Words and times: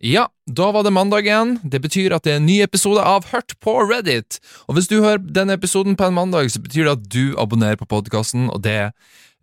Ja, 0.00 0.28
da 0.48 0.70
var 0.72 0.82
det 0.82 0.90
mandag 0.96 1.26
igjen. 1.28 1.58
Det 1.62 1.76
betyr 1.84 2.14
at 2.16 2.24
det 2.24 2.32
er 2.32 2.38
en 2.40 2.46
ny 2.48 2.62
episode 2.64 3.02
av 3.04 3.26
Hørt 3.34 3.52
på 3.60 3.74
Reddit. 3.84 4.38
Og 4.64 4.78
hvis 4.78 4.88
du 4.88 5.02
hører 5.02 5.20
denne 5.20 5.58
episoden 5.58 5.92
på 5.92 6.06
en 6.08 6.16
mandag, 6.16 6.48
så 6.48 6.62
betyr 6.64 6.88
det 6.88 6.94
at 6.94 7.02
du 7.12 7.34
abonnerer 7.36 7.76
på 7.76 7.88
podkasten, 7.90 8.46
og 8.48 8.62
det 8.64 8.78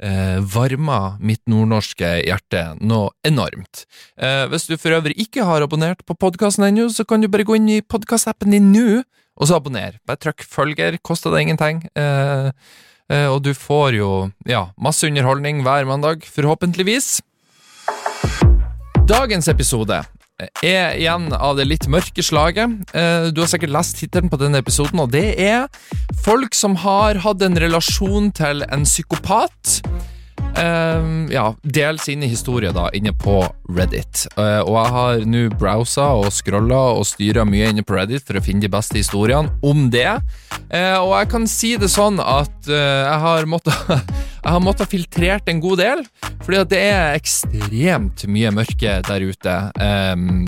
eh, 0.01 0.39
varmer 0.41 1.21
mitt 1.21 1.43
nordnorske 1.46 2.09
hjerte 2.25 2.63
noe 2.81 3.13
enormt. 3.21 3.85
Eh, 4.17 4.47
hvis 4.49 4.65
du 4.65 4.73
for 4.81 4.97
øvrig 4.97 5.13
ikke 5.28 5.46
har 5.46 5.62
abonnert 5.62 6.01
på 6.09 6.17
podkasten 6.17 6.66
ennå, 6.71 6.89
så 6.89 7.05
kan 7.05 7.21
du 7.21 7.30
bare 7.30 7.46
gå 7.46 7.60
inn 7.62 7.70
i 7.78 7.84
podkastappen 7.86 8.58
din 8.58 8.74
nå, 8.74 9.04
og 9.38 9.46
så 9.46 9.62
abonner. 9.62 10.02
Bare 10.10 10.24
trykk 10.26 10.42
følger, 10.42 10.98
koster 11.05 11.38
det 11.38 11.46
ingenting. 11.46 11.86
Eh, 11.94 12.50
eh, 13.14 13.30
og 13.30 13.44
du 13.46 13.54
får 13.54 14.02
jo 14.02 14.12
ja, 14.50 14.71
masse 14.74 15.05
underholdning 15.05 15.62
hver 15.62 15.86
mandag, 15.86 16.26
forhåpentligvis. 16.26 17.20
Dagens 19.08 19.48
episode 19.54 20.02
er 20.38 20.97
igjen 20.99 21.31
av 21.33 21.55
det 21.57 21.65
litt 21.65 21.88
mørke 21.89 22.21
slaget. 22.21 22.93
Eh, 22.93 23.29
du 23.33 23.41
har 23.41 23.50
sikkert 23.50 23.73
lest 23.73 23.97
tittelen 23.97 24.29
på 24.29 24.37
denne 24.37 24.61
episoden, 24.61 25.01
og 25.01 25.09
det 25.15 25.33
er 25.41 25.65
folk 26.25 26.54
som 26.57 26.78
har 26.83 27.23
hatt 27.23 27.41
en 27.41 27.57
relasjon 27.57 28.29
til 28.37 28.61
en 28.69 28.86
psykopat. 28.86 29.79
Uh, 30.57 31.28
ja, 31.29 31.52
del 31.61 32.00
sine 32.02 32.25
historier 32.30 32.73
da 32.73 32.88
inne 32.98 33.14
på 33.14 33.39
Reddit. 33.78 34.25
Uh, 34.38 34.64
og 34.66 34.73
jeg 34.73 34.94
har 34.95 35.25
nå 35.30 35.44
browsa 35.59 36.08
og 36.17 36.31
scrolla 36.34 36.80
og 36.98 37.06
styra 37.08 37.45
mye 37.48 37.70
inne 37.72 37.86
på 37.86 37.98
Reddit 37.98 38.25
for 38.25 38.39
å 38.39 38.44
finne 38.44 38.66
de 38.66 38.72
beste 38.72 38.98
historiene 38.98 39.53
om 39.66 39.88
det. 39.94 40.09
Uh, 40.72 40.98
og 41.03 41.14
jeg 41.20 41.31
kan 41.36 41.45
si 41.52 41.75
det 41.80 41.92
sånn 41.94 42.17
at 42.23 42.67
jeg 42.67 43.20
har 43.23 43.48
måttet 43.50 43.75
Jeg 44.48 44.53
har 44.53 44.62
måttet 44.64 44.88
filtrert 44.88 45.50
en 45.52 45.58
god 45.59 45.80
del, 45.81 46.02
fordi 46.45 46.59
at 46.62 46.70
det 46.72 46.80
er 46.80 47.17
ekstremt 47.17 48.23
mye 48.31 48.52
mørke 48.56 48.94
der 49.03 49.26
ute. 49.28 49.56
Um, 49.76 50.45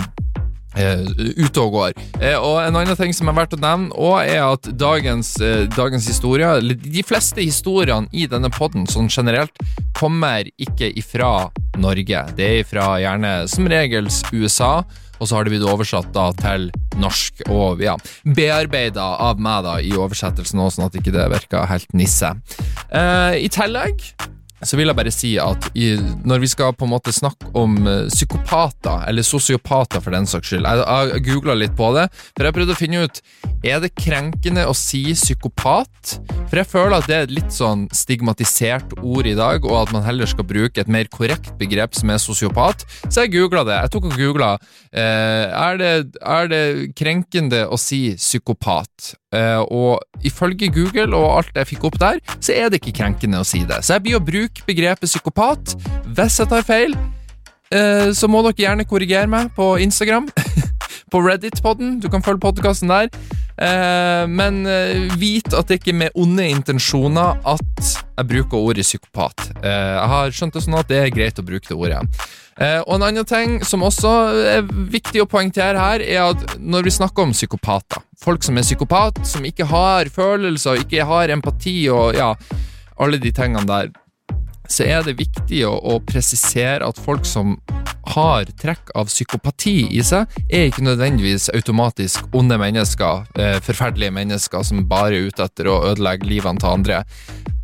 Uh, 0.70 1.02
ute 1.34 1.58
og 1.58 1.72
går. 1.74 1.96
Uh, 2.20 2.36
og 2.38 2.60
En 2.62 2.76
annen 2.78 2.94
ting 2.98 3.10
som 3.16 3.26
er 3.30 3.34
verdt 3.40 3.56
å 3.56 3.58
nevne, 3.58 3.90
også 3.90 4.20
er 4.22 4.44
at 4.44 4.68
dagens, 4.78 5.32
uh, 5.42 5.64
dagens 5.74 6.06
historier 6.06 6.62
De 6.62 7.02
fleste 7.02 7.42
historiene 7.42 8.06
i 8.14 8.28
denne 8.30 8.52
poden 8.54 8.86
sånn 8.86 9.10
generelt 9.10 9.56
kommer 9.98 10.46
ikke 10.62 10.92
ifra 10.96 11.50
Norge. 11.82 12.22
Det 12.38 12.46
er 12.46 12.62
ifra 12.62 12.94
gjerne 13.02 13.34
som 13.50 13.66
regels 13.70 14.22
USA, 14.30 14.84
og 15.18 15.26
så 15.26 15.36
har 15.36 15.44
det 15.44 15.56
blitt 15.56 15.66
oversatt 15.66 16.14
da 16.14 16.30
til 16.38 16.70
norsk 17.02 17.42
og 17.50 17.82
ja, 17.82 17.98
bearbeida 18.24 19.10
av 19.26 19.42
meg 19.42 19.66
da 19.66 19.76
i 19.82 19.90
oversettelsen 19.98 20.62
også, 20.62 20.78
sånn 20.78 20.88
at 20.88 21.00
ikke 21.02 21.14
det 21.18 21.26
virker 21.34 21.68
helt 21.68 21.98
nisse. 21.98 22.32
I 22.90 23.50
tillegg 23.52 24.06
så 24.62 24.76
vil 24.76 24.90
jeg 24.90 24.98
bare 24.98 25.12
si 25.14 25.32
at 25.40 25.70
i, 25.78 25.94
når 26.28 26.42
vi 26.42 26.50
skal 26.52 26.74
på 26.76 26.86
en 26.86 26.92
måte 26.92 27.12
snakke 27.14 27.48
om 27.56 27.76
uh, 27.86 28.08
psykopater, 28.10 29.06
eller 29.08 29.26
sosiopater 29.26 30.02
for 30.04 30.14
den 30.14 30.28
saks 30.28 30.50
skyld 30.50 30.66
Jeg 30.68 30.84
jeg 31.10 31.24
googla 31.28 31.56
litt 31.56 31.76
på 31.78 31.90
det, 31.96 32.06
for 32.36 32.46
jeg 32.46 32.56
prøvde 32.56 32.76
å 32.76 32.78
finne 32.78 33.04
ut 33.06 33.20
Er 33.66 33.80
det 33.82 33.92
krenkende 33.98 34.64
å 34.68 34.74
si 34.76 35.02
psykopat. 35.12 36.14
For 36.48 36.60
jeg 36.60 36.68
føler 36.70 36.96
at 36.96 37.08
det 37.08 37.16
er 37.16 37.26
et 37.26 37.34
litt 37.34 37.52
sånn 37.52 37.86
stigmatisert 37.94 38.94
ord 39.00 39.28
i 39.28 39.36
dag, 39.36 39.66
og 39.68 39.76
at 39.82 39.92
man 39.94 40.04
heller 40.06 40.28
skal 40.30 40.48
bruke 40.48 40.80
et 40.80 40.90
mer 40.90 41.10
korrekt 41.12 41.52
begrep 41.60 41.96
som 41.98 42.12
er 42.12 42.22
sosiopat. 42.22 42.86
Så 43.08 43.26
jeg 43.26 43.34
googla 43.36 43.66
det. 43.68 43.76
Jeg 43.84 43.92
tok 43.94 44.08
og 44.08 44.16
googla 44.16 44.54
uh, 44.56 44.96
er, 44.96 45.84
er 46.08 46.50
det 46.52 46.64
krenkende 46.98 47.66
å 47.68 47.78
si 47.80 48.14
psykopat. 48.16 49.14
Uh, 49.30 49.62
og 49.70 50.24
ifølge 50.26 50.72
Google 50.74 51.14
og 51.14 51.36
alt 51.36 51.58
jeg 51.60 51.68
fikk 51.70 51.84
opp 51.86 52.00
der, 52.02 52.18
så 52.42 52.56
er 52.56 52.70
det 52.70 52.80
ikke 52.80 52.96
krenkende 52.98 53.42
å 53.42 53.46
si 53.46 53.62
det. 53.62 53.78
Så 53.86 53.94
jeg 53.96 54.06
blir 54.08 54.18
å 54.18 54.24
bruke 54.24 54.66
begrepet 54.66 55.06
psykopat. 55.06 55.76
Hvis 56.16 56.40
jeg 56.42 56.50
tar 56.50 56.66
feil, 56.66 56.96
uh, 57.74 58.10
så 58.10 58.30
må 58.30 58.42
dere 58.46 58.58
gjerne 58.66 58.88
korrigere 58.90 59.30
meg 59.30 59.54
på 59.54 59.76
Instagram. 59.86 60.28
på 61.10 61.22
Reddit-podden. 61.24 61.98
Du 62.02 62.08
kan 62.12 62.24
følge 62.24 62.42
podkasten 62.42 62.92
der. 62.92 63.10
Uh, 63.60 64.24
men 64.30 64.62
vit 65.20 65.52
at 65.52 65.68
det 65.68 65.80
ikke 65.80 65.92
er 65.92 65.98
med 66.06 66.14
onde 66.16 66.46
intensjoner 66.48 67.42
at 67.44 67.90
jeg 67.90 68.28
bruker 68.30 68.56
ordet 68.56 68.86
psykopat. 68.86 69.50
jeg 69.64 70.08
har 70.12 70.32
skjønt 70.32 70.56
det 70.56 70.62
sånn 70.64 70.78
at 70.80 70.88
det 70.88 70.98
er 71.00 71.12
greit 71.12 71.40
å 71.40 71.44
bruke 71.44 71.68
det 71.68 71.76
ordet. 71.76 72.04
Eh, 72.60 72.80
og 72.84 72.98
En 72.98 73.06
annen 73.08 73.24
ting 73.24 73.60
som 73.64 73.84
også 73.86 74.10
er 74.52 74.66
viktig 74.68 75.22
å 75.22 75.28
poengtere 75.30 75.80
her, 75.80 76.04
er 76.04 76.34
at 76.34 76.58
når 76.60 76.88
vi 76.88 76.92
snakker 76.98 77.24
om 77.24 77.32
psykopater, 77.32 78.02
folk 78.20 78.44
som 78.44 78.58
er 78.60 78.66
psykopat, 78.66 79.22
som 79.24 79.46
ikke 79.48 79.68
har 79.70 80.10
følelser, 80.12 80.82
ikke 80.82 81.06
har 81.08 81.32
empati 81.32 81.78
og 81.88 82.18
ja, 82.18 82.34
alle 83.00 83.20
de 83.22 83.32
tingene 83.32 83.64
der, 83.68 83.88
så 84.70 84.86
er 84.86 85.04
det 85.06 85.18
viktig 85.18 85.64
å, 85.66 85.74
å 85.74 85.98
presisere 86.06 86.86
at 86.86 87.00
folk 87.02 87.26
som 87.28 87.56
har 88.14 88.48
trekk 88.58 88.92
av 88.98 89.10
psykopati 89.10 89.90
i 89.98 90.02
seg, 90.06 90.30
er 90.48 90.68
ikke 90.70 90.86
nødvendigvis 90.86 91.50
automatisk 91.54 92.30
onde 92.36 92.58
mennesker, 92.60 93.26
eh, 93.38 93.58
forferdelige 93.64 94.14
mennesker 94.14 94.66
som 94.66 94.86
bare 94.88 95.18
er 95.18 95.30
ute 95.30 95.46
etter 95.46 95.70
å 95.70 95.80
ødelegge 95.92 96.28
livene 96.30 96.62
til 96.62 96.74
andre. 96.74 97.04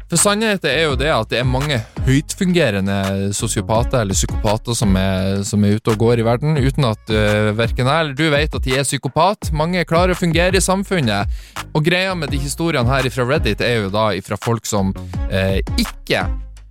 For 0.06 0.20
sannheten 0.22 0.70
er 0.70 0.84
jo 0.84 0.94
det 0.94 1.08
at 1.10 1.32
det 1.32 1.40
er 1.40 1.48
mange 1.50 1.80
høytfungerende 2.06 3.32
sosiopater 3.34 4.04
eller 4.04 4.14
psykopater 4.14 4.76
som 4.78 4.94
er, 5.00 5.42
som 5.42 5.64
er, 5.66 5.80
ute 5.80 5.90
og 5.90 5.98
går 5.98 6.22
i 6.22 6.26
verden, 6.28 6.54
uten 6.62 6.86
at 6.86 7.10
uh, 7.10 7.50
verken 7.58 7.90
jeg 7.90 8.04
eller 8.04 8.14
du 8.14 8.28
vet 8.30 8.54
at 8.54 8.62
de 8.62 8.76
er 8.78 8.86
psykopat. 8.86 9.50
Mange 9.50 9.82
klarer 9.82 10.14
å 10.14 10.20
fungere 10.20 10.60
i 10.60 10.62
samfunnet. 10.62 11.26
Og 11.74 11.82
greia 11.90 12.14
med 12.14 12.30
de 12.30 12.38
historiene 12.38 12.86
her 12.86 13.10
fra 13.10 13.26
Reddit 13.26 13.66
er 13.66 13.80
jo 13.80 13.90
da 13.90 14.12
fra 14.22 14.38
folk 14.38 14.70
som 14.70 14.94
uh, 14.94 15.58
ikke 15.74 16.22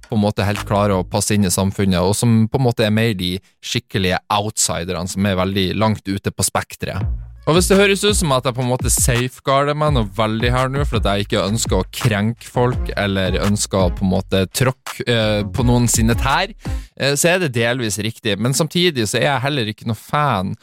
på 0.10 0.18
en 0.18 0.24
måte 0.24 0.48
helt 0.48 0.66
klarer 0.68 1.00
å 1.00 1.06
passe 1.08 1.36
inn 1.36 1.48
i 1.48 1.54
samfunnet, 1.54 2.02
og 2.02 2.16
som 2.18 2.46
på 2.52 2.62
en 2.62 2.68
måte 2.68 2.86
er 2.86 2.94
mer 2.96 3.14
de 3.18 3.36
skikkelige 3.64 4.22
outsiderne 4.34 5.10
som 5.12 5.26
er 5.26 5.40
veldig 5.40 5.70
langt 5.80 6.06
ute 6.08 6.34
på 6.34 6.46
spekteret. 6.46 7.26
Og 7.46 7.54
hvis 7.54 7.68
det 7.70 7.78
høres 7.78 8.02
ut 8.02 8.18
som 8.18 8.32
at 8.34 8.48
jeg 8.48 8.56
på 8.58 8.64
en 8.64 8.72
måte 8.72 8.90
safeguarder 8.90 9.78
meg 9.78 9.92
noe 9.94 10.10
veldig 10.18 10.50
her 10.50 10.72
nå, 10.74 10.82
for 10.90 10.98
at 10.98 11.12
jeg 11.12 11.28
ikke 11.28 11.44
ønsker 11.46 11.78
å 11.78 11.90
krenke 11.94 12.48
folk 12.50 12.90
eller 12.98 13.38
ønsker 13.46 13.84
å 13.84 13.92
på 13.94 14.02
en 14.02 14.14
måte 14.16 14.42
tråkke 14.50 15.06
eh, 15.06 15.42
på 15.54 15.66
noen 15.68 15.86
sine 15.92 16.16
tær, 16.18 16.56
eh, 16.98 17.14
så 17.14 17.36
er 17.36 17.44
det 17.44 17.54
delvis 17.54 18.00
riktig. 18.02 18.34
Men 18.42 18.58
samtidig 18.58 19.06
så 19.12 19.20
er 19.22 19.28
jeg 19.28 19.46
heller 19.46 19.70
ikke 19.70 19.86
noe 19.86 20.00
fan 20.00 20.56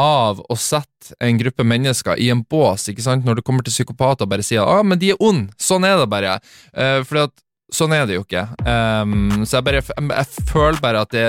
av 0.00 0.40
å 0.48 0.56
sette 0.56 1.12
en 1.20 1.36
gruppe 1.36 1.66
mennesker 1.68 2.16
i 2.16 2.30
en 2.32 2.40
bås, 2.48 2.88
ikke 2.88 3.04
sant, 3.04 3.28
når 3.28 3.38
det 3.38 3.44
kommer 3.44 3.66
til 3.66 3.74
psykopater, 3.74 4.24
og 4.24 4.32
bare 4.32 4.46
si 4.46 4.56
at 4.56 4.64
ah, 4.64 4.80
men 4.86 5.00
de 5.02 5.12
er 5.12 5.20
onde, 5.20 5.52
sånn 5.60 5.84
er 5.84 6.00
det 6.00 6.08
bare. 6.08 6.38
Eh, 6.72 7.02
fordi 7.04 7.26
at 7.28 7.36
sånn 7.72 7.94
er 7.96 8.06
det 8.08 8.18
jo 8.18 8.24
ikke. 8.24 8.46
Um, 8.66 9.44
så 9.44 9.58
jeg 9.58 9.66
bare 9.68 9.82
jeg, 9.82 10.46
føler 10.48 10.80
bare 10.82 11.04
at 11.06 11.14
det 11.14 11.26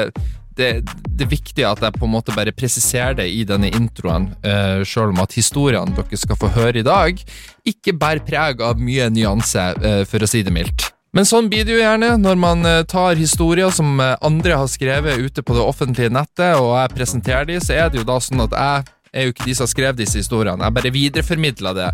det, 0.53 0.83
det, 0.85 1.25
er 1.25 1.29
viktig 1.31 1.63
at 1.65 1.81
jeg 1.81 1.95
på 1.97 2.05
en 2.05 2.13
måte 2.13 2.33
bare 2.35 2.53
presiserer 2.53 3.15
det 3.17 3.25
i 3.33 3.39
denne 3.47 3.71
introen, 3.73 4.27
uh, 4.45 4.83
selv 4.85 5.09
om 5.09 5.21
at 5.23 5.33
historiene 5.33 5.95
dere 5.97 6.19
skal 6.19 6.37
få 6.37 6.51
høre 6.53 6.83
i 6.83 6.85
dag, 6.85 7.21
ikke 7.65 7.95
bærer 7.97 8.21
preg 8.21 8.61
av 8.61 8.77
mye 8.77 9.07
nyanse, 9.09 9.63
uh, 9.81 10.03
for 10.09 10.21
å 10.21 10.29
si 10.29 10.43
det 10.45 10.53
mildt. 10.53 10.91
Men 11.13 11.25
sånn 11.29 11.49
blir 11.49 11.65
det 11.65 11.73
jo 11.75 11.81
gjerne 11.81 12.11
når 12.21 12.37
man 12.37 12.61
uh, 12.69 12.83
tar 12.85 13.17
historier 13.17 13.73
som 13.73 13.97
andre 13.97 14.61
har 14.61 14.69
skrevet 14.69 15.25
ute 15.25 15.41
på 15.41 15.57
det 15.57 15.65
offentlige 15.65 16.13
nettet, 16.13 16.53
og 16.59 16.75
jeg 16.77 16.97
presenterer 16.99 17.49
de, 17.49 17.57
så 17.57 17.79
er 17.79 17.89
det 17.89 18.03
jo 18.03 18.09
da 18.13 18.19
sånn 18.21 18.45
at 18.45 18.53
jeg 18.53 18.93
er 19.13 19.27
jo 19.27 19.33
ikke 19.33 19.47
de 19.47 19.55
som 19.55 19.67
har 19.67 19.73
skrevet 19.73 19.99
disse 19.99 20.19
historiene. 20.21 20.63
Jeg 20.65 20.77
bare 20.77 20.93
videreformidler 20.93 21.77
det. 21.77 21.89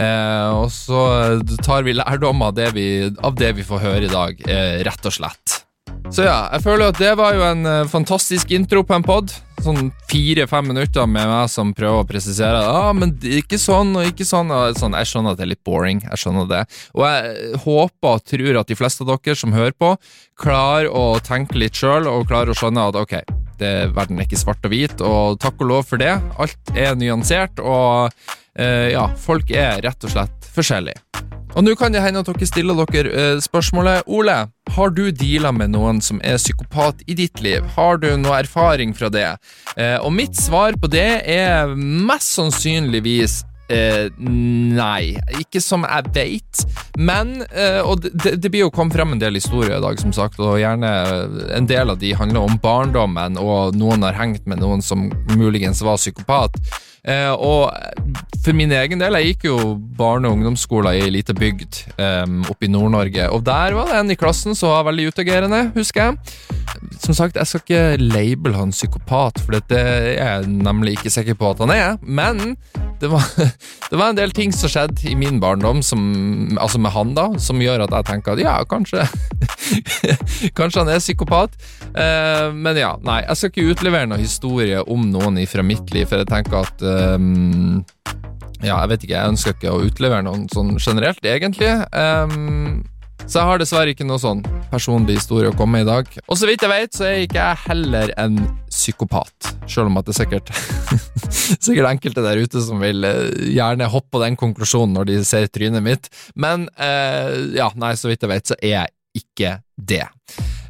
Eh, 0.00 0.48
og 0.56 0.70
så 0.74 1.02
tar 1.64 1.84
vi 1.86 1.96
lærdom 1.98 2.42
av 2.46 2.56
det 2.56 2.70
vi, 2.76 2.86
av 3.22 3.36
det 3.38 3.52
vi 3.58 3.66
får 3.66 3.84
høre 3.84 4.08
i 4.08 4.12
dag, 4.12 4.42
eh, 4.48 4.80
rett 4.88 5.10
og 5.10 5.20
slett. 5.20 5.62
Så 6.10 6.26
ja, 6.26 6.48
jeg 6.52 6.64
føler 6.64 6.90
at 6.90 6.98
det 7.00 7.12
var 7.16 7.36
jo 7.36 7.44
en 7.46 7.66
uh, 7.68 7.88
fantastisk 7.88 8.50
intro 8.52 8.82
på 8.84 8.96
en 8.96 9.04
pod. 9.06 9.32
Sånn 9.62 9.92
fire-fem 10.10 10.66
minutter 10.72 11.06
med 11.06 11.28
meg 11.30 11.50
som 11.52 11.70
prøver 11.76 12.02
å 12.02 12.06
presisere 12.08 12.64
Ja, 12.64 12.88
ah, 12.88 12.96
men 12.96 13.14
ikke 13.22 13.60
sånn 13.60 13.94
og 13.94 14.08
ikke 14.08 14.26
sånn. 14.26 14.50
Og 14.50 14.80
sånn. 14.80 14.96
Jeg 14.98 15.10
skjønner 15.12 15.36
at 15.36 15.40
det 15.40 15.46
er 15.46 15.52
litt 15.52 15.62
boring. 15.64 16.02
Jeg 16.08 16.22
skjønner 16.24 16.50
det. 16.50 16.64
Og 16.98 17.06
jeg 17.06 17.62
håper 17.62 18.16
og 18.16 18.26
tror 18.32 18.60
at 18.60 18.72
de 18.72 18.78
fleste 18.78 19.06
av 19.06 19.12
dere 19.12 19.38
som 19.38 19.54
hører 19.54 19.76
på, 19.78 19.94
klarer 20.42 20.90
å 20.90 21.06
tenke 21.22 21.60
litt 21.60 21.78
sjøl 21.78 22.10
og 22.10 22.26
klarer 22.30 22.52
å 22.52 22.58
skjønne 22.58 22.88
at 22.90 22.98
ok, 22.98 23.16
det, 23.62 23.72
verden 23.94 24.18
er 24.18 24.26
ikke 24.26 24.40
svart 24.42 24.66
og 24.66 24.74
hvit, 24.74 25.04
og 25.06 25.38
takk 25.42 25.62
og 25.62 25.70
lov 25.70 25.90
for 25.92 26.02
det. 26.02 26.16
Alt 26.42 26.74
er 26.74 26.96
nyansert, 26.98 27.62
og 27.62 28.10
eh, 28.58 28.90
ja, 28.96 29.06
folk 29.14 29.54
er 29.54 29.78
rett 29.86 30.08
og 30.08 30.16
slett 30.16 30.50
forskjellige. 30.56 31.21
Og 31.52 31.64
nå 31.66 31.74
kan 31.76 31.92
det 31.92 32.00
hende 32.00 32.22
at 32.22 32.28
dere 32.30 32.48
stiller 32.48 32.78
dere 32.88 33.12
uh, 33.12 33.40
spørsmålet 33.42 34.08
Ole, 34.08 34.36
har 34.72 34.92
du 34.96 35.04
deala 35.12 35.52
med 35.52 35.74
noen 35.74 36.00
som 36.00 36.20
er 36.24 36.40
psykopat 36.40 37.04
i 37.04 37.16
ditt 37.18 37.42
liv? 37.44 37.66
Har 37.76 38.00
du 38.00 38.08
noe 38.16 38.38
erfaring 38.40 38.94
fra 38.96 39.10
det? 39.12 39.28
Uh, 39.76 39.98
og 40.00 40.12
mitt 40.16 40.38
svar 40.40 40.78
på 40.80 40.88
det 40.92 41.22
er 41.28 41.74
mest 41.76 42.32
sannsynligvis 42.38 43.42
Uh, 43.72 44.10
nei, 44.20 45.14
ikke 45.40 45.62
som 45.64 45.86
jeg 45.88 46.12
veit. 46.12 46.64
Men 47.00 47.38
eh, 47.48 47.80
Og 47.80 48.02
det, 48.04 48.36
det, 48.36 48.50
blir 48.52 48.66
jo 48.66 48.72
kommet 48.74 48.96
frem 48.98 49.14
en 49.14 49.22
del 49.22 49.38
historier 49.38 49.78
i 49.78 49.82
dag, 49.82 49.96
som 50.00 50.12
sagt, 50.12 50.40
og 50.42 50.60
gjerne 50.60 50.90
en 51.56 51.68
del 51.68 51.92
av 51.94 52.00
de 52.02 52.12
handler 52.16 52.44
om 52.44 52.58
barndommen, 52.60 53.38
og 53.40 53.76
noen 53.78 54.04
har 54.04 54.18
hengt 54.18 54.44
med 54.50 54.60
noen 54.60 54.84
som 54.84 55.08
muligens 55.38 55.80
var 55.84 56.00
psykopat. 56.00 56.58
Eh, 57.02 57.32
og 57.32 57.72
for 58.44 58.54
min 58.54 58.70
egen 58.78 59.00
del, 59.02 59.16
jeg 59.18 59.32
gikk 59.32 59.48
jo 59.48 59.56
barne- 59.98 60.28
og 60.28 60.36
ungdomsskoler 60.36 60.98
i 60.98 61.02
ei 61.06 61.10
lita 61.10 61.34
bygd 61.34 61.80
um, 61.98 62.44
oppe 62.46 62.68
i 62.68 62.70
Nord-Norge, 62.70 63.26
og 63.34 63.42
der 63.46 63.74
var 63.74 63.90
det 63.90 63.98
en 63.98 64.14
i 64.14 64.18
klassen 64.18 64.54
som 64.58 64.70
var 64.70 64.86
veldig 64.86 65.08
utagerende, 65.10 65.64
husker 65.74 66.04
jeg. 66.04 66.36
som 67.02 67.14
sagt, 67.14 67.36
jeg 67.36 67.46
skal 67.46 67.64
ikke 67.64 67.82
label 67.98 68.54
han 68.54 68.74
psykopat, 68.74 69.42
for 69.42 69.58
det 69.58 69.78
er 69.78 70.06
jeg 70.14 70.46
nemlig 70.52 70.98
ikke 70.98 71.10
sikker 71.10 71.38
på 71.38 71.50
at 71.50 71.64
han 71.64 71.74
er. 71.74 71.98
Men 72.02 72.56
det 73.02 73.10
var, 73.10 73.24
det 73.90 73.98
var 73.98 74.12
en 74.12 74.18
del 74.18 74.32
ting 74.34 74.52
som 74.54 74.70
skjedde 74.70 75.08
i 75.10 75.16
min 75.18 75.40
barndom, 75.42 75.82
som, 75.82 76.02
altså 76.60 76.78
med 76.82 76.94
han, 76.94 77.14
da, 77.18 77.26
som 77.42 77.60
gjør 77.62 77.86
at 77.86 77.96
jeg 77.96 78.08
tenker 78.12 78.36
at 78.36 78.42
ja, 78.44 78.54
kanskje 78.68 79.06
Kanskje 80.58 80.82
han 80.82 80.90
er 80.92 81.00
psykopat. 81.02 81.54
Eh, 81.98 82.48
men 82.54 82.78
ja, 82.78 82.92
nei, 83.04 83.22
jeg 83.24 83.38
skal 83.38 83.50
ikke 83.52 83.74
utlevere 83.74 84.08
noen 84.10 84.22
historie 84.22 84.82
om 84.90 85.08
noen 85.10 85.40
fra 85.50 85.64
mitt 85.66 85.90
liv, 85.94 86.06
for 86.10 86.22
jeg 86.22 86.30
tenker 86.30 86.62
at 86.62 86.84
um, 87.18 87.82
ja, 88.62 88.76
jeg 88.76 88.90
vet 88.92 89.06
ikke, 89.06 89.16
jeg 89.16 89.34
ønsker 89.34 89.56
ikke 89.56 89.74
å 89.74 89.82
utlevere 89.86 90.26
noen 90.26 90.46
sånn 90.52 90.76
generelt, 90.78 91.24
egentlig. 91.26 91.72
Um, 91.90 92.82
så 93.26 93.38
jeg 93.38 93.48
har 93.48 93.62
dessverre 93.62 93.94
ikke 93.94 94.06
noe 94.06 94.20
sånn 94.20 94.42
personlig 94.72 95.18
historie 95.20 95.50
å 95.50 95.56
komme 95.56 95.78
med 95.80 95.86
i 95.86 95.90
dag. 95.90 96.08
Og 96.26 96.38
så 96.38 96.48
vidt 96.48 96.64
jeg 96.64 96.72
vet, 96.72 96.94
så 96.96 97.06
er 97.08 97.24
ikke 97.24 97.40
jeg 97.40 97.62
heller 97.66 98.12
en 98.20 98.38
psykopat. 98.72 99.52
Selv 99.70 99.90
om 99.90 100.00
at 100.00 100.08
det 100.08 100.14
er 100.14 100.20
sikkert 100.24 100.50
Sikkert 101.62 101.88
enkelte 101.88 102.24
der 102.24 102.40
ute 102.42 102.60
som 102.64 102.80
vil 102.82 103.04
eh, 103.06 103.52
gjerne 103.54 103.88
hoppe 103.92 104.16
på 104.16 104.22
den 104.22 104.36
konklusjonen 104.38 104.96
når 104.96 105.08
de 105.10 105.20
ser 105.26 105.48
trynet 105.52 105.84
mitt. 105.84 106.10
Men 106.34 106.66
eh, 106.76 107.56
ja, 107.56 107.70
nei, 107.78 107.94
så 107.98 108.10
vidt 108.10 108.24
jeg 108.24 108.32
vet, 108.32 108.52
så 108.52 108.58
er 108.60 108.74
jeg 108.74 109.22
ikke 109.22 109.54
det. 109.76 110.06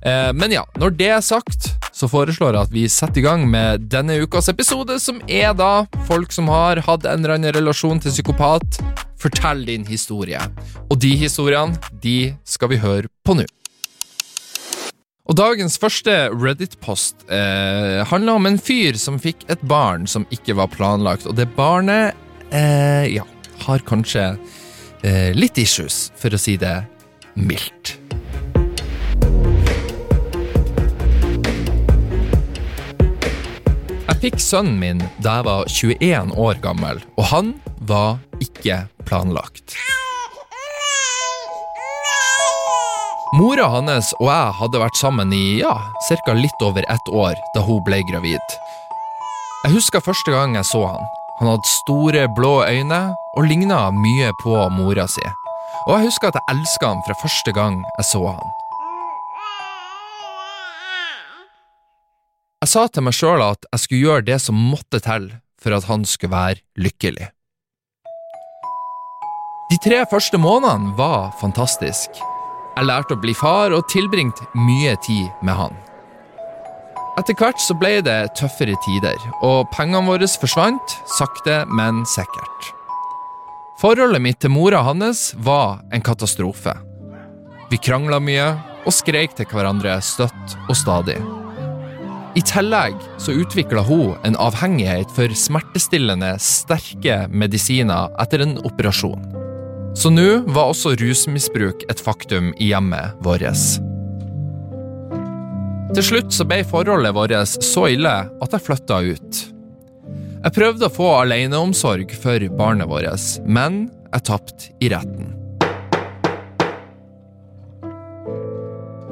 Eh, 0.03 0.33
men 0.35 0.55
ja, 0.55 0.65
når 0.81 0.97
det 0.99 1.11
er 1.15 1.23
sagt, 1.25 1.71
så 1.95 2.09
foreslår 2.11 2.57
jeg 2.57 2.67
at 2.67 2.75
vi 2.75 2.85
setter 2.91 3.23
i 3.23 3.27
gang 3.27 3.47
med 3.51 3.87
denne 3.93 4.19
ukas 4.25 4.51
episode, 4.51 4.99
som 5.03 5.21
er 5.31 5.55
da 5.55 5.85
folk 6.09 6.35
som 6.35 6.51
har 6.51 6.83
hatt 6.89 7.07
en 7.07 7.23
eller 7.23 7.37
annen 7.37 7.55
relasjon 7.55 8.03
til 8.03 8.15
psykopat. 8.15 8.81
Fortell 9.23 9.63
din 9.69 9.85
historie. 9.87 10.41
Og 10.91 10.99
de 11.03 11.13
historiene, 11.21 11.79
de 12.03 12.35
skal 12.43 12.73
vi 12.73 12.81
høre 12.83 13.13
på 13.23 13.37
nå. 13.39 13.47
Og 15.31 15.39
dagens 15.39 15.79
første 15.79 16.11
Reddit-post 16.35 17.23
eh, 17.31 18.03
handler 18.11 18.41
om 18.41 18.49
en 18.51 18.59
fyr 18.59 18.99
som 18.99 19.21
fikk 19.23 19.47
et 19.53 19.63
barn 19.71 20.09
som 20.11 20.27
ikke 20.35 20.57
var 20.59 20.73
planlagt, 20.75 21.29
og 21.31 21.39
det 21.39 21.47
barnet 21.55 22.19
eh, 22.51 23.07
ja, 23.15 23.25
har 23.63 23.87
kanskje 23.87 24.33
eh, 25.07 25.31
litt 25.39 25.63
issues, 25.63 26.09
for 26.19 26.35
å 26.35 26.43
si 26.43 26.59
det 26.59 26.75
mildt. 27.39 28.02
Fikk 34.23 34.39
sønnen 34.39 34.77
min 34.79 35.01
da 35.23 35.41
jeg 35.41 35.47
var 35.49 35.65
21 35.67 36.37
år 36.39 36.61
gammel, 36.63 37.01
og 37.19 37.25
han 37.33 37.49
var 37.91 38.21
ikke 38.43 38.85
planlagt. 39.09 39.75
Mora 43.33 43.67
hans 43.73 44.13
og 44.21 44.29
jeg 44.29 44.55
hadde 44.61 44.83
vært 44.83 45.01
sammen 45.01 45.33
i 45.35 45.59
ja, 45.63 45.73
ca. 46.07 46.37
litt 46.37 46.63
over 46.63 46.87
ett 46.87 47.11
år 47.11 47.35
da 47.57 47.65
hun 47.67 47.83
ble 47.87 47.99
gravid. 48.13 48.57
Jeg 49.65 49.75
husker 49.75 50.05
første 50.05 50.35
gang 50.35 50.55
jeg 50.59 50.69
så 50.71 50.85
han. 50.85 51.11
Han 51.41 51.55
hadde 51.55 51.75
store, 51.81 52.27
blå 52.37 52.61
øyne 52.69 53.03
og 53.35 53.49
ligna 53.49 53.89
mye 53.97 54.31
på 54.43 54.55
mora 54.77 55.09
si. 55.11 55.25
Og 55.89 55.97
jeg 55.97 56.13
husker 56.13 56.31
at 56.31 56.39
jeg 56.39 56.59
elska 56.59 56.93
han 56.93 57.07
fra 57.09 57.19
første 57.25 57.57
gang 57.57 57.81
jeg 57.97 58.11
så 58.13 58.27
han. 58.29 58.59
Jeg 62.63 62.71
sa 62.71 62.83
til 62.87 63.03
meg 63.03 63.17
sjøl 63.19 63.41
at 63.43 63.65
jeg 63.73 63.83
skulle 63.83 64.07
gjøre 64.07 64.23
det 64.29 64.37
som 64.39 64.55
måtte 64.55 65.01
til 65.03 65.25
for 65.59 65.75
at 65.75 65.89
han 65.89 66.05
skulle 66.07 66.31
være 66.31 66.61
lykkelig. 66.79 67.27
De 69.73 69.79
tre 69.83 69.99
første 70.07 70.39
månedene 70.39 70.93
var 70.95 71.33
fantastisk. 71.41 72.21
Jeg 72.77 72.87
lærte 72.87 73.17
å 73.17 73.21
bli 73.25 73.35
far 73.35 73.75
og 73.75 73.89
tilbringte 73.91 74.47
mye 74.55 74.95
tid 75.03 75.43
med 75.43 75.59
han. 75.59 75.75
Etter 77.19 77.35
hvert 77.35 77.59
så 77.59 77.75
ble 77.75 77.97
det 78.07 78.31
tøffere 78.39 78.79
tider, 78.87 79.19
og 79.43 79.67
pengene 79.75 80.07
våre 80.07 80.31
forsvant, 80.31 80.97
sakte, 81.19 81.65
men 81.67 82.07
sikkert. 82.15 82.73
Forholdet 83.83 84.23
mitt 84.23 84.39
til 84.39 84.55
mora 84.55 84.87
hans 84.87 85.33
var 85.35 85.81
en 85.91 86.07
katastrofe. 86.07 86.79
Vi 87.75 87.83
krangla 87.83 88.23
mye 88.23 88.53
og 88.87 88.95
skreik 88.95 89.35
til 89.35 89.51
hverandre 89.51 89.99
støtt 89.99 90.61
og 90.69 90.77
stadig. 90.79 91.19
I 92.33 92.41
tillegg 92.41 92.95
så 93.21 93.35
utvikla 93.37 93.83
hun 93.85 94.15
en 94.25 94.37
avhengighet 94.41 95.11
for 95.13 95.33
smertestillende, 95.37 96.31
sterke 96.41 97.27
medisiner 97.29 98.09
etter 98.23 98.41
en 98.41 98.55
operasjon. 98.65 99.27
Så 99.93 100.09
nå 100.09 100.41
var 100.49 100.71
også 100.73 100.95
rusmisbruk 100.97 101.85
et 101.93 102.01
faktum 102.01 102.55
i 102.57 102.71
hjemmet 102.71 103.19
vårt. 103.21 103.45
Til 105.93 106.07
slutt 106.07 106.33
så 106.33 106.47
ble 106.49 106.63
forholdet 106.65 107.13
vårt 107.13 107.37
så 107.53 107.85
ille 107.93 108.15
at 108.25 108.57
jeg 108.57 108.65
flytta 108.65 109.03
ut. 109.13 109.43
Jeg 110.43 110.57
prøvde 110.57 110.89
å 110.89 110.95
få 110.95 111.11
aleneomsorg 111.19 112.17
for 112.17 112.49
barnet 112.57 112.89
vårt, 112.89 113.29
men 113.45 113.85
jeg 114.09 114.27
tapte 114.31 114.73
i 114.81 114.89
retten. 114.95 115.37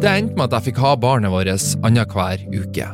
Det 0.01 0.09
endte 0.09 0.41
med 0.41 0.49
at 0.49 0.57
jeg 0.57 0.71
fikk 0.71 0.81
ha 0.81 0.97
barnet 0.97 1.29
vårt 1.29 1.53
annenhver 1.85 2.49
uke. 2.57 2.89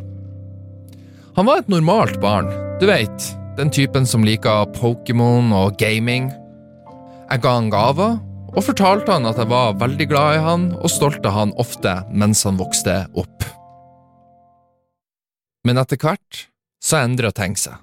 Han 1.37 1.45
var 1.45 1.61
et 1.61 1.67
normalt 1.69 2.17
barn, 2.17 2.47
du 2.81 2.87
vet, 2.89 3.25
den 3.59 3.69
typen 3.69 4.07
som 4.09 4.23
liker 4.25 4.71
Pokémon 4.73 5.51
og 5.53 5.75
gaming. 5.77 6.31
Jeg 7.29 7.43
ga 7.45 7.51
han 7.59 7.67
gaver, 7.69 8.15
og 8.57 8.65
fortalte 8.65 9.13
han 9.13 9.29
at 9.29 9.37
jeg 9.37 9.51
var 9.51 9.75
veldig 9.77 10.07
glad 10.09 10.37
i 10.39 10.45
han 10.47 10.63
og 10.79 10.89
stolt 10.89 11.27
av 11.29 11.35
han 11.37 11.51
ofte 11.61 11.93
mens 12.09 12.41
han 12.49 12.57
vokste 12.57 12.95
opp. 13.21 13.45
Men 15.69 15.77
etter 15.83 16.01
hvert 16.01 16.47
så 16.81 17.03
endra 17.03 17.29
ting 17.37 17.57
seg. 17.61 17.75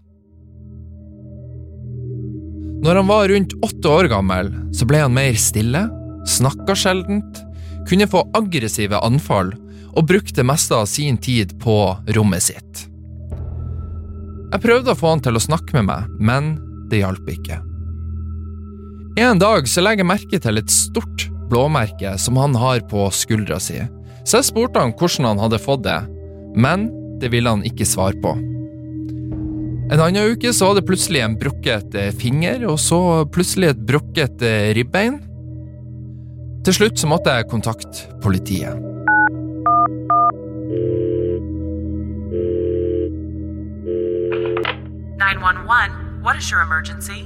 Når 2.83 2.99
han 2.99 3.11
var 3.11 3.29
rundt 3.29 3.53
åtte 3.61 3.91
år 3.99 4.09
gammel, 4.15 4.49
så 4.73 4.87
ble 4.89 5.03
han 5.03 5.13
mer 5.13 5.37
stille, 5.37 5.83
snakka 6.25 6.73
sjeldent, 6.73 7.43
kunne 7.85 8.09
få 8.09 8.25
aggressive 8.33 8.97
anfall 9.05 9.53
og 9.93 10.09
brukte 10.09 10.47
meste 10.47 10.73
av 10.73 10.89
sin 10.89 11.21
tid 11.21 11.53
på 11.61 11.77
rommet 12.17 12.47
sitt. 12.49 12.87
Jeg 14.53 14.61
prøvde 14.61 14.93
å 14.93 14.97
få 14.97 15.15
han 15.15 15.21
til 15.25 15.33
å 15.33 15.41
snakke 15.41 15.73
med 15.79 15.87
meg, 15.87 16.09
men 16.21 16.53
det 16.91 16.99
hjalp 17.01 17.29
ikke. 17.33 17.57
En 19.17 19.41
dag 19.41 19.65
så 19.69 19.81
legger 19.81 20.03
jeg 20.03 20.09
merke 20.11 20.39
til 20.41 20.61
et 20.61 20.73
stort 20.73 21.25
blåmerke 21.49 22.13
som 22.21 22.37
han 22.37 22.53
har 22.61 22.83
på 22.89 23.07
skuldra 23.13 23.57
si, 23.61 23.79
så 24.21 24.39
jeg 24.39 24.49
spurte 24.51 24.81
han 24.81 24.93
hvordan 24.97 25.31
han 25.31 25.41
hadde 25.41 25.61
fått 25.61 25.83
det, 25.87 25.97
men 26.53 26.85
det 27.21 27.33
ville 27.33 27.49
han 27.49 27.65
ikke 27.65 27.87
svare 27.87 28.17
på. 28.21 28.35
En 29.93 29.99
annen 29.99 30.33
uke 30.33 30.53
så 30.53 30.69
var 30.69 30.77
det 30.79 30.87
plutselig 30.87 31.25
en 31.25 31.37
brukket 31.41 31.97
finger, 32.21 32.63
og 32.69 32.77
så 32.81 33.25
plutselig 33.33 33.73
et 33.73 33.85
brukket 33.89 34.45
ribbein. 34.77 35.17
Til 36.63 36.77
slutt 36.77 37.01
så 37.01 37.09
måtte 37.09 37.33
jeg 37.35 37.49
kontakte 37.51 38.17
politiet. 38.23 38.92
911, 45.35 46.21
what 46.23 46.37
is 46.37 46.51
your 46.51 46.61
emergency? 46.61 47.25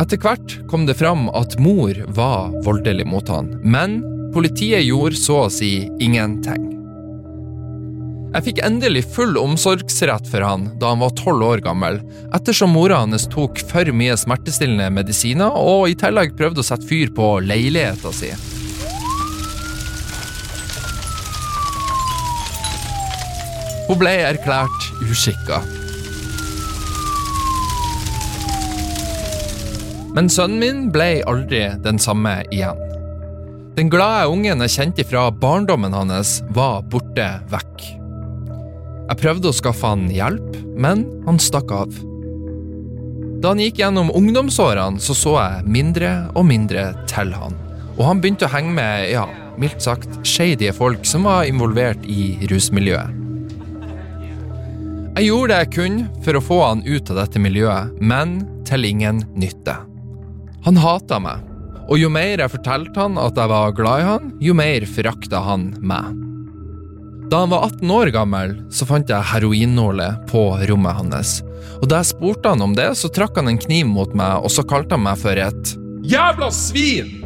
Etter 0.00 0.18
hvert 0.18 0.56
kom 0.70 0.86
det 0.88 0.96
fram 0.98 1.28
at 1.38 1.54
mor 1.62 1.94
var 2.16 2.50
voldelig 2.66 3.06
mot 3.06 3.28
han, 3.30 3.52
men 3.62 4.00
politiet 4.34 4.82
gjorde 4.82 5.18
så 5.18 5.44
å 5.44 5.50
si 5.52 5.86
ingenting. 6.02 6.72
Jeg 8.34 8.42
fikk 8.48 8.60
endelig 8.66 9.04
full 9.14 9.36
omsorgsrett 9.38 10.26
for 10.26 10.42
han 10.42 10.64
da 10.82 10.90
han 10.90 11.02
var 11.04 11.14
tolv 11.14 11.46
år 11.46 11.62
gammel, 11.62 12.00
ettersom 12.34 12.74
mora 12.74 12.98
hans 13.04 13.28
tok 13.30 13.62
for 13.70 13.86
mye 13.94 14.16
smertestillende 14.18 14.90
medisiner 14.90 15.54
og 15.54 15.86
i 15.92 15.94
tillegg 16.00 16.34
prøvde 16.34 16.64
å 16.64 16.66
sette 16.66 16.88
fyr 16.88 17.14
på 17.14 17.36
leiligheta 17.46 18.10
si. 18.10 18.32
Hun 23.84 24.00
ble 24.00 24.18
erklært 24.26 24.90
uskikka. 25.06 25.62
Men 30.14 30.30
sønnen 30.30 30.60
min 30.62 30.82
ble 30.94 31.24
aldri 31.26 31.66
den 31.82 31.98
samme 31.98 32.38
igjen. 32.54 32.78
Den 33.74 33.90
glade 33.90 34.28
ungen 34.30 34.62
jeg 34.62 34.70
kjente 34.70 35.04
fra 35.08 35.26
barndommen 35.34 35.94
hans, 35.96 36.38
var 36.54 36.84
borte 36.86 37.26
vekk. 37.50 37.86
Jeg 39.04 39.20
prøvde 39.20 39.50
å 39.50 39.56
skaffe 39.56 39.90
han 39.90 40.06
hjelp, 40.12 40.54
men 40.78 41.02
han 41.26 41.40
stakk 41.42 41.72
av. 41.74 41.96
Da 43.42 43.50
han 43.50 43.60
gikk 43.60 43.82
gjennom 43.82 44.12
ungdomsårene, 44.14 45.02
så 45.02 45.16
så 45.18 45.34
jeg 45.36 45.66
mindre 45.74 46.12
og 46.32 46.46
mindre 46.48 46.92
til 47.10 47.34
han. 47.34 47.58
Og 47.98 48.06
han 48.06 48.22
begynte 48.22 48.46
å 48.46 48.52
henge 48.54 48.72
med, 48.78 49.08
ja, 49.10 49.26
mildt 49.60 49.82
sagt, 49.82 50.08
shady 50.26 50.70
folk 50.74 51.04
som 51.06 51.26
var 51.26 51.50
involvert 51.50 52.06
i 52.06 52.46
rusmiljøet. 52.50 53.20
Jeg 55.14 55.28
gjorde 55.28 55.50
det 55.50 55.58
jeg 55.60 55.72
kunne 55.76 56.22
for 56.24 56.38
å 56.38 56.42
få 56.42 56.60
han 56.62 56.86
ut 56.86 57.10
av 57.12 57.20
dette 57.20 57.42
miljøet, 57.42 57.98
men 58.00 58.38
til 58.66 58.86
ingen 58.88 59.20
nytte. 59.38 59.76
Han 60.64 60.80
hata 60.80 61.18
meg, 61.20 61.42
og 61.84 61.98
jo 62.00 62.08
mer 62.12 62.40
jeg 62.40 62.52
fortalte 62.54 63.00
han 63.02 63.18
at 63.20 63.36
jeg 63.36 63.50
var 63.52 63.74
glad 63.76 64.00
i 64.00 64.06
han, 64.08 64.30
jo 64.40 64.54
mer 64.56 64.86
forakta 64.88 65.42
han 65.44 65.72
meg. 65.84 66.12
Da 67.32 67.42
han 67.42 67.52
var 67.52 67.66
18 67.66 67.90
år 67.92 68.12
gammel, 68.14 68.54
så 68.72 68.86
fant 68.88 69.10
jeg 69.10 69.30
heroinnåler 69.32 70.20
på 70.30 70.46
rommet 70.68 71.00
hans. 71.00 71.38
Og 71.80 71.88
da 71.90 72.00
jeg 72.00 72.12
spurte 72.12 72.52
han 72.52 72.64
om 72.64 72.76
det, 72.76 72.90
så 73.00 73.10
trakk 73.12 73.40
han 73.40 73.50
en 73.50 73.60
kniv 73.60 73.88
mot 73.90 74.12
meg, 74.16 74.44
og 74.44 74.52
så 74.52 74.64
kalte 74.68 74.96
han 74.96 75.06
meg 75.06 75.20
for 75.20 75.40
et 75.40 75.76
Jævla 76.04 76.50
svin! 76.52 77.24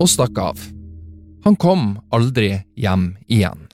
og 0.00 0.08
stakk 0.08 0.38
av. 0.40 0.60
Han 1.44 1.56
kom 1.60 1.92
aldri 2.12 2.54
hjem 2.80 3.12
igjen. 3.28 3.69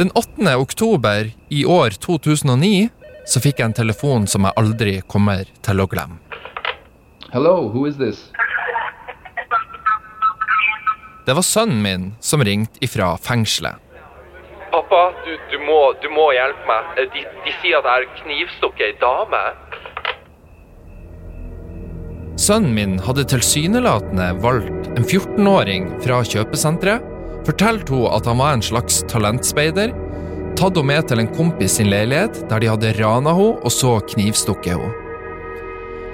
Den 0.00 0.10
8. 0.14 0.56
oktober 0.56 1.30
i 1.48 1.64
år 1.64 1.90
2009 1.90 2.88
så 3.28 3.40
fikk 3.44 3.58
jeg 3.60 3.68
en 3.68 3.74
telefon 3.76 4.22
som 4.32 4.46
jeg 4.48 4.56
aldri 4.56 4.94
kommer 5.12 5.50
til 5.60 5.82
å 5.82 5.84
glemme. 5.92 6.16
Hello, 7.34 7.68
who 7.68 7.82
is 7.84 7.98
this? 8.00 8.22
Det 11.26 11.36
var 11.36 11.44
sønnen 11.44 11.82
min 11.84 12.06
som 12.24 12.40
ringte 12.40 12.80
ifra 12.80 13.10
fengselet. 13.20 13.76
Pappa, 14.72 15.02
du, 15.26 15.36
du, 15.52 15.58
må, 15.68 15.76
du 16.00 16.08
må 16.16 16.30
hjelpe 16.32 16.64
meg. 16.72 16.96
Eh, 16.96 17.12
De, 17.18 17.26
de 17.44 17.56
sier 17.60 17.76
at 17.82 17.84
jeg 17.84 17.92
har 17.92 18.08
knivstukket 18.22 18.86
ei 18.88 18.96
dame. 19.04 19.44
Sønnen 22.40 22.72
min 22.72 22.96
hadde 23.04 23.28
tilsynelatende 23.36 24.32
valgt 24.40 24.94
en 24.96 25.04
14-åring 25.04 25.92
fra 26.00 26.24
kjøpesenteret, 26.24 27.09
fortalt 27.46 27.90
hun 27.92 28.08
at 28.12 28.28
han 28.28 28.40
var 28.40 28.56
en 28.56 28.64
slags 28.64 29.02
talentspeider, 29.10 29.92
tatt 30.58 30.76
henne 30.76 30.88
med 30.90 31.06
til 31.08 31.22
en 31.22 31.30
kompis 31.36 31.78
sin 31.78 31.90
leilighet 31.92 32.42
der 32.50 32.62
de 32.62 32.70
hadde 32.72 32.96
rana 32.98 33.34
henne 33.36 33.60
og 33.60 33.74
så 33.74 33.98
knivstukket 34.12 34.76
henne. 34.76 34.96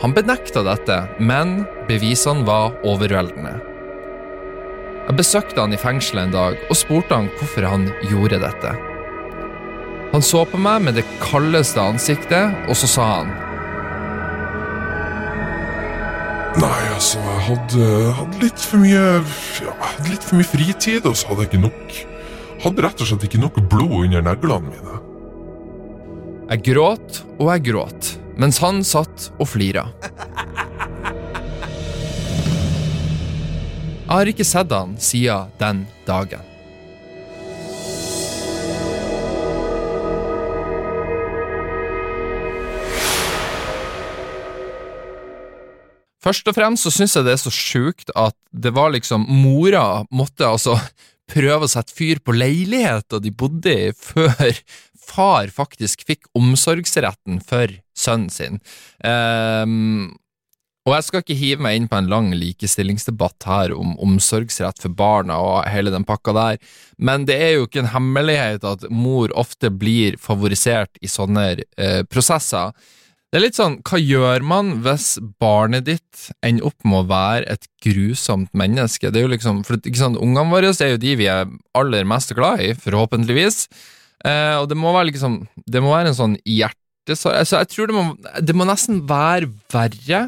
Han 0.03 0.13
benekta 0.13 0.61
dette, 0.61 0.99
men 1.19 1.63
bevisene 1.89 2.45
var 2.45 2.75
overveldende. 2.85 3.55
Jeg 5.07 5.17
besøkte 5.17 5.63
han 5.63 5.73
i 5.73 5.81
fengselet 5.81 6.27
en 6.27 6.35
dag 6.35 6.61
og 6.67 6.77
spurte 6.77 7.17
han 7.17 7.31
hvorfor 7.39 7.65
han 7.71 7.89
gjorde 8.11 8.43
dette. 8.43 8.75
Han 10.13 10.25
så 10.25 10.45
på 10.49 10.61
meg 10.61 10.85
med 10.85 10.99
det 10.99 11.07
kaldeste 11.23 11.81
ansiktet, 11.83 12.55
og 12.69 12.77
så 12.79 12.91
sa 12.91 13.09
han 13.23 13.33
Nei, 16.57 16.83
altså, 16.95 17.21
jeg 17.21 17.41
hadde, 17.51 17.87
hadde 18.17 18.39
litt 18.41 18.63
for 18.65 18.81
mye 18.81 19.01
ja, 19.61 19.75
litt 20.07 20.25
for 20.25 20.39
mye 20.39 20.49
fritid, 20.49 21.05
og 21.05 21.19
så 21.19 21.29
hadde 21.29 21.45
jeg 21.45 21.51
ikke 21.51 21.65
nok 21.67 21.99
Hadde 22.63 22.85
rett 22.87 23.03
og 23.05 23.11
slett 23.11 23.27
ikke 23.29 23.41
nok 23.43 23.59
blod 23.69 23.93
under 24.07 24.23
neglene 24.25 24.71
mine. 24.73 24.95
Jeg 26.49 26.63
gråt 26.71 27.21
og 27.37 27.51
jeg 27.53 27.67
gråt, 27.69 28.09
mens 28.41 28.63
han 28.65 28.81
satt 28.87 29.29
og 29.37 29.51
flira. 29.53 29.85
Jeg 34.07 34.15
har 34.15 34.33
ikke 34.33 34.47
sett 34.49 34.73
han 34.73 34.97
siden 35.03 35.53
den 35.61 35.85
dagen. 36.09 36.56
Først 46.27 46.49
og 46.51 46.57
fremst 46.57 46.83
så 46.83 46.91
syns 46.91 47.15
jeg 47.15 47.27
det 47.27 47.37
er 47.37 47.39
så 47.39 47.53
sjukt 47.55 48.11
at 48.19 48.35
det 48.51 48.73
var 48.75 48.91
liksom 48.91 49.29
Mora 49.31 50.03
måtte 50.11 50.49
altså 50.49 50.75
prøve 51.31 51.67
å 51.67 51.71
sette 51.71 51.95
fyr 51.95 52.19
på 52.23 52.35
leiligheta 52.35 53.21
de 53.23 53.31
bodde 53.31 53.71
i, 53.71 53.93
før 53.95 54.59
far 55.07 55.51
faktisk 55.55 56.03
fikk 56.07 56.27
omsorgsretten 56.35 57.39
for 57.47 57.71
sønnen 57.97 58.33
sin. 58.33 58.59
Um, 59.07 60.17
og 60.87 60.95
jeg 60.95 61.07
skal 61.07 61.23
ikke 61.23 61.39
hive 61.39 61.63
meg 61.67 61.79
inn 61.79 61.89
på 61.91 61.99
en 61.99 62.11
lang 62.11 62.33
likestillingsdebatt 62.35 63.47
her 63.47 63.75
om 63.75 63.95
omsorgsrett 64.03 64.83
for 64.83 64.95
barna 64.99 65.39
og 65.43 65.65
hele 65.71 65.95
den 65.95 66.07
pakka 66.07 66.35
der, 66.35 66.61
men 66.99 67.27
det 67.27 67.39
er 67.43 67.57
jo 67.57 67.67
ikke 67.67 67.83
en 67.85 67.95
hemmelighet 67.95 68.67
at 68.67 68.87
mor 68.91 69.35
ofte 69.39 69.71
blir 69.71 70.19
favorisert 70.23 70.99
i 71.03 71.11
sånne 71.11 71.49
eh, 71.59 72.03
prosesser. 72.07 72.75
Det 73.33 73.41
er 73.41 73.43
litt 73.43 73.59
sånn, 73.59 73.81
hva 73.83 73.99
gjør 73.99 74.45
man 74.47 74.69
hvis 74.85 75.17
barnet 75.43 75.89
ditt 75.89 76.29
ender 76.47 76.69
opp 76.69 76.87
med 76.87 77.01
å 77.03 77.09
være 77.11 77.57
et 77.57 77.67
grusomt 77.83 78.53
menneske? 78.57 79.11
Det 79.11 79.21
er 79.21 79.27
jo 79.27 79.33
liksom, 79.35 79.61
for 79.67 79.81
ikke 79.81 79.99
sant, 79.99 80.21
Ungene 80.23 80.47
våre 80.53 80.71
er 80.71 80.95
jo 80.95 81.03
de 81.03 81.17
vi 81.19 81.27
er 81.33 81.51
aller 81.77 82.07
mest 82.07 82.33
glad 82.39 82.63
i, 82.63 82.71
forhåpentligvis. 82.79 83.67
Eh, 84.25 84.55
og 84.61 84.71
det 84.71 84.79
må 84.79 84.95
være 84.95 85.11
liksom, 85.11 85.41
det 85.67 85.83
må 85.83 85.91
være 85.93 86.13
en 86.13 86.19
sånn 86.19 86.39
hjertesorg 86.47 87.37
altså, 87.37 87.61
Jeg 87.61 87.69
tror 87.75 87.91
det 87.91 87.97
må, 87.99 88.05
det 88.49 88.55
må 88.57 88.65
nesten 88.67 89.03
være 89.11 89.51
verre 89.75 90.23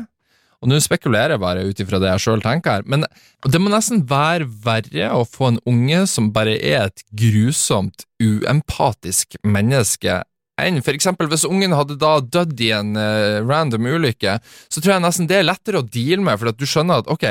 og 0.59 0.71
nå 0.71 0.79
spekulerer 0.83 1.37
jeg 1.37 1.43
bare 1.43 1.67
ut 1.69 1.81
ifra 1.83 2.01
det 2.03 2.09
jeg 2.11 2.23
sjøl 2.25 2.41
tenker, 2.43 2.81
her, 2.81 2.87
men 2.91 3.05
det 3.47 3.61
må 3.63 3.71
nesten 3.71 4.03
være 4.11 4.49
verre 4.65 5.13
å 5.15 5.23
få 5.23 5.53
en 5.53 5.61
unge 5.71 6.01
som 6.11 6.33
bare 6.35 6.57
er 6.59 6.89
et 6.89 7.05
grusomt, 7.15 8.03
uempatisk 8.19 9.39
menneske, 9.47 10.17
enn 10.59 10.81
eksempel 10.83 11.31
hvis 11.31 11.47
ungen 11.49 11.77
hadde 11.77 11.99
da 12.01 12.19
dødd 12.21 12.65
i 12.65 12.73
en 12.77 12.97
uh, 12.99 13.45
random 13.47 13.87
ulykke, 13.87 14.39
så 14.69 14.83
tror 14.83 14.97
jeg 14.97 15.05
nesten 15.05 15.29
det 15.31 15.41
er 15.41 15.49
lettere 15.49 15.83
å 15.83 15.87
deale 15.87 16.25
med, 16.25 16.39
for 16.41 16.51
at 16.51 16.59
du 16.59 16.67
skjønner 16.69 17.03
at 17.03 17.13
ok, 17.13 17.29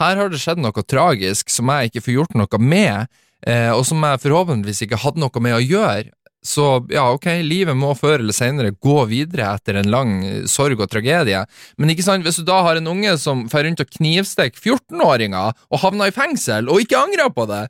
her 0.00 0.22
har 0.22 0.30
det 0.30 0.40
skjedd 0.40 0.62
noe 0.62 0.86
tragisk 0.86 1.50
som 1.52 1.70
jeg 1.72 1.90
ikke 1.90 2.04
får 2.06 2.16
gjort 2.16 2.38
noe 2.38 2.62
med, 2.62 3.10
uh, 3.48 3.72
og 3.74 3.84
som 3.88 4.06
jeg 4.06 4.24
forhåpentligvis 4.24 4.86
ikke 4.86 5.02
hadde 5.04 5.22
noe 5.22 5.44
med 5.44 5.58
å 5.58 5.62
gjøre. 5.64 6.10
Så 6.40 6.64
ja, 6.88 7.04
ok, 7.12 7.26
livet 7.44 7.76
må 7.76 7.90
før 7.92 8.22
eller 8.22 8.32
senere 8.32 8.72
gå 8.72 9.02
videre 9.10 9.50
etter 9.58 9.76
en 9.76 9.90
lang 9.92 10.12
sorg 10.48 10.80
og 10.80 10.88
tragedie, 10.88 11.42
men 11.76 11.92
ikke 11.92 12.06
sant, 12.06 12.24
hvis 12.24 12.40
du 12.40 12.46
da 12.48 12.62
har 12.64 12.80
en 12.80 12.88
unge 12.88 13.12
som 13.20 13.44
fer 13.52 13.66
rundt 13.68 13.82
og 13.84 13.92
knivstikker 13.98 14.56
14-åringer 14.56 15.52
og 15.68 15.82
havner 15.82 16.08
i 16.08 16.16
fengsel, 16.16 16.72
og 16.72 16.80
ikke 16.80 17.02
angrer 17.02 17.28
på 17.36 17.44
det, 17.50 17.66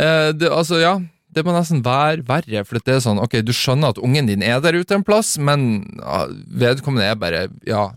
uh, 0.00 0.30
det 0.34 0.50
Altså, 0.50 0.82
ja, 0.82 0.96
det 1.34 1.44
må 1.46 1.54
nesten 1.54 1.82
være 1.84 2.24
verre, 2.28 2.64
for 2.66 2.80
det 2.80 2.96
er 2.96 3.04
sånn, 3.04 3.20
ok, 3.22 3.40
du 3.44 3.52
skjønner 3.54 3.94
at 3.94 4.00
ungen 4.02 4.30
din 4.30 4.44
er 4.44 4.60
der 4.64 4.78
ute 4.78 4.96
en 4.96 5.06
plass, 5.06 5.34
men 5.38 5.84
ja, 6.00 6.24
vedkommende 6.64 7.08
er 7.10 7.20
bare, 7.20 7.46
ja, 7.68 7.88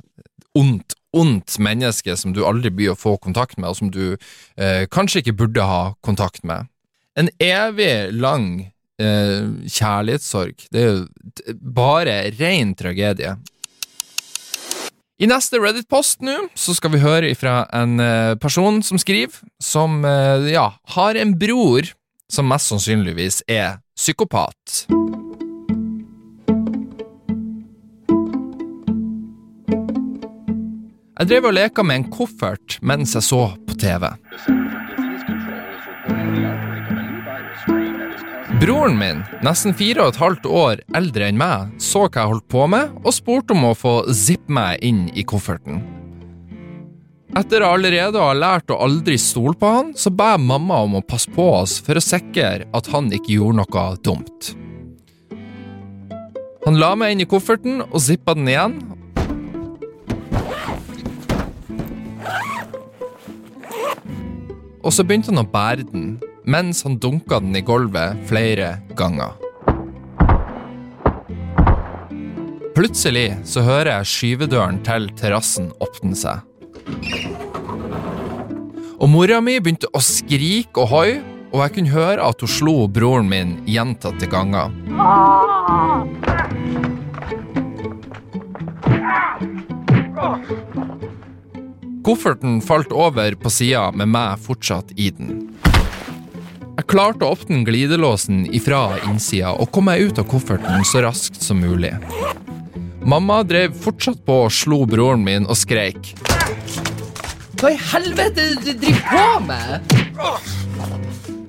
ondt, 0.58 0.98
ondt 1.16 1.58
menneske 1.64 2.18
som 2.20 2.34
du 2.36 2.44
aldri 2.46 2.72
blir 2.74 2.94
å 2.94 3.00
få 3.00 3.18
kontakt 3.22 3.60
med, 3.60 3.70
og 3.72 3.80
som 3.80 3.92
du 3.94 4.16
eh, 4.16 4.86
kanskje 4.92 5.24
ikke 5.24 5.38
burde 5.44 5.68
ha 5.68 5.84
kontakt 6.06 6.44
med. 6.48 6.70
En 7.18 7.30
evig 7.42 8.14
lang 8.14 8.50
eh, 9.02 9.46
kjærlighetssorg, 9.66 10.68
det 10.74 10.84
er 10.84 10.90
jo 10.92 11.60
bare 11.62 12.20
ren 12.38 12.76
tragedie. 12.78 13.38
I 15.18 15.26
neste 15.26 15.58
Reddit-post 15.58 16.22
nå 16.22 16.36
så 16.54 16.76
skal 16.78 16.94
vi 16.94 17.02
høre 17.02 17.32
fra 17.38 17.64
en 17.74 17.98
eh, 18.02 18.36
person 18.38 18.84
som 18.86 19.02
skriver, 19.02 19.40
som 19.58 20.04
eh, 20.06 20.52
ja, 20.54 20.70
har 20.94 21.18
en 21.18 21.34
bror 21.42 21.90
som 22.32 22.48
mest 22.48 22.72
sannsynligvis 22.72 23.42
er 23.48 23.80
psykopat. 23.96 24.88
Jeg 31.18 31.32
drev 31.32 31.48
og 31.50 31.56
leka 31.58 31.84
med 31.84 32.04
en 32.04 32.10
koffert 32.14 32.78
mens 32.86 33.16
jeg 33.18 33.26
så 33.26 33.42
på 33.66 33.78
TV. 33.82 34.12
Broren 38.62 38.98
min, 38.98 39.24
nesten 39.46 39.76
fire 39.78 40.06
og 40.06 40.14
et 40.14 40.22
halvt 40.22 40.48
år 40.50 40.80
eldre 40.98 41.28
enn 41.30 41.38
meg, 41.38 41.76
så 41.82 42.06
hva 42.08 42.24
jeg 42.24 42.32
holdt 42.32 42.48
på 42.50 42.66
med, 42.70 42.96
og 43.04 43.14
spurte 43.14 43.54
om 43.54 43.70
å 43.70 43.76
få 43.78 44.00
zippe 44.14 44.54
meg 44.54 44.82
inn 44.86 45.06
i 45.14 45.26
kofferten. 45.26 45.97
Etter 47.36 47.66
allerede 47.66 48.16
å 48.16 48.30
ha 48.30 48.36
lært 48.38 48.72
å 48.72 48.80
aldri 48.86 49.18
stole 49.20 49.58
på 49.60 49.68
han, 49.68 49.90
så 50.00 50.10
jeg 50.10 50.40
mamma 50.40 50.80
om 50.86 50.96
å 51.00 51.04
passe 51.04 51.30
på 51.34 51.44
oss 51.60 51.76
for 51.84 52.00
å 52.00 52.04
sikre 52.04 52.70
at 52.72 52.88
han 52.94 53.12
ikke 53.12 53.36
gjorde 53.36 53.60
noe 53.60 53.88
dumt. 54.00 54.54
Han 56.68 56.80
la 56.80 56.94
meg 57.00 57.14
inn 57.14 57.24
i 57.24 57.28
kofferten 57.28 57.84
og 57.86 58.00
zippa 58.04 58.36
den 58.36 58.48
igjen. 58.52 58.78
Og 64.88 64.96
så 64.96 65.04
begynte 65.04 65.34
han 65.34 65.44
å 65.44 65.50
bære 65.52 65.84
den, 65.92 66.10
mens 66.48 66.86
han 66.88 66.96
dunka 67.04 67.42
den 67.44 67.60
i 67.60 67.64
gulvet 67.68 68.24
flere 68.30 68.78
ganger. 68.96 69.36
Plutselig 72.78 73.32
så 73.50 73.64
hører 73.66 73.98
jeg 73.98 74.12
skyvedøren 74.12 74.84
til 74.86 75.10
terrassen 75.20 75.74
åpne 75.84 76.16
seg. 76.16 76.47
Og 78.98 79.10
mora 79.14 79.42
mi 79.44 79.60
begynte 79.62 79.90
å 79.94 80.02
skrike 80.02 80.82
og 80.84 80.92
hoie, 80.92 81.18
og 81.54 81.62
jeg 81.64 81.76
kunne 81.78 81.94
høre 81.94 82.26
at 82.28 82.42
hun 82.44 82.52
slo 82.52 82.76
broren 82.92 83.30
min 83.32 83.54
gjentatte 83.70 84.28
ganger. 84.32 84.74
Kofferten 92.08 92.62
falt 92.64 92.92
over 92.96 93.36
på 93.36 93.52
sida 93.52 93.90
med 93.92 94.12
meg 94.14 94.40
fortsatt 94.44 94.94
i 94.96 95.10
den. 95.12 95.50
Jeg 96.78 96.86
klarte 96.88 97.26
å 97.26 97.34
åpne 97.36 97.64
glidelåsen 97.68 98.46
ifra 98.56 99.00
innsida 99.10 99.52
og 99.58 99.72
kom 99.76 99.90
meg 99.90 100.06
ut 100.08 100.22
av 100.22 100.28
kofferten 100.32 100.86
så 100.88 101.02
raskt 101.04 101.42
som 101.44 101.60
mulig. 101.60 101.96
Mamma 103.08 103.44
drev 103.44 103.72
fortsatt 103.72 104.26
på 104.28 104.36
og 104.44 104.52
slo 104.52 104.82
broren 104.84 105.22
min 105.24 105.46
og 105.48 105.56
skreik. 105.56 106.10
Hva 107.56 107.70
i 107.72 107.78
helvete 107.80 108.48
du 108.60 108.74
driver 108.82 109.06
på 109.08 109.22
med? 109.48 109.94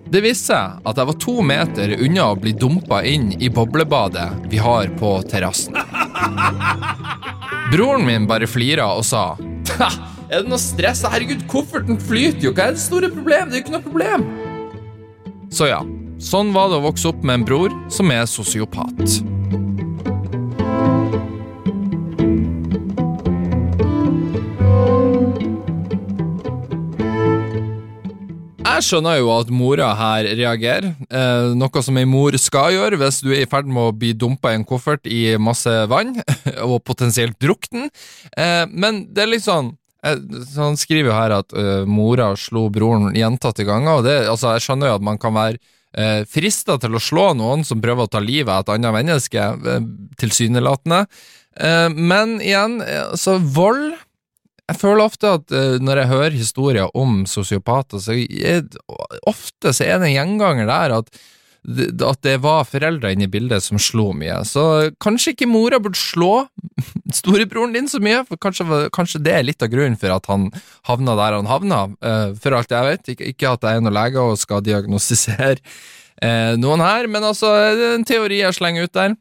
Det 0.06 0.20
viste 0.22 0.52
seg 0.52 0.86
at 0.86 1.00
jeg 1.00 1.08
var 1.08 1.16
to 1.24 1.34
meter 1.42 1.94
unna 1.98 2.28
å 2.30 2.36
bli 2.38 2.52
dumpa 2.54 3.00
inn 3.10 3.32
i 3.42 3.50
boblebadet 3.50 4.28
vi 4.52 4.60
har 4.62 4.86
på 5.00 5.10
terrassen. 5.32 5.74
Broren 7.72 8.06
min 8.06 8.28
bare 8.30 8.46
flira 8.46 8.86
og 8.94 9.02
sa 9.04 9.32
Er 10.30 10.44
det 10.44 10.46
noe 10.46 10.60
stress? 10.62 11.02
Herregud, 11.10 11.42
kofferten 11.50 11.98
flyter 11.98 12.46
jo. 12.46 12.52
Hva 12.54 12.68
er 12.68 12.78
det 12.78 12.84
store 12.84 13.10
problemet? 13.10 13.50
Det 13.50 13.58
er 13.58 13.58
jo 13.58 13.64
ikke 13.66 13.74
noe 13.74 13.88
problem. 13.88 14.28
Så 15.50 15.72
ja, 15.72 15.82
sånn 16.22 16.54
var 16.54 16.70
det 16.70 16.78
å 16.78 16.86
vokse 16.86 17.10
opp 17.10 17.26
med 17.26 17.40
en 17.40 17.48
bror 17.50 17.74
som 17.90 18.14
er 18.14 18.30
sosiopat. 18.30 19.18
Jeg 28.78 28.86
skjønner 28.86 29.16
jo 29.18 29.32
at 29.34 29.48
mora 29.50 29.88
her 29.98 30.28
reagerer, 30.38 30.92
eh, 31.10 31.48
noe 31.58 31.80
som 31.82 31.96
ei 31.98 32.06
mor 32.06 32.36
skal 32.38 32.76
gjøre 32.76 33.00
hvis 33.00 33.16
du 33.24 33.32
er 33.32 33.40
i 33.42 33.48
ferd 33.50 33.66
med 33.66 33.88
å 33.88 33.94
bli 33.96 34.12
dumpa 34.14 34.52
i 34.52 34.58
en 34.60 34.66
koffert 34.68 35.08
i 35.10 35.34
masse 35.42 35.72
vann, 35.90 36.12
og 36.68 36.84
potensielt 36.86 37.34
drukten. 37.42 37.88
Eh, 38.38 38.70
men 38.70 39.00
det 39.10 39.24
er 39.24 39.32
litt 39.32 39.42
sånn 39.42 39.72
eh, 40.06 40.20
så 40.46 40.68
Han 40.68 40.78
skriver 40.78 41.10
jo 41.10 41.16
her 41.16 41.34
at 41.40 41.56
uh, 41.58 41.82
mora 41.90 42.30
slo 42.38 42.68
broren 42.70 43.10
gjentatte 43.18 43.66
ganger, 43.66 43.98
og 43.98 44.06
det, 44.06 44.20
altså, 44.30 44.54
jeg 44.54 44.68
skjønner 44.68 44.92
jo 44.92 45.00
at 45.00 45.08
man 45.10 45.18
kan 45.18 45.34
være 45.34 45.58
uh, 45.98 46.22
frista 46.30 46.78
til 46.78 46.94
å 46.94 47.02
slå 47.02 47.32
noen 47.34 47.66
som 47.66 47.82
prøver 47.82 48.06
å 48.06 48.12
ta 48.14 48.22
livet 48.22 48.54
av 48.54 48.62
et 48.62 48.72
annet 48.76 48.94
menneske, 49.00 49.42
uh, 49.58 49.90
tilsynelatende. 50.22 51.02
Eh, 51.58 51.88
men 51.90 52.38
igjen, 52.40 52.80
eh, 52.82 53.08
altså, 53.10 53.38
vold 53.38 53.96
jeg 54.68 54.76
føler 54.82 55.06
ofte 55.06 55.32
at 55.38 55.54
uh, 55.54 55.80
når 55.80 56.02
jeg 56.02 56.12
hører 56.12 56.36
historier 56.36 56.94
om 56.98 57.22
sosiopater, 57.28 58.02
så 58.04 58.14
er, 58.14 58.64
ofte 59.28 59.72
så 59.72 59.86
er 59.86 60.00
det 60.00 60.10
en 60.10 60.16
gjenganger 60.18 60.68
der 60.68 60.94
at, 60.98 61.20
at 62.04 62.20
det 62.26 62.34
var 62.44 62.68
foreldre 62.68 63.14
inne 63.14 63.24
i 63.24 63.32
bildet 63.32 63.64
som 63.64 63.80
slo 63.80 64.10
mye. 64.16 64.42
Så 64.48 64.62
kanskje 65.00 65.32
ikke 65.32 65.48
mora 65.48 65.80
burde 65.80 66.00
slå 66.00 66.46
storebroren 67.20 67.72
din 67.76 67.88
så 67.88 68.00
mye, 68.04 68.20
for 68.28 68.40
kanskje, 68.44 68.82
kanskje 68.94 69.22
det 69.24 69.38
er 69.38 69.48
litt 69.48 69.64
av 69.64 69.72
grunnen 69.72 69.96
for 70.00 70.12
at 70.18 70.28
han 70.28 70.50
havna 70.90 71.16
der 71.22 71.38
han 71.38 71.48
havna, 71.48 71.80
uh, 72.04 72.34
for 72.36 72.58
alt 72.58 72.76
jeg 72.76 72.90
vet. 72.90 73.14
Ikke, 73.14 73.32
ikke 73.32 73.54
at 73.56 73.64
jeg 73.64 73.80
er 73.80 73.86
noen 73.86 73.96
lege 73.96 74.20
og 74.20 74.36
skal 74.40 74.64
diagnostisere 74.68 75.56
uh, 75.56 76.54
noen 76.60 76.84
her, 76.84 77.08
men 77.08 77.24
altså, 77.24 77.54
det 77.72 77.88
er 77.88 77.98
en 78.02 78.08
teori 78.12 78.44
jeg 78.44 78.60
slenger 78.60 78.84
ut 78.84 79.00
der. 79.00 79.16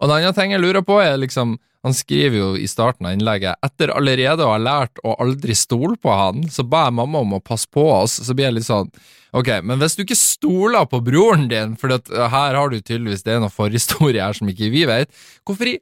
Og 0.00 0.08
den 0.08 0.20
andre 0.20 0.36
ting 0.36 0.52
jeg 0.52 0.60
lurer 0.60 0.84
på, 0.84 1.00
er 1.00 1.16
liksom 1.20 1.56
Han 1.86 1.94
skriver 1.96 2.36
jo 2.36 2.48
i 2.60 2.66
starten 2.68 3.08
av 3.08 3.14
innlegget 3.16 3.60
etter 3.64 3.92
allerede 3.94 4.44
å 4.44 4.52
ha 4.52 4.60
lært 4.60 5.00
å 5.00 5.14
aldri 5.22 5.56
stole 5.56 5.96
på 6.00 6.12
han, 6.12 6.44
så 6.52 6.64
ba 6.66 6.86
jeg 6.88 6.96
mamma 6.98 7.22
om 7.24 7.38
å 7.38 7.40
passe 7.44 7.70
på 7.72 7.86
oss. 7.94 8.18
Så 8.26 8.36
blir 8.36 8.50
jeg 8.50 8.58
litt 8.60 8.68
sånn 8.68 8.92
Ok, 9.30 9.46
men 9.62 9.78
hvis 9.78 9.94
du 9.94 10.02
ikke 10.02 10.18
stoler 10.18 10.88
på 10.90 10.98
broren 11.06 11.44
din, 11.52 11.76
for 11.78 11.94
uh, 11.94 12.24
her 12.32 12.56
har 12.58 12.72
du 12.72 12.80
tydeligvis 12.80 13.22
det 13.22 13.36
er 13.36 13.44
noe 13.44 13.54
forhistorie 13.54 14.24
her 14.24 14.34
som 14.34 14.50
ikke 14.50 14.72
vi 14.72 14.82
vet, 14.90 15.12
hvorfor 15.46 15.70
i 15.70 15.76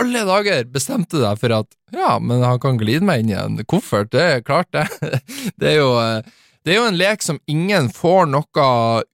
alle 0.00 0.24
dager 0.26 0.66
bestemte 0.74 1.20
deg 1.22 1.38
for 1.38 1.54
at 1.54 1.70
ja, 1.94 2.16
men 2.18 2.42
han 2.42 2.58
kan 2.62 2.80
glide 2.80 3.06
meg 3.06 3.22
inn 3.22 3.30
i 3.30 3.38
en 3.38 3.60
koffert, 3.70 4.10
det 4.10 4.24
er 4.24 4.42
klart 4.42 4.70
det. 4.74 4.88
Det 5.60 5.70
er 5.70 5.78
jo 5.78 5.92
uh, 5.94 6.18
det 6.64 6.74
er 6.74 6.78
jo 6.80 6.88
en 6.90 6.98
lek 7.00 7.22
som 7.24 7.38
ingen 7.48 7.88
får 7.94 8.26
noe 8.28 8.66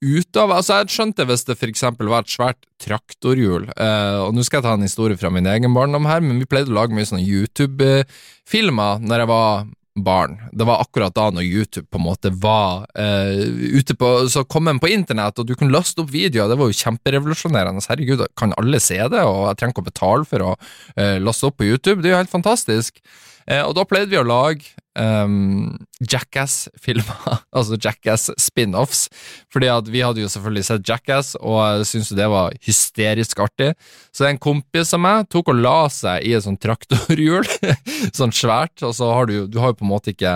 ut 0.03 0.39
av. 0.41 0.51
Altså, 0.51 0.81
Jeg 0.81 0.95
skjønte 0.97 1.27
hvis 1.29 1.47
det 1.47 1.59
eksempel 1.69 2.11
var 2.11 2.25
et 2.25 2.33
svært 2.33 2.59
traktorhjul, 2.83 3.69
eh, 3.71 4.19
og 4.25 4.35
nå 4.35 4.45
skal 4.45 4.61
jeg 4.61 4.67
ta 4.67 4.75
en 4.75 4.87
historie 4.87 5.19
fra 5.19 5.31
min 5.31 5.47
egen 5.47 5.75
barndom 5.75 6.09
her, 6.11 6.21
men 6.21 6.41
vi 6.43 6.49
pleide 6.51 6.73
å 6.75 6.79
lage 6.81 6.97
mye 6.97 7.07
sånne 7.07 7.23
YouTube-filmer 7.23 9.03
når 9.07 9.23
jeg 9.23 9.31
var 9.31 9.67
barn. 9.97 10.37
Det 10.53 10.67
var 10.69 10.83
akkurat 10.83 11.15
da 11.17 11.31
når 11.33 11.47
YouTube 11.47 11.87
på 11.89 12.01
en 12.01 12.05
måte 12.05 12.33
var 12.43 12.85
eh, 12.99 13.47
ute 13.79 13.97
på 13.97 14.29
Så 14.29 14.45
kom 14.45 14.69
den 14.69 14.81
på 14.83 14.91
internett, 14.93 15.39
og 15.39 15.47
du 15.49 15.55
kunne 15.57 15.73
laste 15.73 16.03
opp 16.03 16.11
videoer. 16.13 16.51
Det 16.51 16.59
var 16.61 16.71
jo 16.71 16.81
kjemperevolusjonerende. 16.83 17.85
Herregud, 17.89 18.27
kan 18.37 18.53
alle 18.61 18.81
se 18.83 18.99
det? 18.99 19.23
Og 19.23 19.47
jeg 19.49 19.61
trenger 19.61 19.77
ikke 19.77 19.87
å 19.87 19.91
betale 19.91 20.29
for 20.29 20.49
å 20.51 20.51
eh, 20.97 21.17
laste 21.23 21.49
opp 21.49 21.57
på 21.63 21.69
YouTube. 21.71 22.03
Det 22.03 22.11
er 22.11 22.17
jo 22.17 22.23
helt 22.25 22.35
fantastisk. 22.35 23.01
Eh, 23.47 23.63
og 23.63 23.77
da 23.79 23.87
pleide 23.89 24.13
vi 24.13 24.21
å 24.21 24.27
lage 24.27 24.75
um, 24.97 25.77
Jackass-filmer, 26.01 27.39
altså 27.57 27.79
Jackass-spin-offs, 27.81 29.07
fordi 29.53 29.71
at 29.73 29.89
vi 29.93 30.03
hadde 30.05 30.25
jo 30.25 30.31
selvfølgelig 30.33 30.67
sett 30.69 30.89
Jackass, 30.89 31.35
og 31.41 31.87
syntes 31.89 32.15
det 32.17 32.29
var 32.33 32.57
hysterisk 32.67 33.41
artig. 33.45 33.73
Så 34.15 34.29
en 34.29 34.41
kompis 34.43 34.95
av 34.97 35.03
meg 35.05 35.31
tok 35.33 35.53
og 35.53 35.63
la 35.63 35.79
seg 35.93 36.27
i 36.27 36.35
et 36.37 36.47
sånt 36.47 36.63
traktorhjul, 36.63 37.47
sånn 38.19 38.35
svært, 38.35 38.83
og 38.87 38.97
så 38.97 39.13
har 39.15 39.31
du 39.31 39.37
du 39.47 39.61
har 39.63 39.73
jo 39.73 39.81
på 39.81 39.87
en 39.87 39.93
måte 39.93 40.13
ikke 40.13 40.33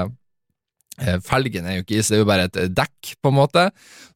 eh, 1.01 1.19
Felgen 1.25 1.67
er 1.67 1.79
jo 1.79 1.85
ikke 1.85 1.99
is, 2.01 2.11
det 2.11 2.19
er 2.19 2.23
jo 2.23 2.29
bare 2.29 2.47
et 2.49 2.59
eh, 2.61 2.71
dekk, 2.73 3.15
på 3.21 3.33
en 3.33 3.37
måte. 3.37 3.67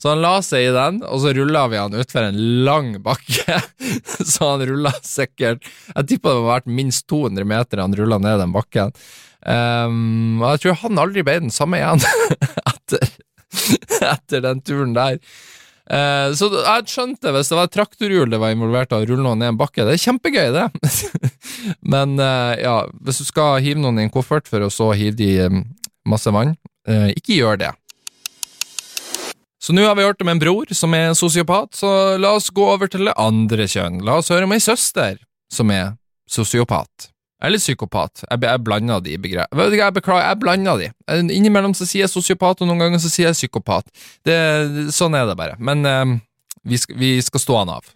Så 0.01 0.13
han 0.13 0.23
la 0.25 0.37
seg 0.45 0.69
i 0.69 0.73
den, 0.75 1.03
og 1.09 1.23
så 1.23 1.35
rulla 1.37 1.67
vi 1.73 1.81
han 1.81 1.97
utfor 1.97 2.29
en 2.29 2.41
lang 2.67 2.95
bakke. 3.05 3.61
så 4.33 4.55
han 4.55 4.65
rulla 4.69 4.93
sikkert 5.05 5.65
Jeg 5.65 6.09
tipper 6.11 6.35
det 6.35 6.41
må 6.43 6.49
ha 6.49 6.57
vært 6.59 6.73
minst 6.81 7.07
200 7.13 7.49
meter 7.49 7.85
han 7.85 7.97
rulla 7.97 8.21
ned 8.23 8.41
den 8.43 8.55
bakken. 8.55 8.93
Um, 9.45 10.41
og 10.41 10.55
jeg 10.55 10.63
tror 10.63 10.79
han 10.87 11.01
aldri 11.03 11.25
ble 11.27 11.37
den 11.45 11.53
samme 11.53 11.77
igjen 11.77 12.01
etter, 12.73 13.11
etter 14.09 14.45
den 14.47 14.63
turen 14.65 14.97
der. 14.97 15.21
Uh, 15.85 16.33
så 16.33 16.49
jeg 16.49 16.89
skjønte 16.89 17.29
hvis 17.35 17.51
det 17.53 17.59
var 17.59 17.69
traktorhjul 17.69 18.31
det 18.33 18.39
var 18.41 18.55
involvert 18.55 18.95
å 18.97 19.03
rulle 19.03 19.21
noen 19.21 19.43
ned 19.43 19.53
en 19.53 19.61
bakke. 19.61 19.85
Det 19.85 19.99
er 19.99 20.05
kjempegøy, 20.07 20.49
det. 20.57 20.69
Men 21.95 22.17
uh, 22.17 22.57
ja, 22.57 22.77
hvis 23.05 23.21
du 23.21 23.29
skal 23.29 23.61
hive 23.65 23.83
noen 23.85 24.01
i 24.01 24.07
en 24.09 24.15
koffert 24.15 24.49
for 24.49 24.65
å 24.65 24.73
så 24.73 24.95
hive 24.97 25.19
de 25.21 25.31
i 25.37 25.49
masse 26.09 26.33
vann, 26.33 26.57
uh, 26.89 27.11
ikke 27.13 27.37
gjør 27.37 27.61
det. 27.67 27.73
Så 29.65 29.73
nå 29.73 29.85
har 29.87 29.97
vi 29.97 30.05
hørt 30.05 30.21
om 30.21 30.29
en 30.29 30.41
bror 30.41 30.73
som 30.77 30.93
er 30.97 31.15
sosiopat, 31.17 31.71
så 31.79 31.91
la 32.21 32.35
oss 32.37 32.51
gå 32.53 32.65
over 32.69 32.91
til 32.93 33.09
det 33.09 33.17
andre 33.21 33.65
kjønn. 33.65 34.03
La 34.05 34.19
oss 34.21 34.29
høre 34.33 34.45
om 34.45 34.53
ei 34.53 34.61
søster 34.61 35.17
som 35.53 35.73
er 35.73 35.95
sosiopat. 36.29 37.14
Eller 37.45 37.61
psykopat. 37.61 38.25
Jeg, 38.25 38.41
jeg 38.47 38.63
blander 38.65 39.03
de 39.05 39.19
begrepene. 39.21 39.67
Jeg 39.77 39.97
beklager, 39.99 40.29
jeg 40.31 40.41
blander 40.41 40.81
de. 40.81 40.89
Innimellom 41.35 41.75
så 41.77 41.85
sier 41.89 42.07
jeg 42.07 42.13
sosiopat, 42.15 42.63
og 42.63 42.71
noen 42.71 42.87
ganger 42.87 43.03
så 43.03 43.11
sier 43.13 43.29
jeg 43.29 43.37
psykopat. 43.43 43.91
Det, 44.25 44.39
sånn 44.95 45.17
er 45.19 45.29
det 45.29 45.37
bare. 45.37 45.59
Men 45.61 45.85
eh, 45.85 46.17
vi, 46.65 46.81
skal, 46.81 46.97
vi 46.97 47.19
skal 47.25 47.45
stå 47.45 47.61
han 47.61 47.75
av. 47.77 47.93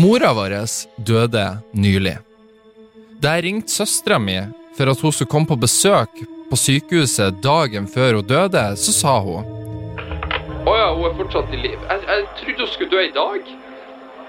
Mora 0.00 0.32
vår 0.32 0.56
døde 1.04 1.44
nylig. 1.76 2.16
Da 3.20 3.34
jeg 3.36 3.50
ringte 3.50 3.74
søstera 3.74 4.16
mi 4.16 4.38
for 4.78 4.88
at 4.88 5.02
hun 5.04 5.12
skulle 5.12 5.28
komme 5.28 5.50
på 5.50 5.60
besøk 5.60 6.22
på 6.50 6.58
sykehuset 6.58 7.40
dagen 7.44 7.86
før 7.88 8.18
hun 8.18 8.26
døde, 8.26 8.64
så 8.76 8.94
sa 8.94 9.16
hun 9.22 9.46
Å 10.66 10.76
ja, 10.76 10.88
hun 10.92 11.06
er 11.08 11.18
fortsatt 11.18 11.52
i 11.54 11.60
liv. 11.62 11.78
Jeg, 11.88 12.06
jeg 12.06 12.24
trodde 12.40 12.64
hun 12.66 12.72
skulle 12.74 12.92
dø 12.92 13.02
i 13.06 13.12
dag. 13.14 13.52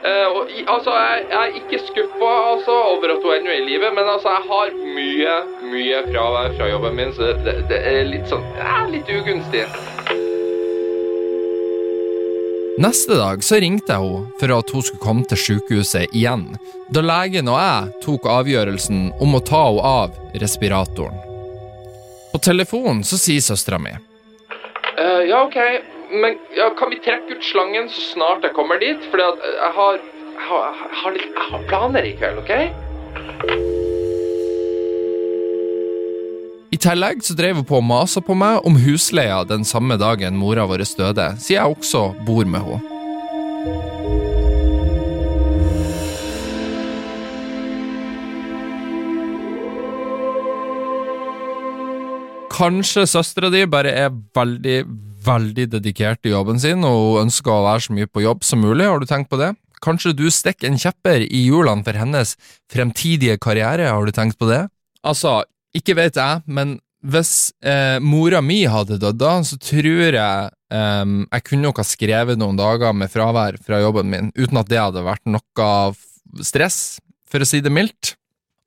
Eh, 0.01 0.27
og, 0.33 0.49
altså, 0.73 0.93
jeg, 0.97 1.25
jeg 1.29 1.39
er 1.41 1.57
ikke 1.59 1.79
skuffa 1.85 2.31
altså, 2.53 2.77
over 2.93 3.11
at 3.13 3.25
hun 3.25 3.35
ennå 3.35 3.51
er 3.53 3.59
i 3.59 3.67
live, 3.67 3.91
men 3.97 4.07
altså, 4.09 4.33
jeg 4.33 4.47
har 4.49 4.71
mye, 4.95 5.35
mye 5.73 6.01
fravær 6.07 6.55
fra 6.57 6.69
jobben 6.71 6.97
min, 6.97 7.13
så 7.17 7.33
det, 7.45 7.57
det 7.69 7.81
er 7.91 8.09
litt 8.09 8.29
sånn 8.31 8.45
ja, 8.57 8.79
litt 8.89 9.11
ugunstig. 9.13 9.67
Neste 12.81 13.17
dag 13.19 13.43
så 13.45 13.59
ringte 13.61 13.93
jeg 13.93 14.01
henne 14.01 14.39
for 14.41 14.55
at 14.55 14.73
hun 14.73 14.85
skulle 14.87 15.05
komme 15.05 15.25
til 15.29 15.37
sykehuset 15.37 16.15
igjen, 16.17 16.47
da 16.89 17.03
legen 17.05 17.51
og 17.51 17.59
jeg 17.61 18.05
tok 18.07 18.29
avgjørelsen 18.39 19.11
om 19.21 19.37
å 19.37 19.43
ta 19.45 19.67
henne 19.67 19.91
av 19.99 20.39
respiratoren. 20.41 21.30
På 22.31 22.39
telefonen 22.39 23.03
så 23.03 23.19
sier 23.19 23.43
søstera 23.43 23.81
mi 23.81 23.97
Uh, 25.01 25.23
ja, 25.23 25.39
OK, 25.47 25.55
men 26.21 26.35
ja, 26.53 26.67
kan 26.77 26.91
vi 26.91 26.99
trekke 27.01 27.37
ut 27.37 27.45
slangen 27.47 27.87
så 27.89 28.01
snart 28.03 28.43
jeg 28.45 28.53
kommer 28.53 28.77
dit? 28.81 29.07
At 29.15 29.39
jeg 29.47 29.71
har, 29.77 30.01
jeg 30.35 30.43
har, 30.49 31.15
jeg 31.15 31.23
jeg 31.23 31.45
har 31.47 31.63
planer 31.71 32.05
i 32.05 32.11
kveld, 32.19 32.41
OK? 32.43 32.51
I 36.75 36.79
tillegg 36.79 37.23
så 37.23 37.39
drev 37.39 37.63
hun 37.63 37.67
på 37.71 37.79
og 37.79 37.87
masa 37.87 38.21
på 38.23 38.35
meg 38.37 38.67
om 38.67 38.77
husleia 38.83 39.41
den 39.47 39.65
samme 39.67 39.97
dagen 39.97 40.37
mora 40.37 40.67
vår 40.67 40.85
døde, 40.99 41.31
siden 41.39 41.57
jeg 41.57 41.79
også 41.79 42.09
bor 42.27 42.45
med 42.45 42.67
henne. 42.67 42.90
Kanskje 52.61 53.07
søstera 53.09 53.49
di 53.49 53.63
bare 53.65 53.89
er 53.97 54.11
veldig, 54.37 54.83
veldig 55.25 55.63
dedikert 55.71 56.27
i 56.29 56.33
jobben 56.35 56.59
sin, 56.61 56.83
og 56.85 57.23
ønsker 57.23 57.49
å 57.49 57.63
være 57.65 57.81
så 57.87 57.95
mye 57.97 58.09
på 58.09 58.21
jobb 58.21 58.45
som 58.45 58.61
mulig, 58.61 58.85
har 58.85 59.01
du 59.01 59.07
tenkt 59.09 59.31
på 59.31 59.39
det? 59.41 59.55
Kanskje 59.81 60.13
du 60.13 60.27
stikker 60.29 60.69
en 60.69 60.77
kjepper 60.77 61.25
i 61.25 61.41
hjulene 61.47 61.81
for 61.87 61.97
hennes 61.97 62.35
fremtidige 62.69 63.39
karriere, 63.41 63.89
har 63.89 64.05
du 64.05 64.13
tenkt 64.13 64.37
på 64.37 64.51
det? 64.51 64.61
Altså, 65.01 65.39
ikke 65.73 65.97
vet 65.97 66.21
jeg, 66.21 66.45
men 66.45 66.77
hvis 67.01 67.49
eh, 67.65 67.97
mora 67.97 68.43
mi 68.45 68.59
hadde 68.69 69.01
dødd 69.01 69.17
da, 69.23 69.33
så 69.41 69.57
tror 69.57 70.19
jeg 70.19 70.21
eh, 70.21 71.17
jeg 71.17 71.47
kunne 71.49 71.65
nok 71.65 71.81
ha 71.81 71.89
skrevet 71.95 72.37
noen 72.37 72.61
dager 72.61 72.93
med 72.93 73.09
fravær 73.09 73.57
fra 73.65 73.81
jobben 73.81 74.13
min, 74.13 74.29
uten 74.37 74.61
at 74.61 74.69
det 74.69 74.83
hadde 74.83 75.07
vært 75.09 75.25
noe 75.25 76.45
stress, 76.45 76.99
for 77.25 77.41
å 77.41 77.49
si 77.49 77.65
det 77.65 77.73
mildt. 77.73 78.19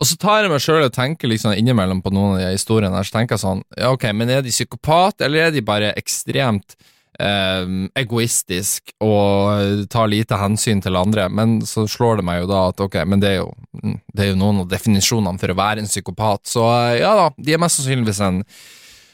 Og 0.03 0.09
så 0.11 0.17
tar 0.21 0.43
jeg 0.43 0.51
meg 0.51 0.63
sjøl 0.63 0.87
og 0.89 0.95
tenker 0.95 1.31
liksom 1.31 1.55
innimellom 1.55 2.03
på 2.03 2.13
noen 2.15 2.35
av 2.35 2.43
de 2.43 2.57
historiene 2.57 2.97
her, 2.97 3.07
så 3.07 3.19
tenker 3.19 3.37
jeg 3.37 3.45
sånn, 3.45 3.63
ja 3.79 3.93
ok, 3.95 4.09
men 4.17 4.33
er 4.33 4.43
de 4.45 4.53
psykopat, 4.53 5.23
eller 5.25 5.47
er 5.47 5.55
de 5.55 5.63
bare 5.65 5.93
ekstremt 6.01 6.75
eh, 7.23 7.63
egoistisk 8.03 8.91
og 9.05 9.87
tar 9.95 10.11
lite 10.11 10.39
hensyn 10.41 10.83
til 10.85 10.99
andre? 10.99 11.29
Men 11.31 11.61
så 11.69 11.87
slår 11.91 12.21
det 12.21 12.27
meg 12.27 12.43
jo 12.43 12.51
da 12.51 12.65
at 12.73 12.83
ok, 12.85 13.01
men 13.07 13.23
det 13.23 13.37
er 13.37 13.39
jo, 13.45 13.53
mm, 13.81 13.99
det 14.11 14.27
er 14.27 14.33
jo 14.33 14.41
noen 14.43 14.65
av 14.65 14.73
definisjonene 14.73 15.41
for 15.41 15.55
å 15.55 15.61
være 15.63 15.85
en 15.85 15.91
psykopat, 15.91 16.43
så 16.57 16.67
eh, 16.73 16.97
ja 17.05 17.15
da, 17.21 17.29
de 17.39 17.55
er 17.55 17.63
mest 17.63 17.81
sannsynligvis 17.81 18.25
en 18.27 18.43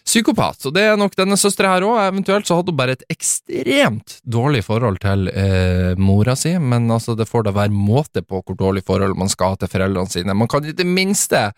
psykopat, 0.06 0.64
og 0.66 0.74
det 0.74 0.84
er 0.86 0.98
nok 0.98 1.14
denne 1.18 1.38
søstera 1.38 1.74
her 1.74 1.86
òg. 1.86 1.98
Eventuelt 2.08 2.48
så 2.48 2.58
hadde 2.58 2.72
hun 2.72 2.78
bare 2.80 2.96
et 2.96 3.04
ekstremt 3.12 4.18
dårlig 4.24 4.64
forhold 4.66 5.00
til 5.02 5.28
eh, 5.32 5.92
mora 6.00 6.36
si, 6.38 6.56
men 6.58 6.90
altså, 6.90 7.14
det 7.18 7.28
får 7.30 7.46
da 7.46 7.54
være 7.56 7.74
måte 7.74 8.24
på 8.24 8.42
hvor 8.42 8.58
dårlig 8.58 8.84
forhold 8.86 9.18
man 9.20 9.30
skal 9.32 9.54
ha 9.54 9.60
til 9.60 9.72
foreldrene 9.72 10.12
sine. 10.12 10.36
Man 10.36 10.50
kan 10.50 10.66
i 10.66 10.76
det 10.76 10.88
minste 10.88 11.50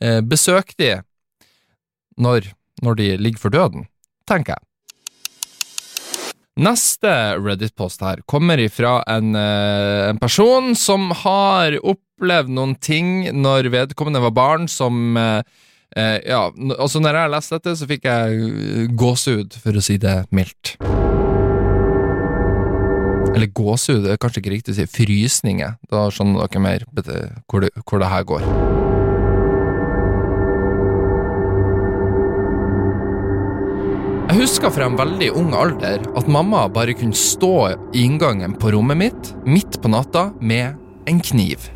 eh, 0.00 0.20
besøke 0.20 0.76
de 0.78 0.94
når, 2.20 2.52
når 2.82 3.00
de 3.00 3.10
ligger 3.20 3.42
for 3.42 3.52
døden, 3.52 3.88
tenker 4.28 4.56
jeg. 4.56 4.66
Neste 6.56 7.10
Reddit-post 7.36 8.00
her 8.00 8.22
kommer 8.24 8.56
ifra 8.62 9.02
en, 9.12 9.34
eh, 9.36 10.08
en 10.08 10.18
person 10.18 10.72
som 10.74 11.10
har 11.12 11.76
opplevd 11.82 12.48
noen 12.48 12.72
ting 12.80 13.28
når 13.36 13.68
vedkommende 13.74 14.22
var 14.24 14.32
barn, 14.32 14.64
som 14.68 15.18
eh, 15.20 15.42
eh, 15.96 16.18
Ja, 16.28 16.46
altså 16.78 17.02
når 17.02 17.20
jeg 17.20 17.34
leste 17.34 17.58
dette, 17.58 17.76
så 17.80 17.88
fikk 17.90 18.06
jeg 18.08 18.40
eh, 18.46 18.86
gåsehud, 18.92 19.58
for 19.62 19.80
å 19.80 19.84
si 19.84 19.98
det 20.02 20.18
mildt. 20.34 20.76
Eller 23.36 23.52
gåsehud, 23.52 24.06
er 24.08 24.20
kanskje 24.20 24.40
ikke 24.40 24.54
riktig 24.54 24.72
å 24.72 24.78
si. 24.78 24.88
Frysninger. 24.88 25.76
Da 25.92 26.06
skjønner 26.08 26.46
dere 26.46 26.62
mer 26.64 26.86
hvor 26.88 27.60
det, 27.66 27.74
hvor 27.84 28.00
det 28.00 28.12
her 28.12 28.24
går. 28.28 28.46
Jeg 34.26 34.42
husker 34.42 34.72
fra 34.74 34.88
en 34.88 34.96
veldig 34.98 35.28
ung 35.38 35.52
alder 35.56 36.02
at 36.18 36.26
mamma 36.28 36.64
bare 36.68 36.96
kunne 36.98 37.16
stå 37.16 37.52
i 37.94 38.02
inngangen 38.02 38.56
på 38.60 38.72
rommet 38.74 38.98
mitt 39.00 39.30
midt 39.48 39.78
på 39.80 39.92
natta 39.92 40.30
med 40.40 40.74
en 41.08 41.22
kniv. 41.24 41.70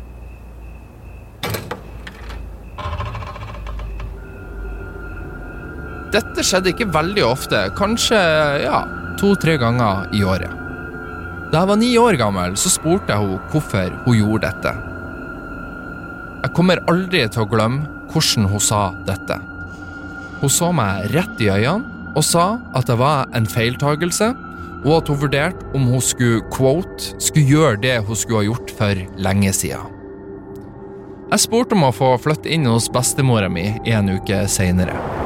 Dette 6.11 6.43
skjedde 6.43 6.73
ikke 6.73 6.89
veldig 6.91 7.23
ofte, 7.23 7.59
kanskje 7.77 8.19
ja, 8.65 8.81
to-tre 9.19 9.55
ganger 9.61 10.09
i 10.11 10.25
året. 10.27 10.51
Da 11.51 11.61
jeg 11.61 11.69
var 11.69 11.79
ni 11.79 11.91
år 11.99 12.17
gammel, 12.19 12.57
så 12.59 12.71
spurte 12.71 13.11
jeg 13.13 13.23
henne 13.23 13.51
hvorfor 13.51 13.95
hun 14.05 14.17
gjorde 14.17 14.49
dette. 14.49 14.73
Jeg 16.41 16.53
kommer 16.57 16.83
aldri 16.91 17.23
til 17.31 17.45
å 17.45 17.49
glemme 17.51 17.87
hvordan 18.11 18.49
hun 18.51 18.63
sa 18.63 18.81
dette. 19.07 19.39
Hun 20.41 20.51
så 20.51 20.71
meg 20.75 21.11
rett 21.15 21.43
i 21.43 21.51
øynene 21.53 22.15
og 22.17 22.25
sa 22.27 22.57
at 22.75 22.89
det 22.89 22.97
var 22.99 23.29
en 23.37 23.47
feiltagelse, 23.47 24.33
og 24.81 24.93
at 24.97 25.11
hun 25.11 25.21
vurderte 25.21 25.71
om 25.77 25.87
hun 25.93 26.03
skulle 26.03 26.43
quote, 26.51 27.13
skulle 27.23 27.47
gjøre 27.47 27.79
det 27.85 27.97
hun 28.07 28.19
skulle 28.19 28.41
ha 28.41 28.49
gjort 28.49 28.75
for 28.75 29.03
lenge 29.21 29.53
siden. 29.55 29.87
Jeg 31.31 31.45
spurte 31.45 31.77
om 31.77 31.87
å 31.87 31.95
få 31.95 32.17
flytte 32.19 32.51
inn 32.51 32.67
hos 32.67 32.91
bestemora 32.91 33.47
mi 33.47 33.69
en 33.87 34.11
uke 34.17 34.43
seinere. 34.51 35.20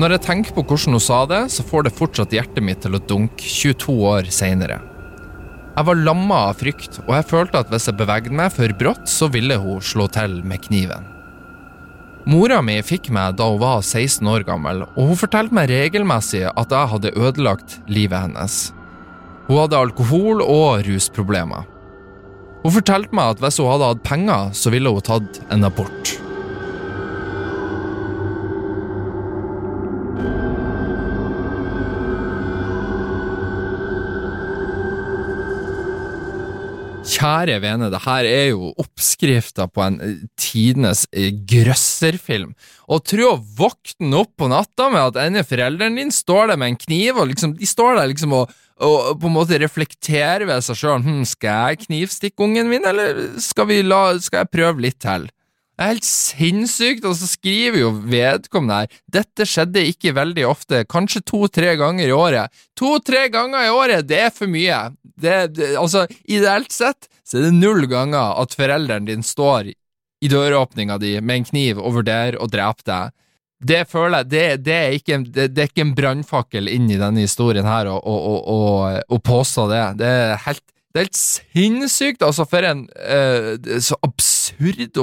Når 0.00 0.14
jeg 0.14 0.24
tenker 0.24 0.54
på 0.56 0.62
hvordan 0.64 0.96
hun 0.96 1.02
sa 1.02 1.24
det, 1.28 1.42
så 1.52 1.64
får 1.66 1.84
det 1.84 1.92
fortsatt 1.92 2.32
hjertet 2.32 2.64
mitt 2.64 2.78
til 2.80 2.94
å 2.96 3.02
dunke 3.04 3.44
22 3.44 3.96
år 4.08 4.30
seinere. 4.32 4.78
Jeg 5.74 5.86
var 5.90 5.98
lamma 6.00 6.38
av 6.48 6.60
frykt, 6.62 7.02
og 7.02 7.10
jeg 7.18 7.26
følte 7.28 7.60
at 7.60 7.68
hvis 7.72 7.88
jeg 7.90 7.98
bevegde 7.98 8.32
meg 8.38 8.54
for 8.54 8.72
brått, 8.80 9.10
så 9.10 9.28
ville 9.32 9.58
hun 9.60 9.82
slå 9.84 10.06
til 10.14 10.38
med 10.46 10.62
kniven. 10.64 11.04
Mora 12.30 12.62
mi 12.64 12.78
fikk 12.84 13.10
meg 13.12 13.36
da 13.36 13.50
hun 13.50 13.60
var 13.60 13.82
16 13.82 14.24
år 14.28 14.46
gammel, 14.48 14.86
og 14.88 15.12
hun 15.12 15.20
fortalte 15.20 15.56
meg 15.56 15.68
regelmessig 15.72 16.46
at 16.48 16.72
jeg 16.72 16.92
hadde 16.94 17.14
ødelagt 17.16 17.76
livet 17.92 18.24
hennes. 18.24 18.58
Hun 19.50 19.60
hadde 19.66 19.82
alkohol- 19.84 20.46
og 20.46 20.86
rusproblemer. 20.88 21.68
Hun 22.64 22.76
fortalte 22.78 23.16
meg 23.16 23.36
at 23.36 23.44
hvis 23.44 23.60
hun 23.60 23.72
hadde 23.74 23.92
hatt 23.92 24.04
penger, 24.08 24.50
så 24.56 24.72
ville 24.72 24.96
hun 24.96 25.08
tatt 25.12 25.44
en 25.52 25.68
abort. 25.68 26.16
Kjære 37.20 37.58
vene, 37.60 37.90
det 37.92 38.00
her 38.06 38.24
er 38.24 38.46
jo 38.54 38.70
oppskrifta 38.80 39.66
på 39.68 39.82
en 39.84 39.98
eh, 40.00 40.22
tidenes 40.40 41.04
eh, 41.12 41.34
grøsserfilm. 41.50 42.54
Og 42.88 43.02
tro 43.04 43.26
å 43.34 43.40
våkne 43.58 44.22
opp 44.22 44.32
på 44.40 44.48
natta 44.48 44.88
med 44.92 45.10
at 45.10 45.20
en 45.26 45.42
forelderen 45.44 45.98
din 46.00 46.14
står 46.14 46.52
der 46.52 46.60
med 46.60 46.72
en 46.72 46.80
kniv, 46.80 47.20
og 47.20 47.28
liksom, 47.32 47.54
de 47.60 47.68
står 47.68 48.00
der 48.00 48.08
liksom 48.14 48.36
og, 48.38 48.54
og 48.80 49.20
på 49.20 49.28
en 49.28 49.36
måte 49.36 49.60
reflekterer 49.60 50.46
ved 50.48 50.64
seg 50.64 50.80
sjøl. 50.80 51.04
Hm, 51.04 51.26
skal 51.28 51.74
jeg 51.74 51.84
knivstikke 51.84 52.46
ungen 52.46 52.72
min, 52.72 52.88
eller 52.88 53.20
skal, 53.42 53.68
la, 53.84 54.02
skal 54.24 54.46
jeg 54.46 54.54
prøve 54.56 54.86
litt 54.88 55.00
til? 55.04 55.28
Det 55.80 55.86
er 55.86 55.94
helt 55.94 56.04
sinnssykt, 56.04 57.06
og 57.08 57.14
så 57.16 57.24
skriver 57.24 57.78
jo 57.80 57.90
vedkommende 58.12 58.82
her 58.82 58.96
Dette 59.16 59.46
skjedde 59.48 59.80
ikke 59.88 60.12
veldig 60.12 60.44
ofte, 60.44 60.82
kanskje 60.84 61.22
to-tre 61.24 61.70
ganger 61.80 62.10
i 62.10 62.12
året. 62.12 62.52
To-tre 62.76 63.30
ganger 63.32 63.64
i 63.64 63.70
året, 63.72 64.04
det 64.10 64.18
er 64.26 64.34
for 64.34 64.50
mye. 64.52 64.82
Det, 65.16 65.38
det, 65.56 65.70
altså, 65.80 66.02
Ideelt 66.28 66.68
sett 66.76 67.08
så 67.24 67.38
er 67.40 67.46
det 67.48 67.54
null 67.56 67.86
ganger 67.88 68.36
at 68.42 68.52
foreldrene 68.58 69.08
din 69.08 69.24
står 69.24 69.70
i 69.72 70.28
døråpninga 70.28 70.98
di 71.00 71.14
med 71.24 71.40
en 71.40 71.48
kniv 71.48 71.80
og 71.80 71.96
vurderer 71.96 72.36
å 72.36 72.50
drepe 72.50 72.84
deg. 72.84 73.16
Det 73.72 73.80
føler 73.88 74.20
jeg, 74.20 74.28
det, 74.34 74.44
det, 74.66 74.76
er, 74.76 74.98
ikke, 75.00 75.16
en- 75.16 75.48
det, 75.56 75.68
en 75.80 75.94
brannfakkel 75.96 76.68
inn 76.68 76.92
i 76.92 77.00
denne 77.00 77.24
historien 77.24 77.64
her 77.64 77.88
å, 77.88 77.96
å, 77.96 78.36
å, 78.36 78.60
å 79.00 79.20
påstå 79.24 79.66
det. 79.72 79.84
Det 80.04 80.12
er 80.26 80.36
helt 80.44 80.64
det 80.90 80.98
er 80.98 81.06
helt 81.06 81.18
sinnssykt, 81.20 82.22
altså, 82.26 82.42
for 82.50 82.66
en 82.66 82.80
eh, 82.98 83.78
så 83.78 83.94
absurd 84.02 84.29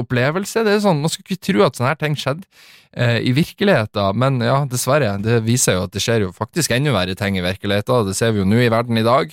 opplevelse. 0.00 0.64
Det 0.66 0.74
er 0.74 0.82
sånn, 0.84 1.02
Man 1.04 1.12
skulle 1.12 1.34
ikke 1.34 1.46
tro 1.52 1.64
at 1.66 1.78
sånne 1.78 1.92
her 1.92 2.00
ting 2.00 2.16
skjedde 2.18 2.46
eh, 2.92 3.20
i 3.28 3.34
virkeligheten, 3.36 4.18
men 4.18 4.40
ja, 4.44 4.60
dessverre. 4.68 5.16
Det 5.24 5.40
viser 5.46 5.78
jo 5.78 5.86
at 5.86 5.94
det 5.94 6.02
skjer 6.04 6.26
jo 6.26 6.34
faktisk 6.36 6.74
enda 6.76 6.94
verre 6.96 7.16
ting 7.18 7.38
i 7.38 7.44
virkeligheten. 7.44 8.08
Det 8.08 8.16
ser 8.18 8.34
vi 8.34 8.42
jo 8.42 8.48
nå 8.48 8.60
i 8.64 8.72
verden 8.72 9.00
i 9.00 9.06
dag. 9.06 9.32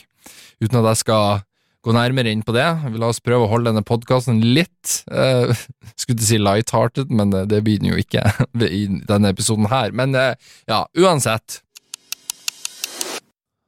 Uten 0.63 0.80
at 0.82 0.91
jeg 0.93 1.04
skal 1.04 1.43
gå 1.86 1.93
nærmere 1.93 2.32
inn 2.34 2.43
på 2.45 2.56
det. 2.56 2.65
La 2.97 3.10
oss 3.12 3.21
prøve 3.23 3.45
å 3.45 3.51
holde 3.51 3.69
denne 3.69 3.86
podkasten 3.86 4.41
litt 4.56 5.01
eh, 5.12 5.54
Skulle 5.99 6.17
ikke 6.17 6.30
si 6.30 6.41
light-hearted, 6.41 7.13
men 7.13 7.34
det, 7.34 7.45
det 7.54 7.62
blir 7.65 7.82
den 7.82 7.93
jo 7.93 7.99
ikke 8.01 8.25
i 8.65 8.86
denne 9.06 9.34
episoden 9.36 9.69
her. 9.71 9.93
Men 9.95 10.17
eh, 10.17 10.34
ja, 10.69 10.86
uansett. 10.97 11.62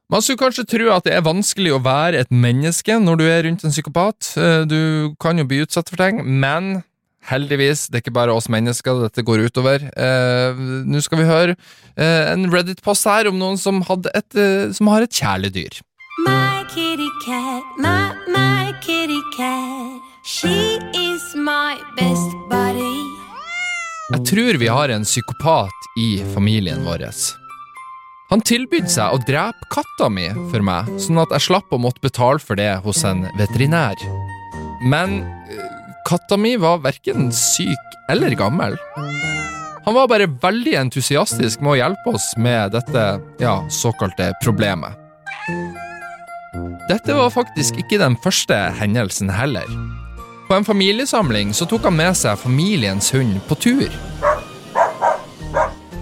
Man 0.08 0.22
skulle 0.24 0.40
kanskje 0.40 0.64
tro 0.64 0.86
at 0.94 1.04
det 1.04 1.12
er 1.18 1.24
vanskelig 1.26 1.74
å 1.76 1.82
være 1.84 2.22
et 2.22 2.30
menneske 2.32 2.94
når 3.02 3.18
du 3.20 3.24
er 3.28 3.42
rundt 3.44 3.64
en 3.66 3.74
psykopat. 3.74 4.30
Eh, 4.40 4.62
Du 4.64 5.14
kan 5.20 5.36
jo 5.36 5.44
bli 5.44 5.60
utsatt 5.66 5.90
for 5.92 6.00
ting, 6.00 6.22
men 6.24 6.82
heldigvis, 7.28 7.88
det 7.90 7.98
er 7.98 8.04
ikke 8.06 8.16
bare 8.16 8.32
oss 8.32 8.48
mennesker 8.48 9.02
dette 9.04 9.20
går 9.22 9.44
utover. 9.50 9.84
Eh, 9.92 10.56
Nå 10.88 11.02
skal 11.04 11.20
vi 11.20 11.28
høre 11.28 11.56
eh, 11.96 12.32
en 12.32 12.48
Reddit-post 12.48 13.04
her 13.04 13.28
om 13.28 13.36
noen 13.36 13.60
som, 13.60 13.82
et, 14.14 14.32
eh, 14.34 14.72
som 14.72 14.88
har 14.88 15.04
et 15.04 15.12
kjæledyr. 15.12 15.82
My 16.24 16.64
kitty 16.72 17.08
cat, 17.26 17.64
my, 17.76 18.16
my 18.32 18.72
kitty 18.80 19.20
cat. 19.36 20.00
She 20.24 20.80
is 20.96 21.34
my 21.36 21.76
best 21.96 22.32
buddy. 22.48 22.96
Jeg 24.08 24.24
tror 24.24 24.56
vi 24.56 24.72
har 24.72 24.88
en 24.88 25.04
psykopat 25.04 25.92
i 26.00 26.08
familien 26.32 26.80
vår. 26.88 27.04
Han 28.28 28.42
tilbød 28.44 28.90
seg 28.92 29.14
å 29.14 29.20
drepe 29.24 29.68
katta 29.72 30.10
mi 30.12 30.26
for 30.50 30.60
meg, 30.64 30.88
sånn 31.00 31.20
at 31.22 31.30
jeg 31.32 31.46
slapp 31.46 31.72
å 31.72 31.80
måtte 31.80 32.04
betale 32.04 32.42
for 32.42 32.60
det 32.60 32.74
hos 32.84 33.00
en 33.08 33.22
veterinær. 33.38 33.96
Men 34.84 35.22
eh, 35.48 35.62
katta 36.08 36.36
mi 36.36 36.52
var 36.60 36.82
verken 36.84 37.30
syk 37.32 37.96
eller 38.12 38.36
gammel. 38.36 38.76
Han 39.86 39.96
var 39.96 40.10
bare 40.12 40.28
veldig 40.28 40.74
entusiastisk 40.76 41.62
med 41.64 41.72
å 41.72 41.78
hjelpe 41.80 42.12
oss 42.18 42.34
med 42.36 42.74
dette 42.76 43.04
ja, 43.40 43.54
såkalte 43.72 44.34
problemet. 44.44 44.92
Dette 46.90 47.16
var 47.16 47.32
faktisk 47.32 47.80
ikke 47.80 48.00
den 48.00 48.16
første 48.20 48.58
hendelsen 48.76 49.32
heller. 49.32 49.64
På 50.48 50.58
en 50.58 50.68
familiesamling 50.68 51.56
så 51.56 51.64
tok 51.68 51.88
han 51.88 51.96
med 51.96 52.12
seg 52.16 52.36
familiens 52.40 53.08
hund 53.16 53.40
på 53.48 53.56
tur. 53.64 53.88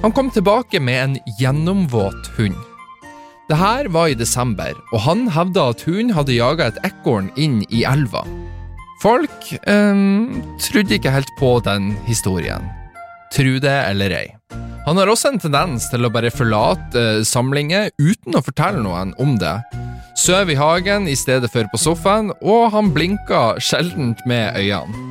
Han 0.07 0.13
kom 0.13 0.29
tilbake 0.31 0.79
med 0.81 1.05
en 1.05 1.19
gjennomvåt 1.39 2.27
hund. 2.37 2.55
Det 3.49 3.57
her 3.59 3.89
var 3.91 4.07
i 4.07 4.15
desember, 4.15 4.77
og 4.95 5.01
han 5.03 5.25
hevda 5.35 5.65
at 5.73 5.81
hunden 5.83 6.13
hadde 6.15 6.37
jaga 6.37 6.69
et 6.71 6.79
ekorn 6.87 7.33
inn 7.35 7.57
i 7.75 7.81
elva. 7.83 8.23
Folk 9.03 9.49
eh, 9.67 9.99
trodde 10.63 10.95
ikke 10.95 11.11
helt 11.11 11.33
på 11.41 11.51
den 11.67 11.89
historien. 12.07 12.69
Tru 13.35 13.57
det 13.59 13.75
eller 13.89 14.15
ei. 14.15 14.29
Han 14.87 15.03
har 15.03 15.11
også 15.11 15.33
en 15.33 15.43
tendens 15.43 15.91
til 15.91 16.07
å 16.07 16.13
bare 16.15 16.31
forlate 16.31 17.03
eh, 17.03 17.27
samlinger 17.27 17.91
uten 17.99 18.39
å 18.39 18.45
fortelle 18.47 18.87
noen 18.87 19.11
om 19.19 19.35
det. 19.43 19.57
Søv 20.15 20.55
i 20.55 20.61
hagen 20.63 21.11
i 21.11 21.19
stedet 21.19 21.51
for 21.51 21.67
på 21.75 21.83
sofaen, 21.83 22.31
og 22.47 22.71
han 22.79 22.95
blinker 22.95 23.59
sjeldent 23.59 24.23
med 24.31 24.55
øynene. 24.55 25.03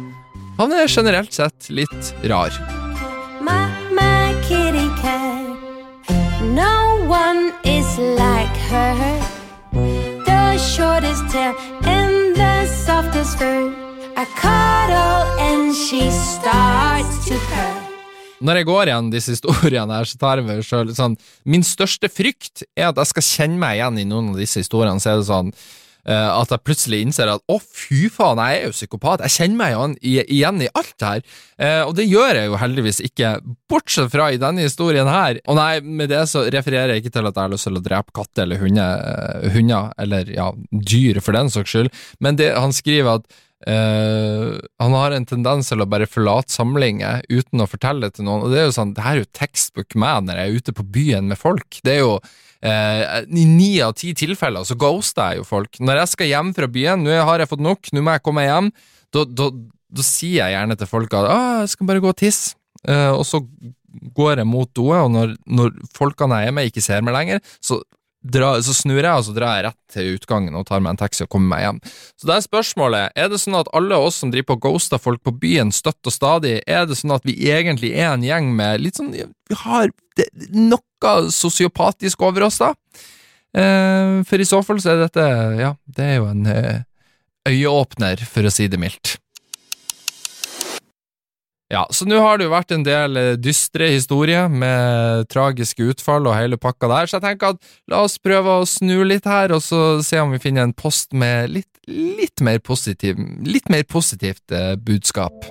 Han 0.55 0.71
er 0.71 0.88
generelt 0.88 1.36
sett 1.36 1.67
litt 1.67 2.15
rar. 2.31 2.84
Her. 8.75 9.19
The 10.25 10.57
shortest 10.57 11.29
tail 11.31 11.55
and 11.83 12.35
the 12.35 12.67
softest 12.85 13.38
fur. 13.39 13.71
I 14.15 14.25
cuddle 14.39 15.23
and 15.47 15.75
she 15.75 16.09
starts 16.11 17.27
to 17.27 17.35
purr. 17.51 17.81
Når 18.45 18.59
jeg 18.59 18.67
går 18.67 18.89
igjen 18.91 19.09
disse 19.13 19.31
historiene 19.31 19.95
her, 19.95 20.05
så 20.05 20.19
tar 20.19 20.41
jeg 20.41 20.45
meg 20.45 20.59
selv 20.67 20.91
sånn 20.93 21.15
Min 21.47 21.63
største 21.65 22.09
frykt 22.11 22.65
er 22.75 22.89
at 22.91 22.99
jeg 22.99 23.11
skal 23.13 23.25
kjenne 23.29 23.61
meg 23.61 23.79
igjen 23.79 24.01
i 24.03 24.07
noen 24.09 24.33
av 24.33 24.39
disse 24.41 24.59
historiene. 24.61 24.99
Så 25.01 25.13
er 25.13 25.21
det 25.21 25.29
sånn 25.29 25.53
at 26.13 26.51
jeg 26.53 26.61
plutselig 26.67 26.99
innser 27.05 27.31
at 27.33 27.41
å, 27.49 27.57
fy 27.61 28.09
faen, 28.13 28.37
jeg 28.37 28.59
er 28.61 28.67
jo 28.67 28.73
psykopat. 28.75 29.23
Jeg 29.25 29.33
kjenner 29.39 29.57
meg 29.57 29.73
igjen, 29.73 29.95
i- 30.01 30.27
igjen 30.37 30.61
i 30.61 30.69
alt 30.75 30.93
det 31.01 31.07
her. 31.09 31.21
Eh, 31.57 31.81
og 31.87 31.95
det 31.97 32.05
gjør 32.09 32.35
jeg 32.35 32.49
jo 32.51 32.59
heldigvis 32.61 32.99
ikke, 33.07 33.31
bortsett 33.71 34.11
fra 34.13 34.27
i 34.31 34.37
denne 34.37 34.61
historien 34.67 35.07
her. 35.09 35.39
Og 35.47 35.55
nei, 35.57 35.79
med 35.81 36.09
det 36.13 36.23
så 36.29 36.43
refererer 36.53 36.93
jeg 36.95 37.03
ikke 37.05 37.15
til 37.17 37.25
at 37.31 37.33
jeg 37.35 37.41
har 37.47 37.49
lyst 37.55 37.69
til 37.69 37.79
å 37.79 37.83
drepe 37.85 38.13
katter 38.13 38.43
eller 38.45 38.61
hunder, 38.61 39.01
eh, 39.43 39.49
hunder 39.55 39.91
eller 39.97 40.29
ja, 40.35 40.51
dyr 40.71 41.21
for 41.25 41.33
den 41.33 41.49
saks 41.49 41.73
skyld, 41.73 41.89
men 42.21 42.35
det, 42.37 42.51
han 42.55 42.71
skriver 42.75 43.15
at 43.21 43.25
Eh, 43.65 44.58
han 44.78 44.93
har 44.93 45.15
en 45.15 45.25
tendens 45.25 45.71
til 45.71 45.82
å 45.82 45.88
bare 45.89 46.06
forlate 46.10 46.54
samlinger 46.54 47.23
uten 47.32 47.63
å 47.63 47.69
fortelle 47.69 48.08
det 48.08 48.19
til 48.19 48.28
noen. 48.28 48.45
Og 48.45 48.54
det 48.54 48.62
er 48.62 48.67
jo 48.67 48.75
sånn, 48.78 48.93
det 48.93 49.06
her 49.06 49.17
er 49.17 49.23
jo 49.23 49.32
textbook 49.34 49.95
meg 49.97 50.25
når 50.28 50.41
jeg 50.41 50.49
er 50.51 50.60
ute 50.60 50.75
på 50.78 50.86
byen 50.97 51.32
med 51.32 51.41
folk. 51.41 51.80
Det 51.86 51.95
er 51.95 52.04
jo 52.04 52.17
uh, 52.19 53.21
I 53.25 53.45
ni 53.49 53.71
av 53.82 53.95
ti 53.97 54.13
tilfeller 54.17 54.67
så 54.67 54.78
ghoster 54.80 55.34
jeg 55.34 55.41
jo 55.41 55.47
folk. 55.49 55.82
Når 55.82 56.04
jeg 56.04 56.13
skal 56.13 56.30
hjem 56.30 56.51
fra 56.58 56.69
byen, 56.69 57.08
nå 57.08 57.17
har 57.30 57.41
jeg 57.41 57.49
fått 57.49 57.65
nok, 57.65 57.89
nå 57.89 58.06
må 58.06 58.15
jeg 58.15 58.25
komme 58.25 58.45
hjem, 58.45 58.69
da 59.15 60.04
sier 60.04 60.43
jeg 60.43 60.56
gjerne 60.58 60.78
til 60.78 60.91
folk 60.91 61.17
at 61.17 61.32
ah, 61.32 61.58
jeg 61.63 61.73
skal 61.73 61.89
bare 61.89 62.04
gå 62.04 62.13
og 62.13 62.21
tisse. 62.21 62.54
uh, 62.86 63.15
og 63.15 63.25
så 63.25 63.41
går 64.15 64.41
jeg 64.41 64.49
mot 64.49 64.69
doet, 64.75 64.99
og 65.06 65.12
når, 65.13 65.36
når 65.47 65.75
folkene 65.95 66.41
jeg 66.43 66.51
er 66.51 66.56
med, 66.58 66.69
ikke 66.69 66.84
ser 66.84 67.06
meg 67.06 67.15
lenger, 67.15 67.39
så 67.63 67.80
dra, 68.25 68.51
så 68.63 68.73
snur 68.73 68.99
jeg, 68.99 69.11
og 69.11 69.25
så 69.27 69.33
drar 69.35 69.57
jeg 69.57 69.65
rett 69.67 69.79
til 69.93 70.15
utgangen 70.15 70.57
og 70.57 70.65
tar 70.69 70.81
meg 70.83 70.95
en 70.95 71.01
taxi 71.03 71.25
og 71.25 71.31
kommer 71.35 71.53
meg 71.53 71.65
hjem. 71.65 71.81
Så 72.17 72.29
det 72.29 72.35
er 72.35 72.45
spørsmålet, 72.45 73.15
er 73.15 73.29
det 73.31 73.41
sånn 73.41 73.57
at 73.59 73.69
alle 73.77 73.99
oss 74.01 74.21
som 74.21 74.31
driver 74.33 74.53
på 74.53 74.59
ghoster 74.67 75.01
folk 75.01 75.21
på 75.25 75.35
byen 75.43 75.73
støtt 75.75 76.09
og 76.09 76.15
stadig, 76.15 76.57
er 76.65 76.88
det 76.89 76.97
sånn 76.99 77.15
at 77.15 77.27
vi 77.27 77.38
egentlig 77.51 77.93
er 77.93 78.13
en 78.13 78.25
gjeng 78.25 78.49
med 78.57 78.83
litt 78.83 78.99
sånn, 78.99 79.13
vi 79.13 79.59
har 79.65 79.91
det, 80.17 80.29
noe 80.55 81.13
sosiopatisk 81.33 82.25
over 82.25 82.47
oss 82.47 82.61
da? 82.63 82.73
Eh, 83.55 84.23
for 84.27 84.41
i 84.41 84.47
så 84.47 84.61
fall 84.65 84.81
så 84.83 84.95
er 84.95 85.05
dette, 85.05 85.27
ja, 85.61 85.75
det 85.85 86.09
er 86.09 86.17
jo 86.19 86.31
en 86.31 86.49
eh, 86.51 86.81
øyeåpner, 87.49 88.25
for 88.27 88.47
å 88.47 88.53
si 88.53 88.67
det 88.71 88.81
mildt. 88.81 89.17
Ja, 91.73 91.88
så 91.89 92.06
nå 92.06 92.19
har 92.21 92.38
det 92.38 92.45
jo 92.45 92.54
vært 92.54 92.73
en 92.75 92.84
del 92.86 93.17
eh, 93.17 93.32
dystre 93.41 93.88
historier 93.89 94.45
med 94.54 95.25
tragiske 95.34 95.88
utfall 95.89 96.30
og 96.30 96.38
hele 96.38 96.60
pakka 96.62 96.89
der, 96.91 97.10
så 97.10 97.17
jeg 97.17 97.25
tenker 97.25 97.56
at 97.56 97.71
la 97.89 98.04
oss 98.06 98.19
prøve 98.21 98.60
å 98.60 98.67
snu 98.69 98.99
litt 99.08 99.25
her, 99.25 99.56
og 99.56 99.63
så 99.65 99.97
se 100.06 100.21
om 100.21 100.36
vi 100.36 100.41
finner 100.43 100.67
en 100.67 100.75
post 100.78 101.15
med 101.17 101.49
litt, 101.56 101.71
litt 101.89 102.45
mer 102.45 102.62
positiv, 102.62 103.17
litt 103.49 103.73
mer 103.73 103.82
positivt 103.89 104.54
eh, 104.54 104.75
budskap. 104.78 105.49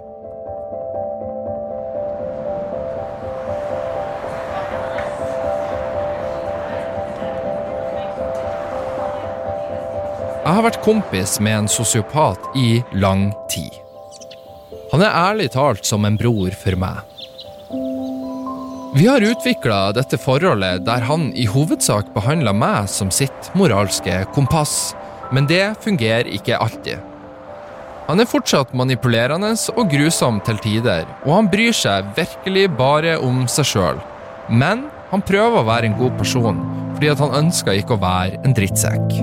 Jeg 10.44 10.53
har 10.61 10.66
vært 10.66 10.85
kompis 10.85 11.40
med 11.40 11.64
en 11.64 11.72
sosiopat 11.72 12.53
i 12.61 12.85
lang 12.92 13.33
tid. 13.50 13.83
Han 14.94 15.02
er 15.02 15.11
ærlig 15.11 15.48
talt 15.50 15.83
som 15.88 16.04
en 16.07 16.14
bror 16.14 16.54
for 16.54 16.78
meg. 16.78 17.00
Vi 18.94 19.09
har 19.09 19.24
utvikla 19.26 19.88
dette 19.96 20.20
forholdet 20.22 20.85
der 20.87 21.02
han 21.09 21.33
i 21.35 21.48
hovedsak 21.50 22.12
behandler 22.14 22.54
meg 22.54 22.87
som 22.92 23.11
sitt 23.11 23.48
moralske 23.59 24.20
kompass, 24.37 24.92
men 25.35 25.50
det 25.50 25.72
fungerer 25.83 26.30
ikke 26.30 26.61
alltid. 26.62 27.02
Han 28.07 28.22
er 28.22 28.30
fortsatt 28.30 28.70
manipulerende 28.70 29.50
og 29.74 29.90
grusom 29.90 30.38
til 30.46 30.62
tider, 30.62 31.11
og 31.26 31.40
han 31.40 31.50
bryr 31.50 31.74
seg 31.74 32.14
virkelig 32.14 32.68
bare 32.78 33.18
om 33.18 33.48
seg 33.50 33.72
sjøl. 33.74 33.98
Men 34.46 34.87
han 35.11 35.26
prøver 35.26 35.59
å 35.59 35.66
være 35.74 35.90
en 35.90 35.98
god 35.98 36.14
person, 36.22 36.62
fordi 36.94 37.16
han 37.18 37.38
ønsker 37.42 37.83
ikke 37.83 37.98
å 37.98 38.04
være 38.07 38.44
en 38.46 38.54
drittsekk. 38.54 39.22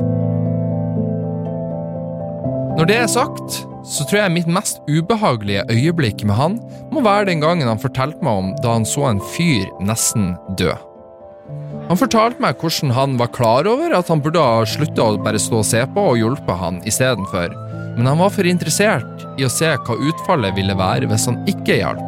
Når 2.76 2.92
det 2.92 3.04
er 3.06 3.14
sagt, 3.16 3.62
så 3.88 4.06
tror 4.06 4.22
jeg 4.22 4.34
mitt 4.36 4.50
mest 4.52 4.82
ubehagelige 4.90 5.66
øyeblikk 5.74 6.24
med 6.28 6.38
han 6.38 6.60
må 6.94 7.04
være 7.06 7.30
den 7.32 7.42
gangen 7.44 7.70
han 7.70 7.82
fortalte 7.82 8.22
meg 8.26 8.44
om 8.44 8.54
da 8.62 8.76
han 8.78 8.88
så 8.88 9.08
en 9.10 9.22
fyr 9.34 9.68
nesten 9.82 10.36
dø. 10.60 10.74
Han 11.90 12.00
fortalte 12.00 12.40
meg 12.44 12.62
hvordan 12.62 12.94
han 12.96 13.18
var 13.20 13.32
klar 13.36 13.68
over 13.68 13.96
at 13.98 14.08
han 14.12 14.22
burde 14.24 14.44
ha 14.44 14.62
slutta 14.70 15.10
å 15.10 15.18
bare 15.24 15.42
stå 15.42 15.60
og 15.60 15.68
se 15.68 15.82
på 15.96 16.06
og 16.14 16.20
hjulpet 16.22 16.62
han 16.62 16.80
istedenfor, 16.88 17.52
men 17.98 18.08
han 18.08 18.22
var 18.22 18.32
for 18.32 18.48
interessert 18.48 19.26
i 19.42 19.48
å 19.48 19.52
se 19.52 19.74
hva 19.74 19.98
utfallet 20.00 20.56
ville 20.56 20.78
være 20.78 21.10
hvis 21.12 21.28
han 21.28 21.42
ikke 21.52 21.82
hjalp. 21.82 22.08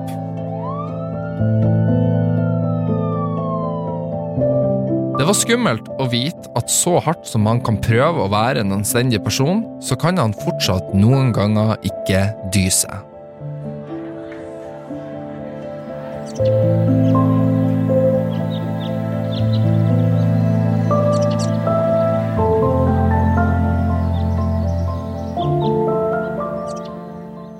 Det 5.14 5.28
var 5.30 5.36
skummelt 5.38 5.86
å 6.02 6.08
vite 6.10 6.50
at 6.58 6.72
så 6.74 6.96
hardt 7.06 7.28
som 7.30 7.46
han 7.46 7.60
kan 7.62 7.76
prøve 7.86 8.24
å 8.24 8.32
være 8.34 8.64
en 8.64 8.74
anstendig 8.80 9.20
person, 9.22 9.60
så 9.78 9.94
kan 9.94 10.18
han 10.18 10.32
fortsatt 10.34 10.88
noen 10.98 11.30
ganger 11.36 11.76
ikke 11.86 12.24
dy 12.50 12.64
seg. 12.74 12.98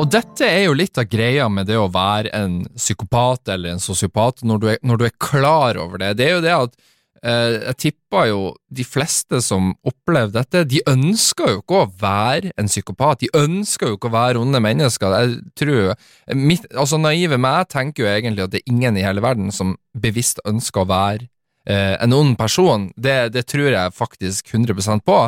Og 0.02 0.10
dette 0.10 0.48
er 0.48 0.66
jo 0.66 0.74
litt 0.74 0.98
av 0.98 1.06
greia 1.06 1.46
med 1.54 1.70
det 1.70 1.78
å 1.78 1.86
være 1.94 2.34
en 2.34 2.58
psykopat 2.74 3.54
eller 3.54 3.76
en 3.76 3.86
sosiopat, 3.86 4.42
når 4.42 4.82
når 4.82 5.00
du 5.00 5.06
er 5.06 5.16
klar 5.22 5.78
over 5.78 6.02
det. 6.02 6.16
Det 6.18 6.28
er 6.32 6.36
jo 6.40 6.44
det 6.48 6.58
at 6.58 6.76
jeg 7.24 7.76
tipper 7.80 8.26
jo 8.28 8.40
de 8.68 8.84
fleste 8.84 9.40
som 9.46 9.72
opplever 9.88 10.34
dette, 10.36 10.66
de 10.68 10.82
ønsker 10.92 11.54
jo 11.54 11.62
ikke 11.62 11.78
å 11.80 11.92
være 12.02 12.52
en 12.60 12.68
psykopat. 12.68 13.22
De 13.24 13.30
ønsker 13.40 13.88
jo 13.88 13.98
ikke 13.98 14.10
å 14.12 14.16
være 14.18 14.42
onde 14.42 14.60
mennesker. 14.64 15.16
Jeg 15.16 15.38
tror, 15.60 15.94
mitt, 16.36 16.68
altså 16.76 17.00
Naive 17.00 17.40
meg 17.40 17.70
tenker 17.72 18.04
jo 18.04 18.12
egentlig 18.12 18.44
at 18.44 18.56
det 18.56 18.64
er 18.64 18.74
ingen 18.74 19.00
i 19.00 19.06
hele 19.06 19.24
verden 19.24 19.54
som 19.56 19.78
bevisst 19.96 20.44
ønsker 20.50 20.84
å 20.84 20.90
være 20.92 21.28
eh, 21.70 21.96
en 22.04 22.16
ond 22.18 22.36
person. 22.40 22.90
Det, 22.96 23.34
det 23.36 23.46
tror 23.52 23.72
jeg 23.72 23.96
faktisk 23.96 24.52
100% 24.52 25.06
på. 25.08 25.20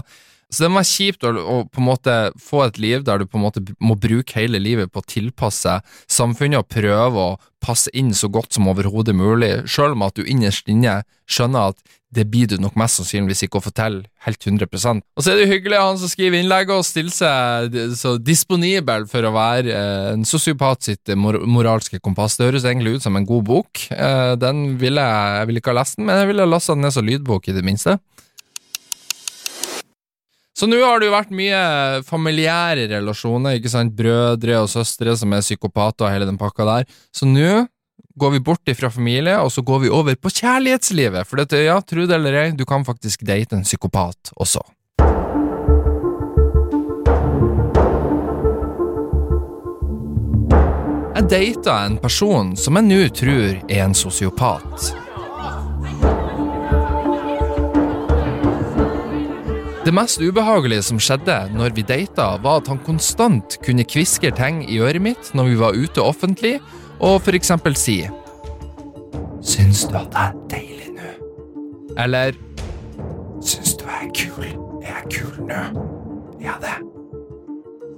Så 0.53 0.65
det 0.65 0.69
må 0.71 0.79
være 0.79 0.91
kjipt 0.91 1.25
å, 1.25 1.31
å 1.35 1.57
på 1.65 1.81
en 1.81 1.87
måte 1.87 2.15
få 2.41 2.65
et 2.67 2.79
liv 2.81 3.03
der 3.05 3.19
du 3.21 3.27
på 3.27 3.39
en 3.39 3.45
måte 3.47 3.63
må 3.81 3.97
bruke 3.99 4.37
hele 4.37 4.61
livet 4.61 4.91
på 4.93 5.01
å 5.01 5.09
tilpasse 5.09 5.79
samfunnet 6.05 6.61
og 6.61 6.69
prøve 6.71 7.27
å 7.33 7.35
passe 7.65 7.89
inn 7.97 8.13
så 8.13 8.29
godt 8.29 8.53
som 8.53 8.69
overhodet 8.69 9.15
mulig, 9.17 9.51
selv 9.65 9.97
om 9.97 10.05
at 10.05 10.17
du 10.17 10.25
innerst 10.29 10.69
inne 10.69 10.99
skjønner 11.25 11.73
at 11.73 11.81
det 12.15 12.27
blir 12.31 12.47
du 12.47 12.55
nok 12.61 12.77
mest 12.79 12.99
sannsynligvis 12.99 13.43
ikke 13.47 13.59
å 13.59 13.65
fortelle 13.65 14.05
helt 14.23 14.45
100% 14.47 15.01
Og 15.03 15.23
så 15.23 15.31
er 15.31 15.39
det 15.39 15.47
jo 15.47 15.53
hyggelig 15.55 15.81
han 15.81 15.99
som 15.99 16.11
skriver 16.11 16.39
innlegget 16.39 16.77
og 16.77 16.87
stiller 16.87 17.11
seg 17.11 17.75
så 17.99 18.15
disponibel 18.21 19.07
for 19.11 19.27
å 19.27 19.33
være 19.35 19.73
eh, 19.73 20.11
en 20.13 20.23
sosiopat 20.27 20.87
sitt 20.87 21.15
mor 21.19 21.41
moralske 21.49 21.99
kompass. 21.99 22.37
Det 22.37 22.47
høres 22.47 22.67
egentlig 22.69 22.97
ut 22.97 23.05
som 23.05 23.17
en 23.19 23.27
god 23.27 23.47
bok. 23.49 23.87
Eh, 23.91 24.33
den 24.39 24.77
ville 24.79 25.03
jeg, 25.03 25.39
jeg 25.39 25.49
ville 25.49 25.63
ikke 25.63 25.73
ha 25.73 25.79
lest 25.81 25.99
den, 25.99 26.07
men 26.07 26.21
jeg 26.21 26.31
ville 26.31 26.45
ha 26.45 26.53
lasta 26.53 26.77
den 26.77 26.85
ned 26.85 26.95
som 26.95 27.09
lydbok, 27.09 27.49
i 27.49 27.57
det 27.57 27.65
minste. 27.65 27.97
Så 30.55 30.69
nå 30.71 30.77
har 30.79 31.01
det 31.01 31.09
jo 31.09 31.11
vært 31.11 31.33
mye 31.35 31.61
familiære 32.07 32.85
relasjoner, 32.93 33.57
ikke 33.57 33.71
sant, 33.73 33.91
brødre 33.91 34.61
og 34.61 34.69
søstre 34.71 35.11
som 35.19 35.33
er 35.35 35.43
psykopater 35.43 36.07
og 36.07 36.13
hele 36.13 36.27
den 36.29 36.39
pakka 36.39 36.63
der. 36.69 36.85
Så 37.11 37.27
nå 37.27 37.65
går 38.15 38.31
vi 38.37 38.39
bort 38.39 38.71
ifra 38.71 38.87
familie, 38.87 39.35
og 39.43 39.51
så 39.51 39.65
går 39.67 39.83
vi 39.83 39.91
over 39.91 40.15
på 40.15 40.31
kjærlighetslivet. 40.31 41.27
For 41.27 41.43
dette, 41.43 41.59
ja, 41.59 41.75
tro 41.83 42.07
det 42.07 42.15
eller 42.15 42.39
ei, 42.39 42.47
du 42.55 42.63
kan 42.63 42.87
faktisk 42.87 43.27
date 43.27 43.59
en 43.59 43.67
psykopat 43.67 44.31
også. 44.39 44.63
Jeg 51.15 51.31
data 51.31 51.81
en 51.83 51.99
person 51.99 52.55
som 52.55 52.79
jeg 52.79 52.87
nå 52.87 53.01
tror 53.11 53.59
er 53.67 53.89
en 53.89 53.97
sosiopat. 53.97 55.04
Det 59.85 59.93
mest 59.93 60.17
ubehagelige 60.17 60.81
som 60.81 60.97
skjedde 60.97 61.33
når 61.53 61.75
vi 61.77 61.83
data, 61.85 62.31
var 62.41 62.63
at 62.63 62.69
han 62.71 62.79
konstant 62.81 63.59
kunne 63.61 63.85
kviske 63.85 64.31
ting 64.33 64.63
i 64.65 64.79
øret 64.81 65.03
mitt 65.05 65.27
når 65.37 65.51
vi 65.51 65.59
var 65.59 65.77
ute 65.77 66.01
offentlig, 66.01 66.55
og 66.97 67.19
for 67.21 67.37
eksempel 67.37 67.77
si 67.77 67.99
Syns 69.45 69.83
du 69.85 69.93
at 69.99 70.09
jeg 70.09 70.31
er 70.31 70.39
deilig 70.49 70.89
nå? 70.95 71.11
Eller 72.01 72.33
Syns 73.45 73.75
du 73.77 73.85
jeg 73.85 74.07
er 74.07 74.15
kul? 74.17 74.47
Er 74.81 74.89
jeg 74.89 75.11
kul 75.19 75.45
nå? 75.51 75.61
Ja, 76.41 76.57
det? 76.63 76.79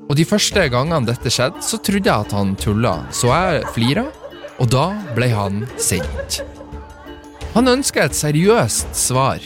Og 0.10 0.16
de 0.20 0.28
første 0.28 0.68
gangene 0.72 1.08
dette 1.08 1.32
skjedde, 1.32 1.64
så 1.64 1.80
trodde 1.80 2.12
jeg 2.12 2.28
at 2.28 2.36
han 2.36 2.56
tulla, 2.60 2.98
så 3.16 3.32
jeg 3.32 3.64
flira, 3.76 4.10
og 4.60 4.68
da 4.76 4.90
ble 5.16 5.32
han 5.32 5.64
sint. 5.80 6.42
Han 7.56 7.72
ønska 7.72 8.10
et 8.10 8.16
seriøst 8.16 8.92
svar. 8.96 9.40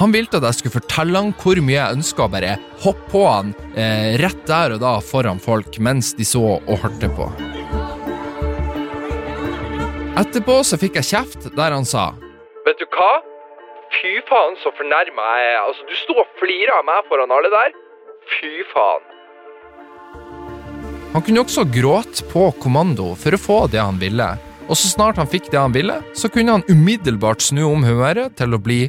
Han 0.00 0.10
ville 0.10 0.26
at 0.34 0.42
jeg 0.48 0.58
skulle 0.58 0.80
fortelle 0.80 1.20
han 1.20 1.34
hvor 1.38 1.60
mye 1.62 1.76
jeg 1.76 1.98
ønska 1.98 2.24
å 2.24 2.32
bare 2.32 2.56
hoppe 2.82 3.10
på 3.12 3.20
han 3.28 3.52
eh, 3.78 4.16
rett 4.18 4.40
der 4.48 4.74
og 4.74 4.80
da 4.82 4.96
foran 5.04 5.38
folk 5.42 5.78
mens 5.78 6.12
de 6.18 6.26
så 6.26 6.42
og 6.58 6.80
hørte 6.82 7.10
på. 7.14 7.28
Etterpå 10.18 10.60
så 10.66 10.78
fikk 10.78 10.98
jeg 10.98 11.10
kjeft 11.12 11.48
der 11.54 11.74
han 11.74 11.86
sa 11.86 12.12
Vet 12.66 12.80
du 12.80 12.86
hva? 12.96 13.12
Fy 13.94 14.16
faen, 14.26 14.56
så 14.62 14.72
fornærma 14.74 15.24
jeg 15.38 15.50
er. 15.52 15.58
Altså, 15.62 15.84
du 15.86 15.94
sto 16.00 16.16
og 16.18 16.30
flira 16.40 16.80
av 16.80 16.86
meg 16.88 17.04
foran 17.10 17.34
alle 17.34 17.50
der. 17.52 17.74
Fy 18.38 18.64
faen. 18.72 19.04
Han 21.14 21.22
kunne 21.22 21.44
også 21.44 21.66
gråte 21.70 22.26
på 22.32 22.48
kommando 22.58 23.12
for 23.20 23.36
å 23.36 23.38
få 23.38 23.58
det 23.70 23.78
han 23.78 24.00
ville, 24.00 24.32
og 24.64 24.74
så 24.74 24.90
snart 24.90 25.20
han 25.20 25.30
fikk 25.30 25.52
det 25.52 25.60
han 25.60 25.76
ville, 25.76 26.00
så 26.18 26.30
kunne 26.32 26.56
han 26.56 26.66
umiddelbart 26.66 27.44
snu 27.44 27.62
om 27.68 27.84
humøret 27.86 28.34
til 28.40 28.56
å 28.56 28.62
bli 28.64 28.80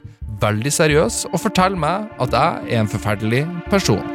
veldig 0.41 0.71
seriøs 0.73 1.23
og 1.31 1.41
fortelle 1.41 1.79
meg 1.79 2.09
at 2.21 2.35
jeg 2.35 2.75
er 2.75 2.83
en 2.83 2.91
forferdelig 2.91 3.43
person. 3.71 4.05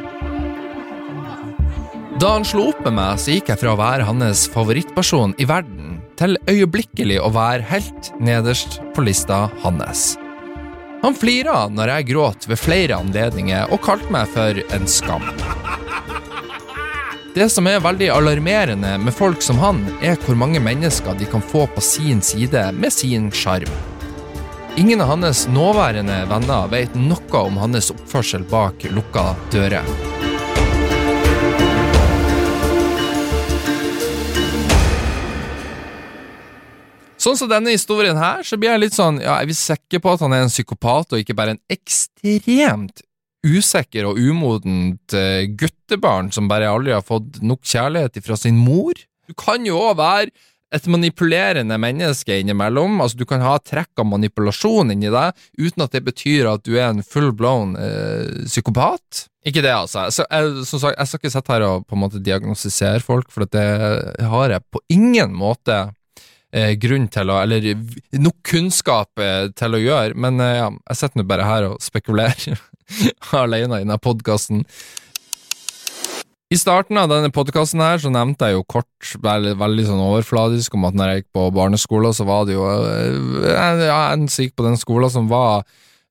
Da 2.21 2.35
han 2.35 2.45
slo 2.45 2.67
opp 2.69 2.83
med 2.85 2.93
meg, 2.99 3.17
så 3.17 3.33
gikk 3.33 3.49
jeg 3.49 3.61
fra 3.63 3.73
å 3.73 3.79
være 3.79 4.05
hans 4.05 4.43
favorittperson 4.53 5.33
i 5.41 5.47
verden 5.49 5.95
til 6.21 6.37
øyeblikkelig 6.45 7.17
å 7.17 7.31
være 7.33 7.65
helt 7.71 8.11
nederst 8.21 8.77
på 8.93 9.05
lista 9.07 9.47
hans. 9.63 10.11
Han 11.01 11.17
flira 11.17 11.63
når 11.73 11.95
jeg 11.95 12.09
gråt 12.11 12.45
ved 12.45 12.61
flere 12.61 12.99
anledninger 13.01 13.73
og 13.73 13.81
kalte 13.81 14.13
meg 14.13 14.29
for 14.35 14.61
en 14.75 14.85
skam. 14.85 15.25
Det 17.33 17.47
som 17.49 17.65
er 17.71 17.81
veldig 17.81 18.11
alarmerende 18.11 18.97
med 19.01 19.15
folk 19.17 19.41
som 19.41 19.57
han, 19.61 19.79
er 20.03 20.19
hvor 20.21 20.37
mange 20.37 20.61
mennesker 20.61 21.17
de 21.17 21.25
kan 21.31 21.41
få 21.41 21.63
på 21.73 21.81
sin 21.81 22.21
side 22.21 22.67
med 22.77 22.93
sin 22.93 23.31
sjarm. 23.33 23.90
Ingen 24.77 25.01
av 25.01 25.07
hans 25.07 25.47
nåværende 25.51 26.15
venner 26.29 26.67
vet 26.71 26.93
noe 26.95 27.39
om 27.43 27.57
hans 27.59 27.89
oppførsel 27.91 28.45
bak 28.47 28.85
lukka 28.95 29.33
dører. 29.51 29.83
Sånn 37.19 37.35
som 37.35 37.51
denne 37.51 37.75
historien 37.75 38.15
her, 38.15 38.45
så 38.47 38.55
blir 38.55 38.71
jeg 38.71 38.83
litt 38.85 38.95
sånn 38.95 39.19
Ja, 39.19 39.41
er 39.41 39.49
vi 39.49 39.57
sikre 39.59 39.99
på 39.99 40.15
at 40.15 40.23
han 40.23 40.31
er 40.37 40.45
en 40.45 40.53
psykopat, 40.53 41.11
og 41.11 41.19
ikke 41.19 41.35
bare 41.35 41.57
en 41.57 41.63
ekstremt 41.69 43.03
usikker 43.43 44.07
og 44.07 44.23
umodent 44.23 45.17
eh, 45.17 45.51
guttebarn 45.51 46.31
som 46.31 46.47
bare 46.47 46.71
aldri 46.71 46.95
har 46.95 47.03
fått 47.03 47.41
nok 47.43 47.67
kjærlighet 47.67 48.23
fra 48.23 48.39
sin 48.39 48.55
mor? 48.55 48.95
Du 49.27 49.35
kan 49.35 49.67
jo 49.67 49.83
òg 49.83 49.99
være 49.99 50.31
et 50.71 50.87
manipulerende 50.87 51.77
menneske 51.81 52.37
innimellom. 52.39 53.01
Altså, 53.03 53.19
du 53.19 53.25
kan 53.27 53.43
ha 53.43 53.57
trekk 53.59 54.01
av 54.01 54.07
manipulasjon 54.11 54.93
inni 54.93 55.11
deg, 55.11 55.37
uten 55.59 55.85
at 55.85 55.95
det 55.95 56.03
betyr 56.07 56.49
at 56.53 56.63
du 56.67 56.77
er 56.77 56.89
en 56.89 57.03
full-blown 57.03 57.75
eh, 57.79 58.45
psykopat. 58.47 59.25
Ikke 59.47 59.63
det, 59.65 59.73
altså. 59.73 60.05
Så 60.13 60.25
jeg, 60.29 60.65
som 60.69 60.83
sagt, 60.83 60.99
jeg 60.99 61.09
skal 61.09 61.21
ikke 61.21 61.33
sitte 61.33 61.55
her 61.55 61.65
og 61.65 61.87
på 61.89 61.97
en 61.97 62.03
måte 62.03 62.21
diagnostisere 62.23 63.01
folk, 63.03 63.31
for 63.33 63.49
det 63.49 63.65
har 64.31 64.53
jeg 64.53 64.67
på 64.71 64.83
ingen 64.93 65.33
måte 65.35 65.79
eh, 66.53 66.75
grunn 66.79 67.07
til 67.11 67.31
å 67.33 67.39
Eller 67.41 67.71
nok 68.21 68.37
kunnskap 68.47 69.19
eh, 69.19 69.49
til 69.57 69.77
å 69.77 69.81
gjøre, 69.81 70.15
men 70.15 70.39
eh, 70.43 70.59
ja, 70.61 70.69
jeg 70.91 71.01
sitter 71.01 71.21
nå 71.21 71.27
bare 71.29 71.47
her 71.49 71.69
og 71.71 71.81
spekulerer 71.83 72.61
alene 73.43 73.81
i 73.81 73.85
denne 73.85 73.99
podkasten. 74.01 74.65
I 76.51 76.57
starten 76.59 76.97
av 76.99 77.07
denne 77.07 77.31
podkasten 77.31 77.79
her 77.79 78.01
så 78.03 78.09
nevnte 78.11 78.49
jeg 78.49 78.57
jo 78.57 78.65
kort, 78.67 79.13
veldig, 79.23 79.53
veldig 79.61 79.85
sånn 79.87 80.01
overfladisk, 80.03 80.73
om 80.75 80.89
at 80.89 80.97
når 80.99 81.07
jeg 81.07 81.21
gikk 81.21 81.29
på 81.37 81.45
barneskolen, 81.55 82.15
så 82.15 82.25
var 82.27 82.43
det 82.47 82.57
jo 82.57 82.65
eh, 82.67 83.85
ja, 83.87 84.01
en 84.11 84.27
som 84.27 84.43
gikk 84.43 84.57
på 84.59 84.65
den 84.65 84.75
skolen 84.79 85.13
som 85.13 85.29
var 85.31 85.63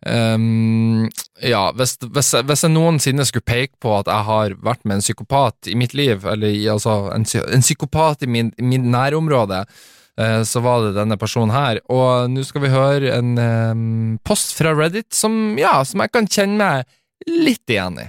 um, 0.08 1.04
Ja, 1.44 1.66
hvis, 1.76 1.98
hvis, 2.00 2.32
hvis, 2.48 2.64
jeg 2.64 2.72
noensinne 2.72 3.26
skulle 3.28 3.44
peke 3.44 3.76
på 3.84 3.92
at 3.98 4.08
jeg 4.08 4.28
har 4.30 4.54
vært 4.64 4.86
med 4.88 4.96
en 4.96 5.04
psykopat 5.04 5.68
i 5.68 5.76
mitt 5.76 5.92
liv, 5.98 6.24
eller 6.24 6.56
altså 6.72 6.94
en, 7.12 7.26
en 7.28 7.66
psykopat 7.66 8.24
i 8.24 8.30
min, 8.32 8.48
min 8.64 8.88
nærområde, 8.94 9.58
uh, 9.68 10.40
så 10.48 10.62
var 10.64 10.86
det 10.86 10.94
denne 10.96 11.18
personen 11.20 11.52
her. 11.52 11.82
Og 11.92 12.32
nå 12.32 12.46
skal 12.48 12.64
vi 12.64 12.72
høre 12.72 13.12
en 13.18 13.36
um, 13.36 14.16
post 14.24 14.56
fra 14.56 14.72
Reddit 14.72 15.12
som, 15.12 15.36
ja, 15.60 15.82
som 15.84 16.00
jeg 16.00 16.14
kan 16.16 16.30
kjenne 16.32 16.56
meg 16.64 17.28
litt 17.28 17.68
igjen 17.76 18.00
i. 18.06 18.08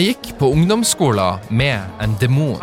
Jeg 0.00 0.14
gikk 0.14 0.38
på 0.40 0.48
ungdomsskolen 0.54 1.42
med 1.52 1.98
en 2.00 2.14
demon. 2.22 2.62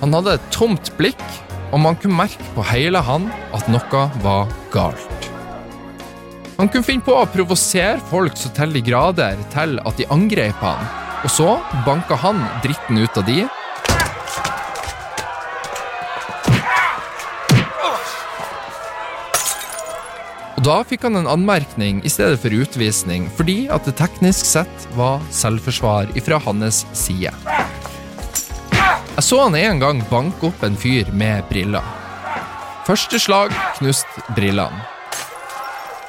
Han 0.00 0.16
hadde 0.16 0.38
et 0.38 0.46
tomt 0.54 0.88
blikk, 0.96 1.20
og 1.68 1.82
man 1.84 1.98
kunne 2.00 2.16
merke 2.16 2.46
på 2.54 2.64
hele 2.70 3.02
han 3.04 3.26
at 3.52 3.68
noe 3.68 4.06
var 4.24 4.48
galt. 4.72 5.28
Han 6.56 6.72
kunne 6.72 6.86
finne 6.86 7.04
på 7.04 7.12
å 7.12 7.28
provosere 7.28 8.00
folk 8.08 8.40
så 8.40 8.54
til 8.56 8.72
de 8.78 8.80
grader 8.88 9.36
til 9.52 9.76
at 9.84 10.00
de 10.00 10.08
angrep 10.14 10.64
han, 10.64 10.88
og 11.20 11.34
så 11.34 11.58
banka 11.84 12.16
han 12.24 12.40
dritten 12.64 13.04
ut 13.04 13.20
av 13.20 13.28
de 13.28 13.42
Og 20.58 20.64
da 20.66 20.80
fikk 20.82 21.04
han 21.06 21.14
en 21.14 21.28
anmerkning 21.30 22.00
i 22.02 22.10
stedet 22.10 22.40
for 22.42 22.50
utvisning, 22.50 23.28
fordi 23.38 23.68
at 23.70 23.86
det 23.86 23.94
teknisk 24.00 24.42
sett 24.42 24.86
var 24.98 25.22
selvforsvar 25.30 26.10
ifra 26.18 26.40
hans 26.42 26.80
side. 26.98 27.30
Jeg 28.72 29.22
så 29.22 29.38
han 29.44 29.54
en 29.54 29.78
gang 29.78 30.02
banke 30.10 30.50
opp 30.50 30.64
en 30.66 30.74
fyr 30.74 31.12
med 31.14 31.46
briller. 31.46 31.86
Første 32.90 33.22
slag 33.22 33.54
knuste 33.78 34.26
brillene. 34.34 34.82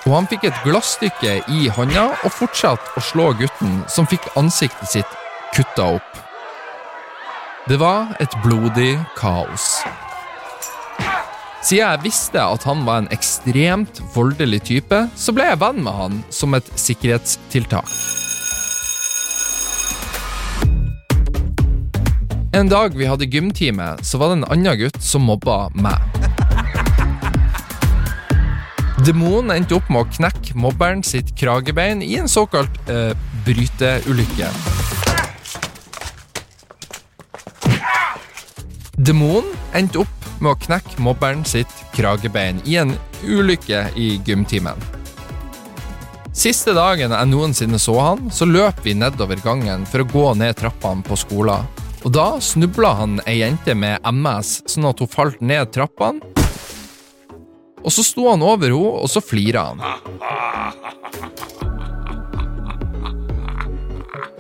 Og 0.07 0.15
han 0.15 0.31
fikk 0.31 0.49
et 0.49 0.65
glasstykke 0.65 1.38
i 1.53 1.69
hånda 1.75 2.09
og 2.15 2.33
fortsatte 2.33 2.97
å 2.97 3.05
slå 3.05 3.29
gutten, 3.38 3.83
som 3.85 4.09
fikk 4.09 4.31
ansiktet 4.39 4.97
sitt 4.97 5.17
kutta 5.53 5.91
opp. 5.99 6.21
Det 7.69 7.77
var 7.77 8.15
et 8.17 8.33
blodig 8.41 8.95
kaos. 9.19 9.75
Siden 11.60 11.84
jeg 11.84 12.04
visste 12.06 12.39
at 12.39 12.63
han 12.63 12.86
var 12.88 13.02
en 13.02 13.10
ekstremt 13.12 14.00
voldelig 14.13 14.62
type, 14.69 15.00
så 15.19 15.34
ble 15.36 15.50
jeg 15.50 15.60
venn 15.60 15.82
med 15.84 15.91
han 15.91 16.22
som 16.32 16.56
et 16.56 16.69
sikkerhetstiltak. 16.80 17.89
En 22.56 22.72
dag 22.72 22.95
vi 22.95 23.10
hadde 23.10 23.28
gymtime, 23.28 23.91
så 24.02 24.22
var 24.22 24.32
det 24.32 24.39
en 24.39 24.48
annen 24.56 24.80
gutt 24.80 25.02
som 25.04 25.28
mobba 25.28 25.67
meg. 25.76 26.00
Demonen 29.04 29.52
endte 29.58 29.76
opp 29.78 29.91
med 29.91 30.02
å 30.06 30.10
knekke 30.15 30.56
mobberen 30.60 31.04
sitt 31.08 31.34
kragebein 31.39 32.02
i 32.04 32.15
en 32.19 32.32
såkalt 32.32 32.80
eh, 32.91 33.12
bryteulykke. 33.45 34.48
Demonen 39.00 39.52
endte 39.76 40.04
opp 40.04 40.18
med 40.44 40.54
å 40.54 40.60
knekke 40.67 41.02
mobberen 41.04 41.44
sitt 41.48 41.71
kragebein 41.96 42.62
i 42.65 42.77
en 42.81 42.96
ulykke 43.23 43.87
i 44.00 44.15
gymtimen. 44.25 44.79
Siste 46.40 46.71
dagen 46.77 47.12
jeg 47.12 47.27
noensinne 47.27 47.79
så 47.81 47.98
han, 48.00 48.29
så 48.31 48.46
løp 48.48 48.83
vi 48.85 48.94
nedover 48.96 49.42
gangen 49.44 49.85
for 49.90 50.04
å 50.04 50.08
gå 50.08 50.25
ned 50.40 50.56
trappene 50.60 51.04
på 51.04 51.17
skolen. 51.19 51.67
Og 52.08 52.13
da 52.15 52.37
snubla 52.40 52.94
han 53.02 53.17
ei 53.27 53.42
jente 53.42 53.75
med 53.75 54.00
MS, 54.08 54.62
sånn 54.71 54.87
at 54.87 55.02
hun 55.04 55.12
falt 55.12 55.42
ned 55.44 55.73
trappene. 55.75 56.23
Og 57.83 57.92
så 57.92 58.04
sto 58.08 58.29
han 58.29 58.44
over 58.46 58.71
henne, 58.71 59.04
og 59.04 59.12
så 59.12 59.23
flira 59.23 59.71
han. 59.71 59.83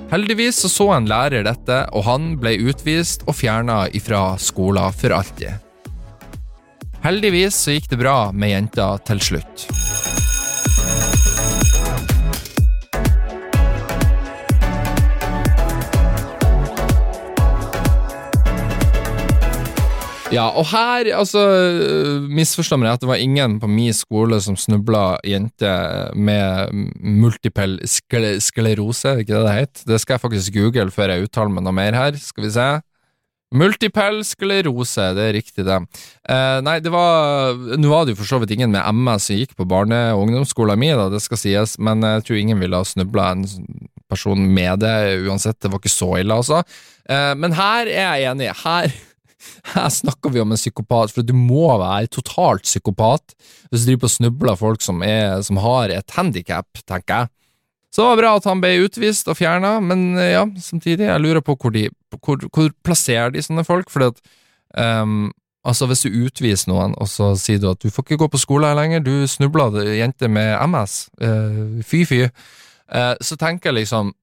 Heldigvis 0.09 0.63
så, 0.63 0.69
så 0.71 0.87
en 0.95 1.09
lærer 1.09 1.43
dette, 1.45 1.83
og 1.93 2.07
han 2.07 2.31
ble 2.41 2.55
utvist 2.71 3.27
og 3.27 3.35
fjerna 3.37 3.83
ifra 3.93 4.37
skolen 4.41 4.95
for 4.95 5.13
alltid. 5.19 5.68
Heldigvis 6.99 7.55
så 7.55 7.77
gikk 7.77 7.87
det 7.93 8.01
bra 8.01 8.17
med 8.35 8.51
jenta 8.51 8.89
til 9.07 9.21
slutt. 9.23 9.69
Ja, 20.29 20.43
og 20.53 20.67
her, 20.69 21.07
altså, 21.17 21.41
misforstå 22.29 22.77
meg 22.77 22.91
rett, 22.91 23.01
det 23.01 23.09
var 23.09 23.23
ingen 23.23 23.55
på 23.63 23.69
min 23.71 23.95
skole 23.97 24.37
som 24.45 24.59
snubla 24.59 25.15
jenter 25.25 26.11
med 26.13 26.69
multipel 27.01 27.79
skler 27.89 28.37
sklerose, 28.43 29.15
ikke 29.23 29.39
det 29.39 29.47
det 29.47 29.55
het? 29.55 29.81
Det 29.89 29.97
skal 30.03 30.17
jeg 30.17 30.25
faktisk 30.27 30.59
google 30.59 30.93
før 30.93 31.15
jeg 31.15 31.25
uttaler 31.25 31.55
meg 31.55 31.65
noe 31.65 31.73
mer 31.79 31.97
her, 31.97 32.19
skal 32.21 32.45
vi 32.45 32.53
se. 32.59 32.69
Multiple 33.49 34.21
sklerose, 34.27 35.07
det 35.17 35.23
er 35.25 35.35
riktig 35.39 35.65
det. 35.65 35.79
Eh, 36.29 36.59
nei, 36.61 36.75
det 36.85 36.91
var 36.93 37.57
Nå 37.57 37.89
var 37.89 38.05
det 38.05 38.13
jo 38.13 38.19
for 38.19 38.29
så 38.29 38.37
vidt 38.43 38.53
ingen 38.53 38.69
med 38.75 38.85
MS 38.93 39.25
som 39.31 39.39
gikk 39.39 39.55
på 39.57 39.65
barne- 39.69 40.11
og 40.13 40.27
ungdomsskolen 40.27 40.77
min, 40.77 40.93
da, 40.99 41.07
det 41.09 41.23
skal 41.23 41.41
sies, 41.41 41.77
men 41.81 42.05
jeg 42.05 42.27
tror 42.27 42.41
ingen 42.41 42.61
ville 42.61 42.77
ha 42.77 42.85
snubla 42.85 43.31
en 43.33 43.47
person 44.09 44.41
med 44.53 44.83
det 44.85 44.93
uansett, 45.25 45.57
det 45.61 45.73
var 45.73 45.81
ikke 45.81 45.93
så 45.93 46.11
ille, 46.21 46.37
altså. 46.37 46.61
Eh, 47.09 47.33
men 47.41 47.57
her 47.57 47.89
er 47.89 48.21
jeg 48.21 48.29
enig. 48.35 48.51
Her 48.61 48.93
her 49.73 49.89
snakker 49.93 50.33
vi 50.33 50.43
om 50.43 50.53
en 50.53 50.59
psykopat, 50.59 51.13
for 51.15 51.25
du 51.25 51.33
må 51.33 51.67
være 51.79 52.11
totalt 52.13 52.67
psykopat 52.67 53.33
hvis 53.69 53.83
du 53.83 53.91
driver 53.91 54.03
på 54.03 54.09
og 54.09 54.15
snubler 54.17 54.59
folk 54.59 54.85
som, 54.85 55.03
er, 55.05 55.41
som 55.45 55.59
har 55.63 55.93
et 55.93 56.17
handikap, 56.17 56.67
tenker 56.85 57.23
jeg. 57.23 57.33
Så 57.99 58.05
det 58.05 58.11
var 58.13 58.19
bra 58.21 58.29
at 58.37 58.45
han 58.47 58.61
ble 58.63 58.69
utvist 58.85 59.27
og 59.27 59.35
fjerna, 59.35 59.73
men 59.83 60.13
eh, 60.15 60.29
ja, 60.31 60.45
samtidig, 60.63 61.03
jeg 61.03 61.19
lurer 61.19 61.43
på 61.43 61.57
hvor, 61.59 61.73
de, 61.75 61.89
hvor, 62.15 62.39
hvor 62.47 62.69
plasserer 62.87 63.33
de 63.33 63.43
sånne 63.43 63.65
folk, 63.67 63.91
fordi 63.91 64.13
at 64.13 65.03
um, 65.03 65.27
Altså, 65.67 65.89
hvis 65.89 66.05
du 66.05 66.13
utviser 66.23 66.69
noen, 66.71 66.93
og 66.95 67.09
så 67.11 67.33
sier 67.35 67.59
du 67.59 67.65
at 67.67 67.81
du 67.83 67.91
får 67.91 68.05
ikke 68.05 68.17
gå 68.21 68.29
på 68.31 68.39
skole 68.39 68.69
her 68.69 68.77
lenger, 68.79 69.01
du 69.03 69.27
snubla 69.27 69.65
jente 69.83 70.29
med 70.31 70.53
MS, 70.71 70.93
uh, 71.19 71.83
fy 71.83 72.05
fy, 72.07 72.21
uh, 72.23 73.19
så 73.19 73.35
tenker 73.35 73.73
jeg 73.73 73.81
liksom 73.81 74.13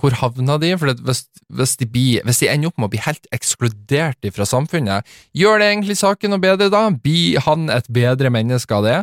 hvor 0.00 0.18
havna 0.18 0.58
de? 0.58 0.72
For 0.80 0.90
hvis, 1.06 1.22
hvis, 1.46 1.76
de 1.78 1.86
blir, 1.86 2.26
hvis, 2.26 2.42
de 2.42 2.50
ender 2.50 2.72
opp 2.72 2.82
med 2.82 2.90
å 2.90 2.92
bli 2.96 3.04
helt 3.06 3.30
ekskludert 3.30 4.26
fra 4.34 4.48
samfunnet, 4.48 5.06
gjør 5.38 5.62
det 5.62 5.70
egentlig 5.70 6.00
saken 6.02 6.34
noe 6.34 6.42
bedre 6.42 6.72
da? 6.74 6.88
Blir 6.90 7.38
han 7.46 7.70
et 7.70 7.86
bedre 7.86 8.34
menneske 8.34 8.74
av 8.74 8.90
det? 8.90 8.98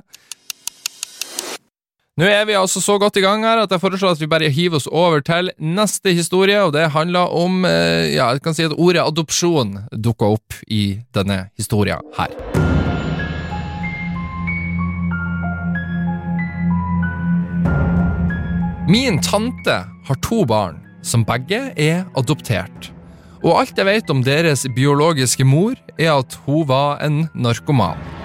Nå 2.19 2.27
er 2.27 2.41
vi 2.49 2.55
altså 2.59 2.81
så 2.83 2.97
godt 2.99 3.15
i 3.15 3.21
gang 3.23 3.45
her 3.47 3.61
at 3.61 3.71
jeg 3.71 3.79
foreslår 3.79 4.17
at 4.17 4.19
vi 4.19 4.27
bare 4.27 4.49
hiver 4.51 4.75
oss 4.75 4.89
over 4.91 5.21
til 5.23 5.53
neste 5.55 6.11
historie, 6.11 6.57
og 6.59 6.73
det 6.75 6.89
handler 6.91 7.31
om 7.31 7.63
eh, 7.63 8.11
Ja, 8.11 8.33
jeg 8.33 8.41
kan 8.43 8.57
si 8.57 8.65
at 8.67 8.75
ordet 8.75 9.05
adopsjon 9.05 9.77
dukka 9.95 10.33
opp 10.35 10.57
i 10.67 10.99
denne 11.15 11.45
historien 11.55 12.03
her. 12.19 12.35
Min 18.91 19.23
tante 19.23 19.79
har 19.87 20.23
to 20.25 20.43
barn, 20.43 20.83
som 20.99 21.23
begge 21.23 21.69
er 21.79 22.03
adoptert. 22.19 22.91
Og 23.45 23.61
alt 23.61 23.79
jeg 23.79 23.87
vet 23.87 24.11
om 24.11 24.27
deres 24.27 24.67
biologiske 24.75 25.47
mor, 25.47 25.79
er 25.95 26.17
at 26.17 26.41
hun 26.43 26.67
var 26.67 26.99
en 27.05 27.29
narkoman. 27.31 28.18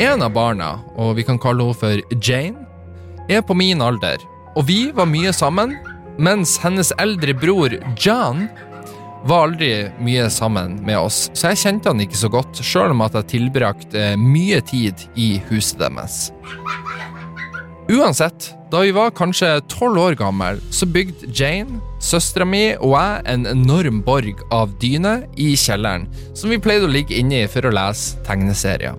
En 0.00 0.22
av 0.24 0.30
barna, 0.32 0.78
og 0.96 1.18
vi 1.18 1.26
kan 1.28 1.36
kalle 1.36 1.66
henne 1.66 1.76
for 1.76 2.20
Jane, 2.24 2.62
er 3.28 3.42
på 3.44 3.52
min 3.52 3.82
alder, 3.84 4.22
og 4.56 4.64
vi 4.70 4.86
var 4.96 5.04
mye 5.10 5.28
sammen, 5.36 5.74
mens 6.16 6.54
hennes 6.62 6.88
eldre 6.96 7.34
bror 7.36 7.76
John 8.00 8.46
var 9.28 9.50
aldri 9.50 9.90
mye 10.00 10.30
sammen 10.32 10.78
med 10.86 10.96
oss, 11.02 11.26
så 11.36 11.50
jeg 11.50 11.60
kjente 11.66 11.92
han 11.92 12.00
ikke 12.00 12.16
så 12.16 12.32
godt, 12.32 12.62
sjøl 12.64 12.94
om 12.94 13.04
at 13.04 13.18
jeg 13.20 13.28
tilbrakte 13.34 14.06
eh, 14.14 14.16
mye 14.16 14.62
tid 14.64 15.04
i 15.20 15.34
huset 15.50 15.84
deres. 15.84 16.30
Uansett, 17.92 18.54
da 18.72 18.80
vi 18.86 18.96
var 18.96 19.12
kanskje 19.12 19.52
tolv 19.68 20.00
år 20.00 20.16
gammel, 20.16 20.64
så 20.72 20.88
bygde 20.88 21.28
Jane, 21.28 21.84
søstera 22.00 22.48
mi 22.48 22.70
og 22.78 22.96
jeg 22.96 23.22
en 23.36 23.48
enorm 23.52 24.00
borg 24.08 24.40
av 24.48 24.72
dyne 24.80 25.18
i 25.36 25.52
kjelleren, 25.60 26.08
som 26.32 26.48
vi 26.48 26.62
pleide 26.62 26.88
å 26.88 26.96
ligge 26.96 27.20
inne 27.20 27.44
i 27.44 27.48
for 27.52 27.68
å 27.68 27.76
lese 27.82 28.16
tegneserier. 28.24 28.96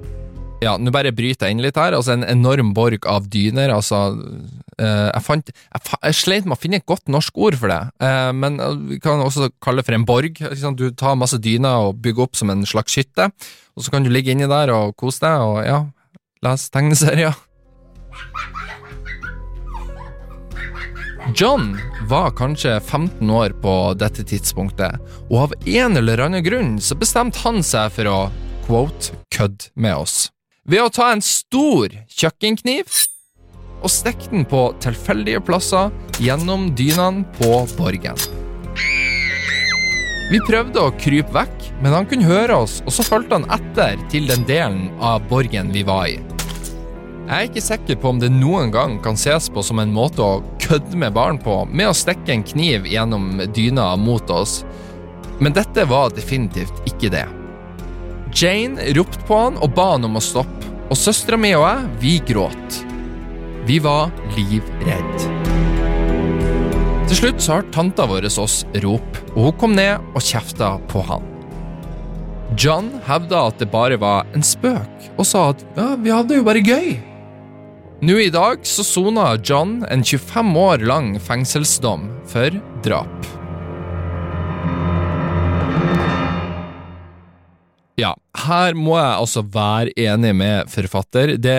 Ja, 0.61 0.75
nå 0.77 0.91
bare 0.93 1.09
bryter 1.09 1.49
jeg 1.49 1.55
inn 1.55 1.63
litt 1.63 1.77
her. 1.79 1.95
Altså, 1.97 2.13
en 2.13 2.25
enorm 2.27 2.75
borg 2.77 3.07
av 3.09 3.25
dyner. 3.33 3.73
Altså 3.73 4.01
uh, 4.13 5.07
Jeg 5.09 5.23
fant 5.25 5.49
jeg, 5.49 5.81
jeg, 5.95 6.17
sleit 6.19 6.45
med 6.45 6.53
å 6.53 6.61
finne 6.61 6.77
et 6.77 6.89
godt 6.89 7.09
norsk 7.09 7.37
ord 7.41 7.57
for 7.57 7.73
det, 7.73 7.81
uh, 8.03 8.29
men 8.37 8.59
uh, 8.61 8.75
vi 8.91 8.99
kan 9.01 9.23
også 9.23 9.49
kalle 9.63 9.81
det 9.81 9.89
for 9.89 9.97
en 9.97 10.05
borg. 10.05 10.41
Du 10.77 10.85
tar 10.93 11.17
masse 11.17 11.39
dyner 11.41 11.87
og 11.87 12.01
bygger 12.03 12.27
opp 12.27 12.37
som 12.37 12.53
en 12.53 12.61
slags 12.69 12.99
hytte, 12.99 13.31
og 13.73 13.85
så 13.85 13.93
kan 13.93 14.05
du 14.05 14.11
ligge 14.13 14.35
inni 14.35 14.49
der 14.49 14.69
og 14.75 14.93
kose 15.01 15.23
deg 15.23 15.41
og 15.41 15.63
ja, 15.65 15.79
lese 16.45 16.69
tegneserier. 16.73 17.39
John 21.37 21.71
var 22.09 22.35
kanskje 22.37 22.75
15 22.79 23.29
år 23.33 23.55
på 23.63 23.73
dette 23.97 24.25
tidspunktet, 24.29 25.01
og 25.31 25.47
av 25.47 25.57
en 25.63 25.97
eller 26.01 26.21
annen 26.27 26.45
grunn 26.45 26.75
så 26.83 26.97
bestemte 26.99 27.41
han 27.45 27.63
seg 27.65 27.89
for 27.97 28.11
å 28.11 28.19
quote 28.67 29.17
kødde 29.33 29.71
med 29.79 30.03
oss 30.03 30.27
ved 30.67 30.83
å 30.83 30.91
ta 30.93 31.11
en 31.13 31.23
stor 31.25 31.93
kjøkkenkniv 32.11 32.91
og 33.81 33.89
stikke 33.89 34.29
den 34.29 34.45
på 34.45 34.67
tilfeldige 34.83 35.41
plasser 35.43 35.89
gjennom 36.21 36.69
dynene 36.77 37.25
på 37.39 37.63
borgen. 37.79 38.19
Vi 40.31 40.39
prøvde 40.47 40.79
å 40.79 40.93
krype 40.95 41.33
vekk, 41.35 41.65
men 41.83 41.91
han 41.91 42.05
kunne 42.07 42.29
høre 42.29 42.61
oss, 42.63 42.77
og 42.85 42.93
så 42.95 43.03
fulgte 43.03 43.39
han 43.39 43.49
etter 43.51 43.99
til 44.13 44.29
den 44.29 44.45
delen 44.47 44.85
av 45.03 45.25
borgen 45.27 45.73
vi 45.73 45.83
var 45.87 46.05
i. 46.07 46.21
Jeg 47.31 47.33
er 47.35 47.49
ikke 47.49 47.63
sikker 47.63 47.99
på 47.99 48.13
om 48.13 48.21
det 48.21 48.31
noen 48.31 48.71
gang 48.71 48.95
kan 49.03 49.19
ses 49.19 49.49
på 49.51 49.63
som 49.63 49.81
en 49.81 49.91
måte 49.91 50.23
å 50.23 50.39
kødde 50.61 50.95
med 50.99 51.15
barn 51.17 51.41
på, 51.41 51.57
med 51.67 51.89
å 51.89 51.97
stikke 51.97 52.31
en 52.35 52.47
kniv 52.47 52.87
gjennom 52.87 53.43
dyna 53.55 53.91
mot 53.99 54.31
oss, 54.31 54.61
men 55.41 55.55
dette 55.57 55.87
var 55.89 56.13
definitivt 56.15 56.79
ikke 56.87 57.11
det. 57.11 57.27
Jane 58.33 58.93
ropte 58.95 59.25
på 59.27 59.37
han 59.37 59.59
og 59.59 59.73
ba 59.75 59.91
han 59.93 60.07
om 60.07 60.15
å 60.19 60.23
stoppe, 60.23 60.69
og 60.91 60.99
søstera 60.99 61.39
mi 61.39 61.53
og 61.55 61.65
jeg, 61.65 61.89
vi 62.01 62.13
gråt. 62.31 62.79
Vi 63.67 63.79
var 63.83 64.11
livredd. 64.35 65.25
Til 67.11 67.17
slutt 67.19 67.43
så 67.43 67.57
har 67.57 67.67
tanta 67.75 68.07
vår 68.07 68.29
oss 68.31 68.61
rop, 68.83 69.19
og 69.35 69.49
hun 69.49 69.57
kom 69.59 69.75
ned 69.75 69.99
og 70.15 70.23
kjefta 70.23 70.77
på 70.91 71.03
han. 71.09 71.27
John 72.59 72.89
hevda 73.07 73.45
at 73.49 73.59
det 73.59 73.69
bare 73.71 73.99
var 73.99 74.27
en 74.35 74.43
spøk, 74.43 75.11
og 75.17 75.27
sa 75.27 75.49
at 75.51 75.63
ja, 75.75 75.93
vi 75.99 76.11
hadde 76.11 76.39
jo 76.39 76.47
bare 76.47 76.63
gøy. 76.63 76.95
Nå 78.01 78.15
i 78.17 78.31
dag 78.33 78.63
så 78.65 78.83
sona 78.87 79.35
John 79.45 79.81
en 79.91 80.03
25 80.07 80.55
år 80.57 80.87
lang 80.87 81.13
fengselsdom 81.21 82.07
for 82.31 82.55
drap. 82.87 83.40
Her 88.31 88.77
må 88.79 88.95
jeg 88.95 89.15
altså 89.19 89.43
være 89.43 89.91
enig 89.99 90.31
med 90.39 90.69
forfatter. 90.71 91.35
Det, 91.35 91.57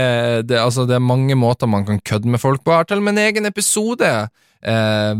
det, 0.48 0.56
altså, 0.58 0.86
det 0.88 0.96
er 0.96 1.04
mange 1.04 1.36
måter 1.36 1.68
man 1.68 1.84
kan 1.86 2.00
kødde 2.00 2.28
med 2.32 2.40
folk 2.40 2.64
på. 2.64 2.72
Jeg 2.72 2.84
har 2.84 2.88
til 2.88 3.02
og 3.02 3.04
med 3.08 3.12
en 3.18 3.26
egen 3.26 3.46
episode 3.46 4.08
eh, 4.08 5.12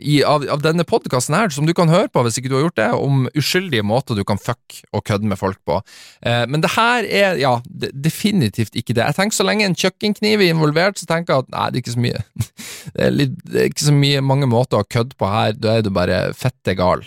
i, 0.00 0.16
av, 0.24 0.46
av, 0.48 0.62
denne 0.64 0.86
podkasten 0.88 1.36
her, 1.36 1.52
som 1.52 1.68
du 1.68 1.74
kan 1.76 1.92
høre 1.92 2.08
på 2.08 2.24
hvis 2.24 2.38
ikke 2.40 2.48
du 2.48 2.56
har 2.56 2.64
gjort 2.66 2.80
det, 2.80 2.88
om 2.96 3.26
uskyldige 3.36 3.84
måter 3.84 4.16
du 4.16 4.24
kan 4.24 4.40
fuck 4.40 4.80
og 4.96 5.04
kødde 5.04 5.28
med 5.28 5.40
folk 5.40 5.60
på. 5.68 5.80
Eh, 6.24 6.44
men 6.48 6.64
det 6.64 6.72
her 6.78 7.04
er 7.04 7.40
ja, 7.42 7.58
det, 7.68 7.92
definitivt 8.06 8.72
ikke 8.72 8.96
det. 8.96 9.04
Jeg 9.04 9.18
tenker 9.18 9.36
Så 9.36 9.46
lenge 9.46 9.68
en 9.68 9.76
kjøkkenkniv 9.76 10.40
er 10.40 10.54
involvert, 10.54 11.00
så 11.00 11.10
tenker 11.10 11.34
jeg 11.34 11.44
at 11.44 11.52
nei, 11.52 11.66
det 11.68 11.80
er 11.80 11.84
ikke 11.84 11.98
så 11.98 12.06
mye. 12.06 12.24
det, 12.94 13.02
er 13.10 13.18
litt, 13.18 13.36
er 13.52 13.68
ikke 13.68 13.90
så 13.90 13.98
mye 13.98 14.24
mange 14.24 14.48
måter 14.48 14.80
å 14.80 14.88
kødde 14.88 15.20
på 15.20 15.28
her, 15.28 15.52
da 15.58 15.76
er 15.76 15.84
du 15.84 15.92
bare 15.92 16.24
fette 16.38 16.78
gal. 16.78 17.04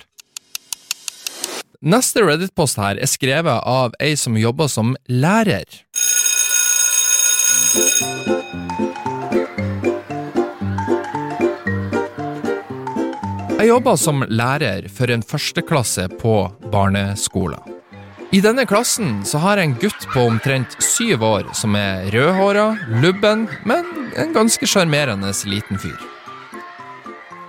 Neste 1.85 2.23
Reddit-post 2.25 2.79
her 2.81 2.97
er 2.97 3.05
skrevet 3.05 3.61
av 3.69 3.93
ei 4.01 4.15
som 4.17 4.33
jobber 4.33 4.65
som 4.65 4.95
lærer. 5.05 5.67
Jeg 13.57 13.69
jobber 13.69 13.99
som 14.01 14.25
lærer 14.25 14.87
for 14.89 15.13
en 15.13 15.21
førsteklasse 15.21 16.07
på 16.17 16.33
barneskolen. 16.73 17.61
I 18.33 18.41
denne 18.41 18.65
klassen 18.67 19.21
så 19.25 19.37
har 19.45 19.61
jeg 19.61 19.69
en 19.69 19.77
gutt 19.77 20.07
på 20.11 20.25
omtrent 20.31 20.73
syv 20.81 21.21
år 21.23 21.53
som 21.55 21.77
er 21.77 22.09
rødhåra, 22.11 22.71
lubben, 23.05 23.45
men 23.69 23.85
en 24.17 24.33
ganske 24.33 24.65
sjarmerende 24.65 25.29
liten 25.45 25.77
fyr. 25.77 26.01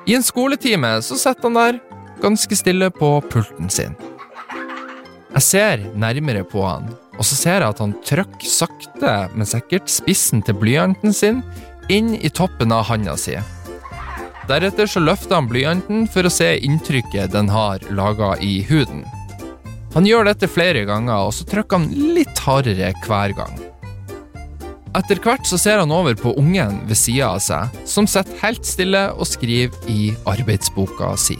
I 0.04 0.20
en 0.20 0.22
skoletime 0.22 0.98
så 1.02 1.16
sitter 1.16 1.48
han 1.48 1.58
der, 1.58 1.82
ganske 2.20 2.60
stille 2.60 2.92
på 2.92 3.16
pulten 3.32 3.72
sin. 3.72 3.96
Jeg 5.28 5.44
ser 5.44 5.82
nærmere 5.98 6.40
på 6.48 6.62
han, 6.64 6.86
og 7.18 7.26
så 7.26 7.36
ser 7.36 7.60
jeg 7.60 7.68
at 7.74 7.80
han 7.82 7.92
trykker 8.06 8.48
sakte, 8.48 9.12
men 9.34 9.48
sikkert 9.48 9.90
spissen 9.92 10.40
til 10.44 10.56
blyanten 10.56 11.12
sin 11.12 11.42
inn 11.92 12.14
i 12.16 12.30
toppen 12.32 12.72
av 12.72 12.86
handa 12.88 13.16
si. 13.20 13.36
Deretter 14.48 14.88
så 14.88 15.02
løfter 15.04 15.36
han 15.36 15.50
blyanten 15.50 16.06
for 16.08 16.24
å 16.24 16.32
se 16.32 16.54
inntrykket 16.64 17.34
den 17.34 17.50
har 17.52 17.84
laga 17.92 18.32
i 18.40 18.62
huden. 18.70 19.04
Han 19.92 20.08
gjør 20.08 20.30
dette 20.30 20.48
flere 20.48 20.86
ganger, 20.88 21.28
og 21.28 21.36
så 21.36 21.44
trykker 21.48 21.82
han 21.82 22.14
litt 22.16 22.40
hardere 22.46 22.94
hver 23.04 23.36
gang. 23.36 23.60
Etter 24.96 25.20
hvert 25.20 25.44
så 25.44 25.60
ser 25.60 25.82
han 25.82 25.92
over 25.92 26.16
på 26.16 26.32
ungen 26.40 26.80
ved 26.88 26.96
sida 26.96 27.34
av 27.34 27.44
seg, 27.44 27.76
som 27.84 28.08
sitter 28.08 28.40
helt 28.40 28.64
stille 28.64 29.04
og 29.12 29.28
skriver 29.28 29.92
i 29.92 30.14
arbeidsboka 30.28 31.12
si. 31.20 31.36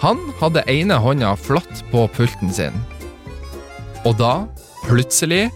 Han 0.00 0.20
hadde 0.40 0.62
ene 0.72 0.96
hånda 0.96 1.34
flatt 1.36 1.82
på 1.92 2.06
pulten 2.16 2.52
sin. 2.56 2.76
Og 4.08 4.16
da, 4.16 4.46
plutselig 4.86 5.50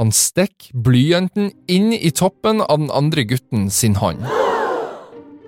Han 0.00 0.08
stikker 0.16 0.72
blyanten 0.82 1.50
inn 1.70 1.92
i 1.92 2.08
toppen 2.10 2.64
av 2.64 2.80
den 2.80 2.88
andre 2.90 3.22
gutten 3.28 3.68
sin 3.70 3.94
hånd. 4.00 4.24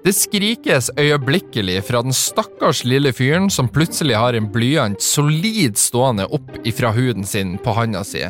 Det 0.05 0.13
skrikes 0.13 0.93
øyeblikkelig 1.01 1.81
fra 1.89 2.05
den 2.05 2.13
stakkars 2.15 2.85
lille 2.85 3.11
fyren 3.17 3.49
som 3.51 3.73
plutselig 3.73 4.21
har 4.21 4.37
en 4.37 4.51
blyant 4.53 5.01
solid 5.03 5.81
stående 5.81 6.29
opp 6.29 6.61
ifra 6.69 6.93
huden 6.93 7.25
sin 7.25 7.57
på 7.57 7.73
handa 7.75 8.05
si. 8.05 8.23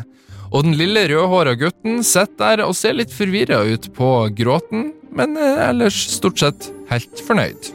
Og 0.54 0.62
den 0.62 0.78
lille 0.78 1.08
rødhåra 1.10 1.56
gutten 1.58 2.04
sitter 2.06 2.62
der 2.62 2.68
og 2.68 2.78
ser 2.78 2.94
litt 2.94 3.12
forvirra 3.12 3.64
ut 3.66 3.90
på 3.98 4.10
gråten, 4.38 4.92
men 5.14 5.38
eh, 5.38 5.62
ellers 5.70 5.96
stort 6.16 6.42
sett 6.42 6.70
helt 6.90 7.24
fornøyd. 7.26 7.72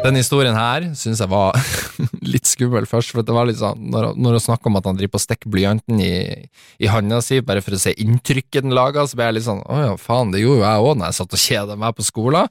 Den 0.00 0.16
historien 0.16 0.56
her 0.56 0.86
syns 0.96 1.20
jeg 1.20 1.28
var 1.28 1.56
litt 2.32 2.48
skummel 2.48 2.86
først, 2.88 3.12
for 3.12 3.26
det 3.26 3.34
var 3.36 3.46
litt 3.46 3.60
sånn, 3.60 3.82
når, 3.92 4.14
når 4.16 4.38
hun 4.38 4.44
snakker 4.46 4.70
om 4.70 4.78
at 4.80 4.88
han 4.88 4.96
driver 4.96 5.12
på 5.14 5.20
å 5.20 5.26
stikke 5.26 5.52
blyanten 5.52 6.00
i, 6.00 6.14
i 6.80 6.88
handa 6.88 7.20
si 7.24 7.42
bare 7.44 7.60
for 7.64 7.76
å 7.76 7.82
se 7.82 7.92
inntrykket 8.00 8.64
den 8.64 8.74
lager, 8.76 9.04
så 9.06 9.18
ble 9.18 9.28
jeg 9.28 9.38
litt 9.38 9.46
sånn 9.46 9.60
å 9.68 9.80
ja, 9.82 9.96
faen, 10.00 10.32
det 10.32 10.40
gjorde 10.40 10.62
jo 10.62 10.66
jeg 10.66 10.86
òg 10.86 10.96
når 10.96 11.10
jeg 11.10 11.18
satt 11.20 11.36
og 11.36 11.44
kjeda 11.44 11.76
meg 11.84 11.98
på 11.98 12.06
skolen. 12.08 12.48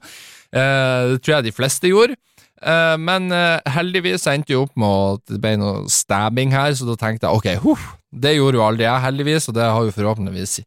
Eh, 0.50 1.02
det 1.10 1.18
tror 1.24 1.36
jeg 1.36 1.48
de 1.48 1.56
fleste 1.56 1.90
gjorde. 1.90 2.16
Eh, 2.60 2.96
men 3.00 3.32
uh, 3.32 3.56
heldigvis 3.72 4.26
endte 4.28 4.52
jo 4.52 4.66
opp 4.66 4.76
med 4.78 5.16
at 5.16 5.32
det 5.32 5.40
ble 5.40 5.54
noe 5.60 5.88
stabbing 5.92 6.52
her, 6.52 6.74
så 6.76 6.88
da 6.90 6.98
tenkte 7.00 7.28
jeg 7.28 7.40
ok, 7.40 7.64
huh, 7.64 7.88
det 8.10 8.36
gjorde 8.36 8.60
jo 8.60 8.66
aldri 8.66 8.86
jeg, 8.86 9.04
heldigvis, 9.06 9.48
og 9.48 9.56
det 9.56 9.64
har 9.64 9.86
jo 9.86 9.96
forhåpentligvis 9.96 10.60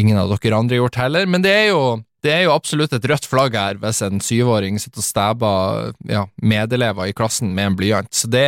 ingen 0.00 0.20
av 0.20 0.32
dere 0.32 0.58
andre 0.58 0.80
gjort 0.80 1.00
heller, 1.02 1.28
men 1.28 1.44
det 1.44 1.52
er 1.52 1.70
jo 1.74 1.84
det 2.24 2.32
er 2.32 2.46
jo 2.46 2.54
absolutt 2.54 2.94
et 2.96 3.04
rødt 3.10 3.26
flagg 3.28 3.52
her 3.58 3.76
hvis 3.82 3.98
en 4.00 4.22
syvåring 4.24 4.78
sitter 4.80 5.02
og 5.02 5.04
stabber 5.04 5.90
ja, 6.08 6.22
medelever 6.40 7.10
i 7.10 7.16
klassen 7.16 7.50
med 7.52 7.68
en 7.68 7.76
blyant. 7.76 8.08
Så 8.16 8.30
det, 8.32 8.46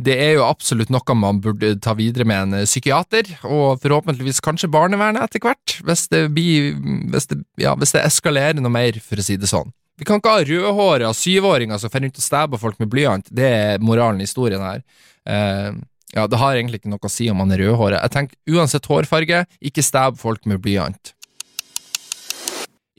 det, 0.00 0.14
er 0.16 0.38
jo 0.38 0.46
absolutt 0.46 0.88
noe 0.88 1.18
man 1.20 1.42
burde 1.44 1.74
ta 1.84 1.92
videre 1.98 2.24
med 2.24 2.46
en 2.46 2.64
psykiater, 2.64 3.28
og 3.44 3.82
forhåpentligvis 3.84 4.40
kanskje 4.40 4.72
barnevernet 4.72 5.20
etter 5.20 5.44
hvert, 5.44 5.76
hvis 5.84 6.08
det, 6.16 6.30
blir, 6.32 6.72
hvis 7.12 7.28
det, 7.28 7.42
ja, 7.60 7.76
hvis 7.76 7.92
det 7.92 8.06
eskalerer 8.06 8.64
noe 8.64 8.72
mer, 8.72 8.96
for 9.04 9.20
å 9.20 9.26
si 9.26 9.36
det 9.36 9.52
sånn. 9.52 9.68
Vi 10.04 10.08
kan 10.10 10.20
ikke 10.20 10.32
ha 10.34 10.44
rødhåra 10.44 11.10
syvåringer 11.16 11.78
som 11.80 11.88
får 11.88 12.02
rundt 12.04 12.18
og 12.20 12.24
stabber 12.26 12.60
folk 12.60 12.76
med 12.76 12.90
blyant, 12.92 13.28
det 13.32 13.46
er 13.48 13.78
moralen 13.80 14.18
i 14.20 14.26
historien 14.26 14.60
her. 14.60 14.82
Uh, 15.24 15.80
ja, 16.12 16.26
det 16.28 16.40
har 16.42 16.58
egentlig 16.58 16.82
ikke 16.82 16.90
noe 16.92 17.08
å 17.08 17.08
si 17.08 17.30
om 17.32 17.40
man 17.40 17.54
er 17.56 17.62
rødhåra. 17.64 18.02
Jeg 18.04 18.12
tenker 18.12 18.58
uansett 18.58 18.84
hårfarge, 18.84 19.46
ikke 19.64 19.86
stab 19.86 20.20
folk 20.20 20.44
med 20.44 20.60
blyant. 20.60 21.14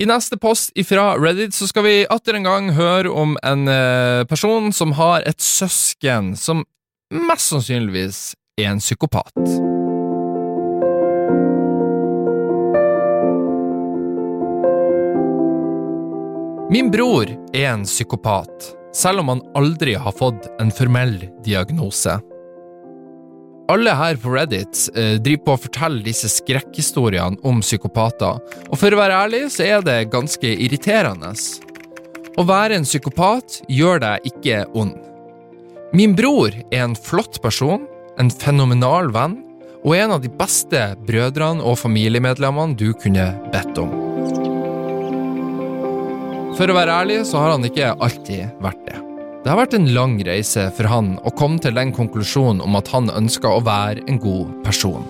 I 0.02 0.10
neste 0.10 0.42
post 0.42 0.74
ifra 0.74 1.12
Reddit 1.22 1.54
så 1.54 1.70
skal 1.70 1.86
vi 1.86 1.94
atter 2.10 2.40
en 2.40 2.50
gang 2.50 2.74
høre 2.74 3.14
om 3.14 3.38
en 3.46 3.70
uh, 3.70 4.26
person 4.26 4.74
som 4.74 4.98
har 4.98 5.22
et 5.30 5.46
søsken 5.46 6.34
som 6.34 6.66
mest 7.14 7.54
sannsynligvis 7.54 8.32
er 8.58 8.74
en 8.74 8.82
psykopat. 8.82 9.30
Min 16.70 16.88
bror 16.92 17.30
er 17.54 17.68
en 17.70 17.84
psykopat, 17.86 18.72
selv 18.94 19.22
om 19.22 19.28
han 19.30 19.42
aldri 19.54 19.94
har 20.02 20.14
fått 20.18 20.48
en 20.62 20.72
formell 20.74 21.20
diagnose. 21.46 22.16
Alle 23.70 23.94
her 23.94 24.18
på 24.22 24.32
Reddit 24.34 24.80
eh, 24.98 25.20
driver 25.22 25.44
på 25.46 25.54
å 25.54 25.62
fortelle 25.62 26.02
disse 26.06 26.30
skrekkhistoriene 26.34 27.38
om 27.46 27.62
psykopater, 27.62 28.42
og 28.66 28.82
for 28.82 28.94
å 28.94 28.98
være 28.98 29.20
ærlig 29.28 29.44
så 29.54 29.66
er 29.66 29.86
det 29.86 30.10
ganske 30.14 30.56
irriterende. 30.56 31.36
Å 32.34 32.46
være 32.50 32.80
en 32.80 32.88
psykopat 32.88 33.60
gjør 33.70 34.02
deg 34.02 34.26
ikke 34.32 34.64
ond. 34.74 34.98
Min 35.94 36.18
bror 36.18 36.50
er 36.50 36.82
en 36.88 36.98
flott 36.98 37.38
person, 37.46 37.86
en 38.18 38.34
fenomenal 38.34 39.14
venn, 39.14 39.38
og 39.86 39.94
en 40.00 40.18
av 40.18 40.26
de 40.26 40.34
beste 40.34 40.82
brødrene 41.06 41.62
og 41.62 41.78
familiemedlemmene 41.84 42.74
du 42.82 42.90
kunne 42.98 43.30
bedt 43.54 43.86
om. 43.86 44.05
For 46.56 46.72
å 46.72 46.76
være 46.78 46.94
ærlig 47.04 47.18
så 47.28 47.42
har 47.42 47.52
han 47.52 47.68
ikke 47.68 47.92
alltid 48.00 48.62
vært 48.64 48.86
det. 48.88 49.02
Det 49.44 49.52
har 49.52 49.60
vært 49.60 49.76
en 49.78 49.90
lang 49.94 50.16
reise 50.26 50.70
for 50.78 50.88
han 50.90 51.18
å 51.28 51.34
komme 51.36 51.60
til 51.62 51.76
den 51.76 51.92
konklusjonen 51.94 52.64
om 52.64 52.78
at 52.80 52.88
han 52.94 53.12
ønska 53.12 53.52
å 53.52 53.60
være 53.66 54.06
en 54.10 54.18
god 54.24 54.54
person. 54.66 55.04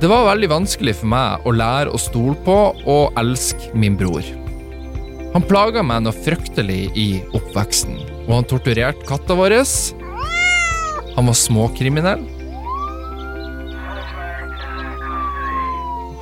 Det 0.00 0.08
var 0.10 0.28
veldig 0.30 0.48
vanskelig 0.52 0.94
for 1.00 1.10
meg 1.10 1.44
å 1.48 1.52
lære 1.54 1.90
å 1.90 2.00
stole 2.00 2.36
på 2.46 2.56
og 2.94 3.18
elske 3.20 3.74
min 3.74 3.98
bror. 3.98 4.24
Han 5.34 5.44
plaga 5.50 5.82
meg 5.82 6.04
noe 6.04 6.14
fryktelig 6.14 6.92
i 6.94 7.08
oppveksten, 7.34 7.98
og 8.28 8.32
han 8.36 8.46
torturerte 8.46 9.02
katta 9.08 9.34
vår. 9.34 9.56
Han 11.16 11.26
var 11.26 11.38
småkriminell. 11.38 12.22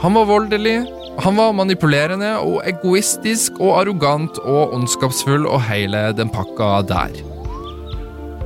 Han 0.00 0.16
var 0.16 0.30
voldelig, 0.32 0.78
han 1.20 1.36
var 1.36 1.52
manipulerende 1.52 2.30
og 2.40 2.62
egoistisk 2.64 3.58
og 3.60 3.82
arrogant 3.82 4.38
og 4.48 4.72
ondskapsfull 4.72 5.44
og 5.44 5.60
hele 5.68 6.06
den 6.16 6.32
pakka 6.32 6.70
der. 6.88 7.18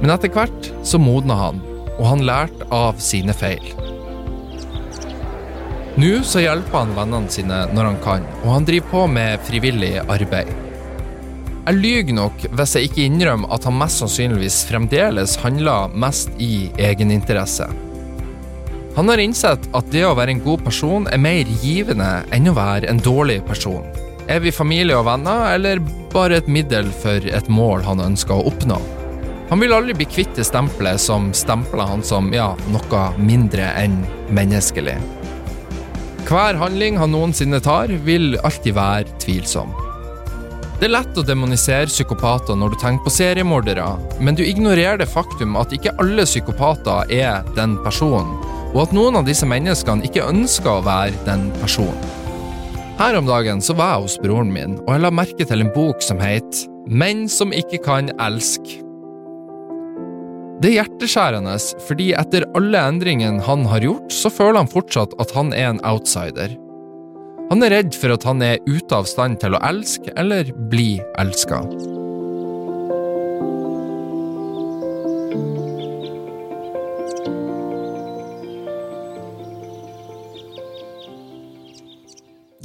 Men 0.01 0.13
etter 0.13 0.33
hvert 0.35 0.71
så 0.85 0.99
modna 1.01 1.39
han, 1.39 1.63
og 1.97 2.09
han 2.11 2.27
lærte 2.27 2.67
av 2.75 2.99
sine 3.01 3.37
feil. 3.37 3.63
Nå 5.97 6.19
så 6.29 6.43
hjelper 6.43 6.83
han 6.83 6.93
vennene 6.99 7.33
sine 7.33 7.63
når 7.73 7.93
han 7.93 8.03
kan, 8.05 8.27
og 8.43 8.51
han 8.59 8.67
driver 8.69 8.91
på 8.91 9.07
med 9.15 9.47
frivillig 9.47 9.95
arbeid. 10.03 10.51
Jeg 11.67 11.81
lyver 11.81 12.15
nok 12.15 12.45
hvis 12.53 12.77
jeg 12.77 12.91
ikke 12.91 13.07
innrømmer 13.07 13.55
at 13.55 13.65
han 13.67 13.79
mest 13.79 14.03
sannsynligvis 14.03 14.61
fremdeles 14.69 15.39
handler 15.43 15.95
mest 15.95 16.35
i 16.43 16.69
egeninteresse. 16.79 17.71
Han 18.97 19.09
har 19.09 19.21
innsett 19.21 19.67
at 19.77 19.89
det 19.93 20.07
å 20.09 20.15
være 20.17 20.33
en 20.33 20.39
god 20.41 20.63
person 20.65 21.05
er 21.13 21.21
mer 21.21 21.45
givende 21.61 22.23
enn 22.33 22.49
å 22.49 22.55
være 22.57 22.89
en 22.89 23.01
dårlig 23.05 23.43
person. 23.45 23.85
Er 24.25 24.41
vi 24.41 24.49
familie 24.55 24.97
og 24.97 25.05
venner, 25.05 25.51
eller 25.53 25.83
bare 26.15 26.39
et 26.41 26.49
middel 26.49 26.89
for 27.03 27.21
et 27.29 27.51
mål 27.53 27.85
han 27.85 28.01
ønsker 28.01 28.33
å 28.33 28.47
oppnå? 28.49 28.79
Han 29.51 29.61
vil 29.61 29.77
aldri 29.77 29.99
bli 30.01 30.09
kvitt 30.09 30.33
det 30.41 30.47
stempelet 30.49 31.03
som 31.05 31.29
stempler 31.37 31.85
han 31.93 32.01
som 32.01 32.33
ja, 32.33 32.55
noe 32.73 33.03
mindre 33.21 33.69
enn 33.77 34.01
menneskelig. 34.33 34.97
Hver 36.25 36.57
handling 36.57 36.97
han 36.97 37.13
noensinne 37.13 37.61
tar, 37.61 37.93
vil 38.09 38.41
alltid 38.41 38.81
være 38.81 39.21
tvilsom. 39.21 39.77
Det 40.81 40.89
er 40.89 40.97
lett 40.97 41.21
å 41.21 41.29
demonisere 41.29 41.93
psykopater 41.93 42.57
når 42.57 42.73
du 42.73 42.81
tenker 42.81 43.05
på 43.05 43.13
seriemordere, 43.13 43.93
men 44.25 44.41
du 44.41 44.45
ignorerer 44.49 45.05
det 45.05 45.13
faktum 45.13 45.61
at 45.61 45.77
ikke 45.77 45.95
alle 46.01 46.25
psykopater 46.25 47.13
er 47.13 47.45
den 47.61 47.77
personen 47.85 48.46
og 48.77 48.83
at 48.85 48.93
noen 48.93 49.17
av 49.17 49.25
disse 49.25 49.47
menneskene 49.49 50.05
ikke 50.05 50.27
ønsker 50.29 50.69
å 50.69 50.85
være 50.85 51.17
den 51.25 51.49
personen. 51.63 52.03
Her 52.97 53.17
om 53.17 53.29
dagen 53.29 53.63
så 53.65 53.75
var 53.77 53.95
jeg 53.95 54.05
hos 54.05 54.17
broren 54.21 54.53
min, 54.53 54.77
og 54.85 54.91
jeg 54.93 55.03
la 55.05 55.13
merke 55.13 55.47
til 55.49 55.65
en 55.65 55.73
bok 55.73 56.05
som 56.05 56.21
het 56.21 56.67
Menn 56.87 57.25
som 57.27 57.51
ikke 57.57 57.81
kan 57.83 58.13
elske. 58.23 58.83
Det 60.63 60.71
er 60.71 60.77
hjerteskjærende, 60.79 61.57
fordi 61.89 62.13
etter 62.17 62.47
alle 62.57 62.85
endringene 62.93 63.43
han 63.45 63.67
har 63.69 63.83
gjort, 63.85 64.15
så 64.15 64.31
føler 64.31 64.63
han 64.63 64.71
fortsatt 64.71 65.17
at 65.21 65.35
han 65.37 65.51
er 65.57 65.73
en 65.73 65.83
outsider. 65.89 66.55
Han 67.51 67.67
er 67.67 67.75
redd 67.75 67.99
for 67.99 68.15
at 68.15 68.25
han 68.29 68.41
er 68.45 68.63
ute 68.71 68.97
av 68.97 69.11
stand 69.11 69.43
til 69.43 69.59
å 69.59 69.63
elske 69.67 70.15
eller 70.17 70.55
bli 70.71 70.97
elska. 71.21 71.65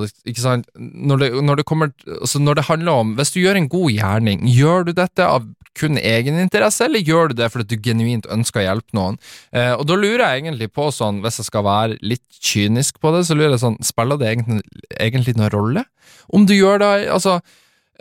når 0.76 1.22
det, 1.22 1.30
når 1.47 1.59
det, 1.61 1.65
kommer, 1.70 1.93
altså 2.18 2.41
når 2.43 2.59
det 2.59 2.65
handler 2.68 3.03
om 3.03 3.13
Hvis 3.15 3.32
du 3.32 3.39
gjør 3.39 3.59
en 3.59 3.70
god 3.72 3.93
gjerning, 3.95 4.43
gjør 4.51 4.89
du 4.89 4.91
dette 4.97 5.28
av 5.28 5.45
kun 5.78 5.99
egeninteresse, 6.01 6.88
eller 6.88 7.05
gjør 7.05 7.32
du 7.32 7.38
det 7.38 7.51
fordi 7.53 7.76
du 7.78 7.86
genuint 7.86 8.28
ønsker 8.34 8.63
å 8.63 8.65
hjelpe 8.65 8.97
noen? 8.97 9.20
Eh, 9.53 9.72
og 9.78 9.86
da 9.88 9.95
lurer 9.95 10.26
jeg 10.26 10.41
egentlig 10.41 10.72
på, 10.74 10.89
sånn, 10.91 11.22
hvis 11.24 11.39
jeg 11.39 11.49
skal 11.51 11.68
være 11.68 11.99
litt 12.01 12.41
kynisk 12.49 12.97
på 13.03 13.13
det, 13.15 13.24
så 13.28 13.38
lurer 13.38 13.55
jeg 13.55 13.63
sånn, 13.63 13.78
spiller 13.86 14.20
det 14.20 14.32
egentlig, 14.34 14.88
egentlig 14.97 15.38
noen 15.38 15.53
rolle? 15.53 15.86
Om 16.34 16.47
du 16.49 16.55
gjør 16.57 16.82
det 16.84 16.91
Altså, 17.13 17.38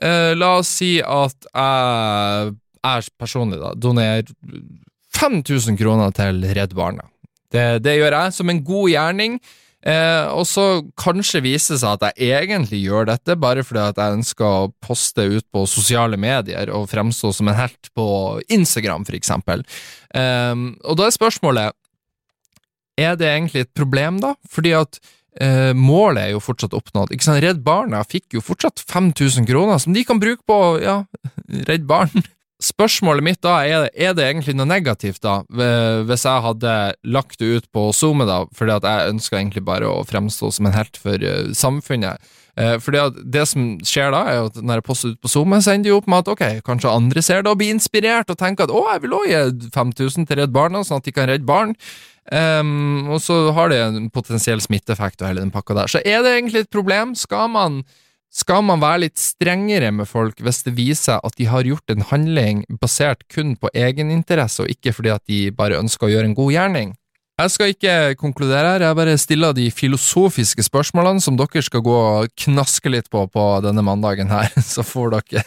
eh, 0.02 0.32
la 0.34 0.56
oss 0.58 0.72
si 0.80 0.96
at 1.04 1.50
jeg, 1.52 2.56
jeg 2.82 3.14
personlig 3.20 3.60
da, 3.62 3.76
donerer 3.76 4.26
5000 5.16 5.78
kroner 5.78 6.16
til 6.16 6.42
Redd 6.56 6.74
Barna 6.76 7.06
Det, 7.52 7.68
det 7.84 7.98
gjør 7.98 8.18
jeg 8.18 8.36
som 8.36 8.52
en 8.52 8.64
god 8.66 8.90
gjerning. 8.92 9.38
Eh, 9.86 10.26
og 10.34 10.42
så 10.50 10.80
kanskje 10.98 11.44
vise 11.44 11.76
seg 11.78 12.00
at 12.00 12.18
jeg 12.18 12.48
egentlig 12.48 12.80
gjør 12.82 13.06
dette 13.12 13.36
bare 13.38 13.62
fordi 13.62 13.84
at 13.84 14.00
jeg 14.02 14.16
ønsker 14.16 14.46
å 14.46 14.70
poste 14.82 15.28
ut 15.30 15.46
på 15.54 15.62
sosiale 15.70 16.18
medier 16.18 16.72
og 16.74 16.88
fremstå 16.90 17.30
som 17.36 17.52
en 17.52 17.58
helt 17.58 17.92
på 17.94 18.06
Instagram, 18.50 19.06
for 19.06 19.18
eksempel. 19.18 19.62
Eh, 20.10 20.54
og 20.82 20.98
da 20.98 21.06
er 21.06 21.14
spørsmålet 21.14 21.76
Er 22.96 23.14
det 23.20 23.28
egentlig 23.28 23.66
et 23.66 23.74
problem, 23.76 24.18
da? 24.24 24.32
Fordi 24.48 24.72
at 24.72 24.98
eh, 25.40 25.74
målet 25.76 26.22
er 26.22 26.30
jo 26.32 26.40
fortsatt 26.40 26.74
oppnådd. 26.74 27.12
Ikke 27.12 27.28
sant? 27.28 27.42
Redd 27.44 27.60
Barna 27.62 28.00
fikk 28.08 28.38
jo 28.38 28.40
fortsatt 28.40 28.80
5000 28.80 29.46
kroner 29.46 29.78
som 29.78 29.92
de 29.92 30.02
kan 30.08 30.18
bruke 30.18 30.42
på 30.48 30.80
ja, 30.82 31.02
Redd 31.68 31.84
Barn. 31.86 32.24
Spørsmålet 32.62 33.20
mitt 33.20 33.42
da 33.44 33.58
er, 33.68 33.90
er 33.92 34.14
det 34.16 34.24
egentlig 34.24 34.54
noe 34.56 34.68
negativt, 34.70 35.20
da, 35.20 35.42
hvis 36.08 36.22
jeg 36.24 36.44
hadde 36.46 36.72
lagt 37.04 37.36
det 37.42 37.50
ut 37.52 37.66
på 37.74 37.90
SoMe, 37.92 38.24
da, 38.24 38.38
fordi 38.56 38.72
at 38.78 38.86
jeg 38.88 39.12
ønsker 39.12 39.36
egentlig 39.36 39.62
bare 39.66 39.90
å 39.90 40.06
fremstå 40.08 40.48
som 40.56 40.68
en 40.68 40.76
helt 40.76 40.96
for 40.96 41.20
uh, 41.20 41.52
samfunnet. 41.52 42.32
Uh, 42.56 42.78
fordi 42.80 43.02
at 43.02 43.20
det 43.36 43.44
som 43.50 43.68
skjer 43.84 44.08
da, 44.14 44.22
er 44.32 44.48
at 44.48 44.56
når 44.56 44.80
jeg 44.80 44.86
poster 44.88 45.12
ut 45.12 45.20
på 45.20 45.34
SoMe, 45.34 45.60
så 45.60 45.74
ender 45.74 45.90
det 45.90 45.98
opp 45.98 46.08
med 46.08 46.24
at 46.24 46.32
ok, 46.32 46.44
kanskje 46.64 46.94
andre 46.96 47.24
ser 47.26 47.44
det 47.44 47.52
og 47.52 47.60
blir 47.60 47.76
inspirert 47.76 48.32
og 48.32 48.40
tenker 48.40 48.64
at 48.64 48.72
å, 48.72 48.86
jeg 48.94 49.04
vil 49.04 49.18
også 49.18 49.34
gi 49.34 49.72
5000 49.76 50.30
til 50.30 50.40
Redd 50.40 50.56
Barna, 50.56 50.80
sånn 50.80 51.04
at 51.04 51.10
de 51.10 51.16
kan 51.18 51.28
redde 51.28 51.48
barn. 51.48 51.76
Um, 52.32 53.12
og 53.12 53.20
så 53.22 53.36
har 53.54 53.68
det 53.70 53.84
en 53.84 54.08
potensiell 54.10 54.64
smitteeffekt 54.64 55.20
og 55.20 55.28
hele 55.28 55.44
den 55.44 55.52
pakka 55.54 55.76
der. 55.76 55.92
Så 55.92 56.00
er 56.00 56.24
det 56.24 56.32
egentlig 56.38 56.64
et 56.64 56.72
problem? 56.72 57.12
Skal 57.20 57.52
man 57.52 57.82
skal 58.36 58.60
man 58.68 58.82
være 58.82 59.06
litt 59.06 59.20
strengere 59.20 59.88
med 59.96 60.08
folk 60.10 60.42
hvis 60.44 60.60
det 60.66 60.74
viser 60.76 61.22
at 61.24 61.38
de 61.38 61.48
har 61.48 61.64
gjort 61.64 61.92
en 61.92 62.04
handling 62.10 62.64
basert 62.82 63.24
kun 63.32 63.54
på 63.56 63.70
egeninteresse, 63.72 64.64
og 64.64 64.72
ikke 64.72 64.92
fordi 64.92 65.12
at 65.14 65.24
de 65.30 65.40
bare 65.56 65.80
ønsker 65.80 66.08
å 66.08 66.12
gjøre 66.12 66.30
en 66.30 66.36
god 66.36 66.52
gjerning? 66.52 66.94
Jeg 67.36 67.52
skal 67.52 67.72
ikke 67.72 67.94
konkludere 68.16 68.74
her, 68.74 68.84
jeg 68.86 68.96
bare 68.96 69.16
stiller 69.20 69.56
de 69.56 69.66
filosofiske 69.72 70.64
spørsmålene 70.64 71.20
som 71.20 71.36
dere 71.36 71.64
skal 71.64 71.82
gå 71.84 71.96
og 71.96 72.30
knaske 72.44 72.92
litt 72.92 73.10
på 73.12 73.26
på 73.28 73.44
denne 73.64 73.84
mandagen 73.84 74.32
her, 74.32 74.48
så 74.72 74.84
får 74.84 75.18
dere, 75.18 75.44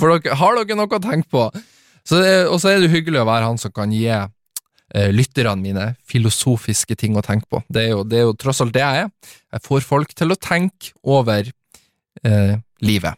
får 0.00 0.14
dere 0.14 0.38
Har 0.40 0.56
dere 0.56 0.78
noe 0.78 0.88
å 0.88 1.04
tenke 1.04 1.28
på? 1.32 1.44
Og 1.48 2.56
så 2.60 2.70
er 2.72 2.80
det 2.80 2.92
hyggelig 2.92 3.20
å 3.20 3.28
være 3.28 3.48
han 3.50 3.60
som 3.60 3.72
kan 3.76 3.92
gi 3.92 4.06
eh, 4.08 5.10
lytterne 5.12 5.60
mine 5.60 5.90
filosofiske 6.08 6.96
ting 6.96 7.16
å 7.20 7.24
tenke 7.24 7.48
på. 7.52 7.60
Det 7.68 7.84
er, 7.84 7.90
jo, 7.92 8.04
det 8.08 8.22
er 8.22 8.28
jo 8.30 8.36
tross 8.40 8.62
alt 8.64 8.72
det 8.72 8.80
jeg 8.80 9.04
er. 9.04 9.36
Jeg 9.52 9.64
får 9.68 9.84
folk 9.84 10.16
til 10.16 10.32
å 10.32 10.40
tenke 10.40 10.94
over 11.04 11.52
eh, 12.24 12.58
livet. 12.80 13.14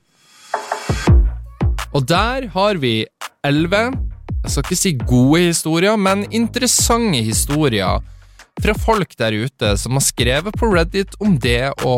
Og 1.93 2.07
der 2.07 2.47
har 2.53 2.79
vi 2.79 3.05
elleve, 3.45 3.91
jeg 4.45 4.53
skal 4.53 4.65
ikke 4.65 4.79
si 4.79 4.93
gode 5.07 5.41
historier, 5.51 5.97
men 5.97 6.27
interessante 6.31 7.23
historier 7.27 8.01
fra 8.61 8.75
folk 8.77 9.15
der 9.19 9.35
ute 9.47 9.73
som 9.79 9.97
har 9.97 10.05
skrevet 10.05 10.57
på 10.59 10.69
Reddit 10.73 11.15
om 11.23 11.37
det 11.41 11.73
å 11.87 11.95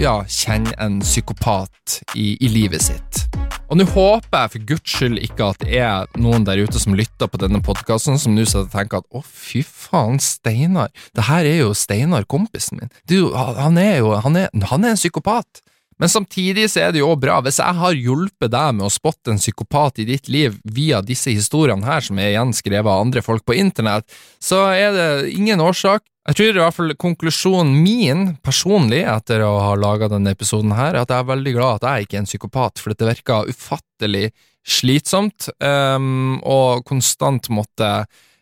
ja, 0.00 0.18
kjenne 0.28 0.74
en 0.82 1.00
psykopat 1.04 2.00
i, 2.14 2.34
i 2.44 2.50
livet 2.52 2.84
sitt. 2.84 3.24
Og 3.72 3.78
nå 3.80 3.86
håper 3.88 4.44
jeg 4.44 4.52
for 4.52 4.66
guds 4.68 4.96
skyld 4.98 5.20
ikke 5.24 5.50
at 5.54 5.62
det 5.64 5.80
er 5.80 6.20
noen 6.20 6.44
der 6.46 6.60
ute 6.60 6.80
som 6.80 6.96
lytter 6.96 7.30
på 7.30 7.40
denne 7.40 7.62
podkasten, 7.64 8.20
som 8.20 8.36
nå 8.36 8.44
tenker 8.46 9.00
at 9.00 9.08
å, 9.08 9.22
fy 9.24 9.64
faen, 9.64 10.20
Steinar, 10.22 10.92
det 11.16 11.26
her 11.30 11.48
er 11.48 11.62
jo 11.62 11.72
Steinar, 11.76 12.28
kompisen 12.28 12.82
min. 12.82 12.92
Du, 13.10 13.32
han 13.34 13.80
er 13.80 14.02
jo 14.02 14.14
han 14.24 14.36
er, 14.38 14.50
han 14.70 14.84
er 14.84 14.94
en 14.94 15.00
psykopat. 15.00 15.64
Men 16.00 16.10
samtidig 16.10 16.66
så 16.72 16.86
er 16.86 16.94
det 16.94 17.02
jo 17.02 17.10
også 17.12 17.22
bra, 17.22 17.36
hvis 17.44 17.60
jeg 17.62 17.78
har 17.80 17.98
hjulpet 17.98 18.52
deg 18.54 18.78
med 18.78 18.86
å 18.88 18.92
spotte 18.92 19.34
en 19.34 19.40
psykopat 19.40 20.00
i 20.02 20.08
ditt 20.08 20.30
liv 20.32 20.56
via 20.64 21.02
disse 21.04 21.34
historiene 21.34 21.86
her, 21.86 22.02
som 22.04 22.18
er 22.18 22.32
igjen 22.32 22.54
skrevet 22.56 22.90
av 22.90 23.04
andre 23.04 23.22
folk 23.24 23.44
på 23.46 23.56
internett, 23.60 24.08
så 24.42 24.66
er 24.74 24.96
det 24.96 25.08
ingen 25.34 25.62
årsak. 25.62 26.06
Jeg 26.24 26.38
tror 26.38 26.56
i 26.56 26.62
hvert 26.62 26.76
fall 26.78 26.94
konklusjonen 26.96 27.74
min, 27.84 28.24
personlig, 28.44 29.02
etter 29.04 29.44
å 29.44 29.52
ha 29.60 29.74
laga 29.76 30.08
denne 30.08 30.32
episoden 30.32 30.72
her, 30.72 30.94
er 30.94 31.02
at 31.02 31.12
jeg 31.12 31.20
er 31.20 31.32
veldig 31.34 31.52
glad 31.52 31.82
at 31.82 31.88
jeg 31.90 32.06
ikke 32.06 32.16
er 32.16 32.22
en 32.22 32.30
psykopat, 32.30 32.80
for 32.80 32.94
dette 32.94 33.10
virker 33.10 33.50
ufattelig 33.52 34.30
slitsomt, 34.64 35.50
um, 35.60 36.38
og 36.40 36.86
konstant 36.88 37.50
måtte 37.52 37.90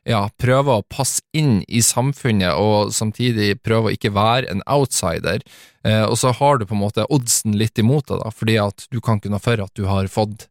ja, 0.09 0.23
prøve 0.41 0.79
å 0.79 0.85
passe 0.91 1.23
inn 1.37 1.61
i 1.71 1.83
samfunnet 1.85 2.59
og 2.59 2.91
samtidig 2.95 3.61
prøve 3.63 3.91
å 3.91 3.95
ikke 3.95 4.11
være 4.15 4.51
en 4.51 4.63
outsider. 4.67 5.45
Eh, 5.87 6.03
og 6.03 6.17
så 6.19 6.33
har 6.35 6.59
du 6.59 6.67
på 6.67 6.75
en 6.75 6.83
måte 6.83 7.07
oddsen 7.07 7.55
litt 7.59 7.79
imot 7.79 8.09
deg, 8.11 8.23
da, 8.25 8.33
fordi 8.35 8.59
at 8.63 8.87
du 8.91 8.99
kan 9.05 9.23
noe 9.25 9.43
for 9.43 9.63
at 9.63 9.75
du 9.79 9.87
har 9.87 10.11
fått 10.11 10.49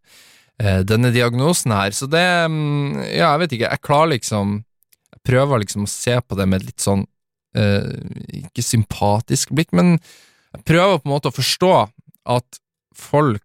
eh, 0.61 0.81
denne 0.87 1.11
diagnosen 1.11 1.75
her. 1.75 1.91
Så 1.95 2.07
det 2.11 2.25
mm, 2.47 3.03
Ja, 3.09 3.33
jeg 3.33 3.43
vet 3.43 3.57
ikke, 3.57 3.71
jeg 3.71 3.85
klarer 3.87 4.13
liksom 4.15 4.61
Jeg 5.11 5.23
prøver 5.27 5.63
liksom 5.63 5.85
å 5.85 5.91
se 5.91 6.15
på 6.23 6.39
det 6.39 6.47
med 6.47 6.63
litt 6.63 6.79
sånn 6.79 7.05
eh, 7.57 7.91
Ikke 8.45 8.63
sympatisk 8.63 9.51
blikk, 9.51 9.75
men 9.75 9.97
jeg 10.51 10.67
prøver 10.67 10.99
på 10.99 11.07
en 11.07 11.15
måte 11.15 11.31
å 11.31 11.35
forstå 11.35 11.75
at 12.31 12.61
folk 12.95 13.43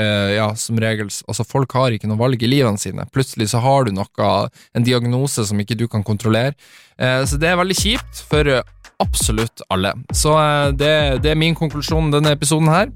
eh, 0.00 0.34
ja, 0.38 0.48
som 0.56 0.80
regel 0.80 1.10
Altså, 1.10 1.46
folk 1.46 1.72
har 1.76 1.94
ikke 1.94 2.08
noe 2.10 2.20
valg 2.20 2.42
i 2.42 2.50
livene 2.50 2.80
sine. 2.80 3.06
Plutselig 3.14 3.50
så 3.52 3.62
har 3.62 3.86
du 3.86 3.94
noe, 3.94 4.34
en 4.74 4.86
diagnose 4.86 5.46
som 5.46 5.60
ikke 5.60 5.78
du 5.78 5.86
kan 5.90 6.04
kontrollere. 6.06 6.56
Eh, 6.98 7.22
så 7.28 7.38
det 7.40 7.50
er 7.50 7.60
veldig 7.60 7.78
kjipt 7.78 8.24
for 8.30 8.60
absolutt 9.00 9.64
alle. 9.72 9.94
Så 10.12 10.34
eh, 10.36 10.68
det, 10.76 10.94
det 11.24 11.34
er 11.34 11.40
min 11.40 11.56
konklusjon 11.58 12.12
denne 12.14 12.34
episoden 12.36 12.70
her. 12.72 12.92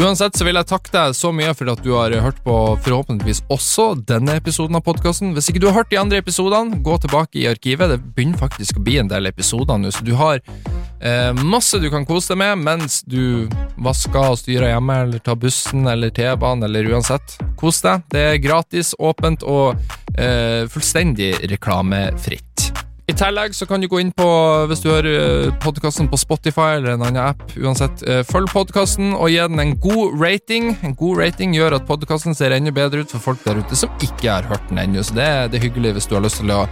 Uansett 0.00 0.36
så 0.36 0.46
vil 0.46 0.56
jeg 0.56 0.66
takke 0.70 0.90
deg 0.94 1.14
så 1.14 1.30
mye 1.36 1.52
for 1.54 1.68
at 1.68 1.82
du 1.84 1.90
har 1.92 2.14
hørt 2.24 2.38
på 2.46 2.54
forhåpentligvis 2.84 3.42
også 3.52 3.92
denne 4.08 4.38
episoden 4.40 4.78
av 4.78 4.84
podkasten. 4.86 5.34
Hvis 5.36 5.50
ikke 5.52 5.60
du 5.62 5.68
har 5.68 5.76
hørt 5.82 5.92
de 5.92 6.00
andre 6.00 6.22
episodene, 6.22 6.80
gå 6.82 6.96
tilbake 7.02 7.42
i 7.42 7.46
arkivet. 7.50 7.92
Det 7.92 8.00
begynner 8.16 8.40
faktisk 8.40 8.80
å 8.80 8.84
bli 8.86 8.96
en 9.02 9.10
del 9.12 9.28
episoder 9.30 9.78
nå, 9.78 9.92
så 9.92 10.04
du 10.06 10.14
har 10.18 10.40
eh, 10.40 11.30
masse 11.44 11.78
du 11.82 11.90
kan 11.92 12.08
kose 12.08 12.32
deg 12.32 12.40
med 12.40 12.64
mens 12.64 13.02
du 13.04 13.46
vasker 13.76 14.32
og 14.32 14.40
styrer 14.40 14.72
hjemme, 14.72 14.96
eller 15.04 15.22
tar 15.22 15.38
bussen 15.42 15.84
eller 15.86 16.14
T-banen, 16.14 16.64
eller 16.66 16.88
uansett. 16.94 17.36
Kos 17.60 17.84
deg. 17.84 18.06
Det 18.10 18.24
er 18.32 18.40
gratis, 18.42 18.94
åpent 18.98 19.44
og 19.44 19.76
eh, 20.16 20.64
fullstendig 20.72 21.34
reklamefritt. 21.52 22.72
I 23.10 23.14
tillegg 23.18 23.54
så 23.58 23.66
kan 23.66 23.82
du 23.82 23.88
gå 23.90 23.98
inn 23.98 24.12
på, 24.14 24.26
hvis 24.70 24.82
du 24.84 24.86
hører 24.92 25.50
podkasten 25.62 26.06
på 26.10 26.20
Spotify 26.20 26.76
eller 26.76 26.94
en 26.94 27.02
annen 27.02 27.32
app, 27.32 27.42
uansett, 27.58 28.04
eh, 28.06 28.22
følg 28.22 28.52
podkasten 28.54 29.10
og 29.16 29.26
gi 29.32 29.40
den 29.42 29.58
en 29.58 29.74
god 29.82 30.14
rating. 30.22 30.76
En 30.86 30.94
god 30.94 31.18
rating 31.18 31.56
gjør 31.56 31.80
at 31.80 31.88
podkasten 31.88 32.38
ser 32.38 32.54
enda 32.54 32.70
bedre 32.70 33.02
ut 33.02 33.10
for 33.10 33.32
folk 33.32 33.42
der 33.42 33.58
ute 33.58 33.78
som 33.78 33.90
ikke 33.98 34.30
har 34.30 34.46
hørt 34.46 34.70
den 34.70 34.78
ennå, 34.84 35.02
så 35.02 35.18
det, 35.18 35.28
det, 35.50 35.58
er 35.58 35.66
hyggelig 35.66 35.96
hvis 35.98 36.06
du 36.06 36.14
har 36.14 36.22
lyst 36.22 36.38
til 36.44 36.54
å 36.54 36.62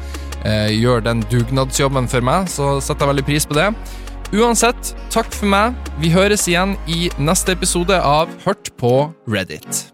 eh, 0.45 0.71
gjøre 0.79 1.09
den 1.11 1.27
dugnadsjobben 1.33 2.07
for 2.09 2.23
meg, 2.23 2.47
så 2.53 2.77
setter 2.79 3.09
jeg 3.09 3.17
veldig 3.17 3.29
pris 3.33 3.51
på 3.51 3.59
det. 3.59 3.73
Uansett, 4.31 4.95
takk 5.11 5.35
for 5.35 5.51
meg. 5.51 5.75
Vi 5.99 6.15
høres 6.15 6.47
igjen 6.47 6.79
i 6.87 7.09
neste 7.19 7.59
episode 7.59 7.99
av 7.99 8.31
Hørt 8.47 8.71
på 8.79 9.11
Reddit. 9.27 9.89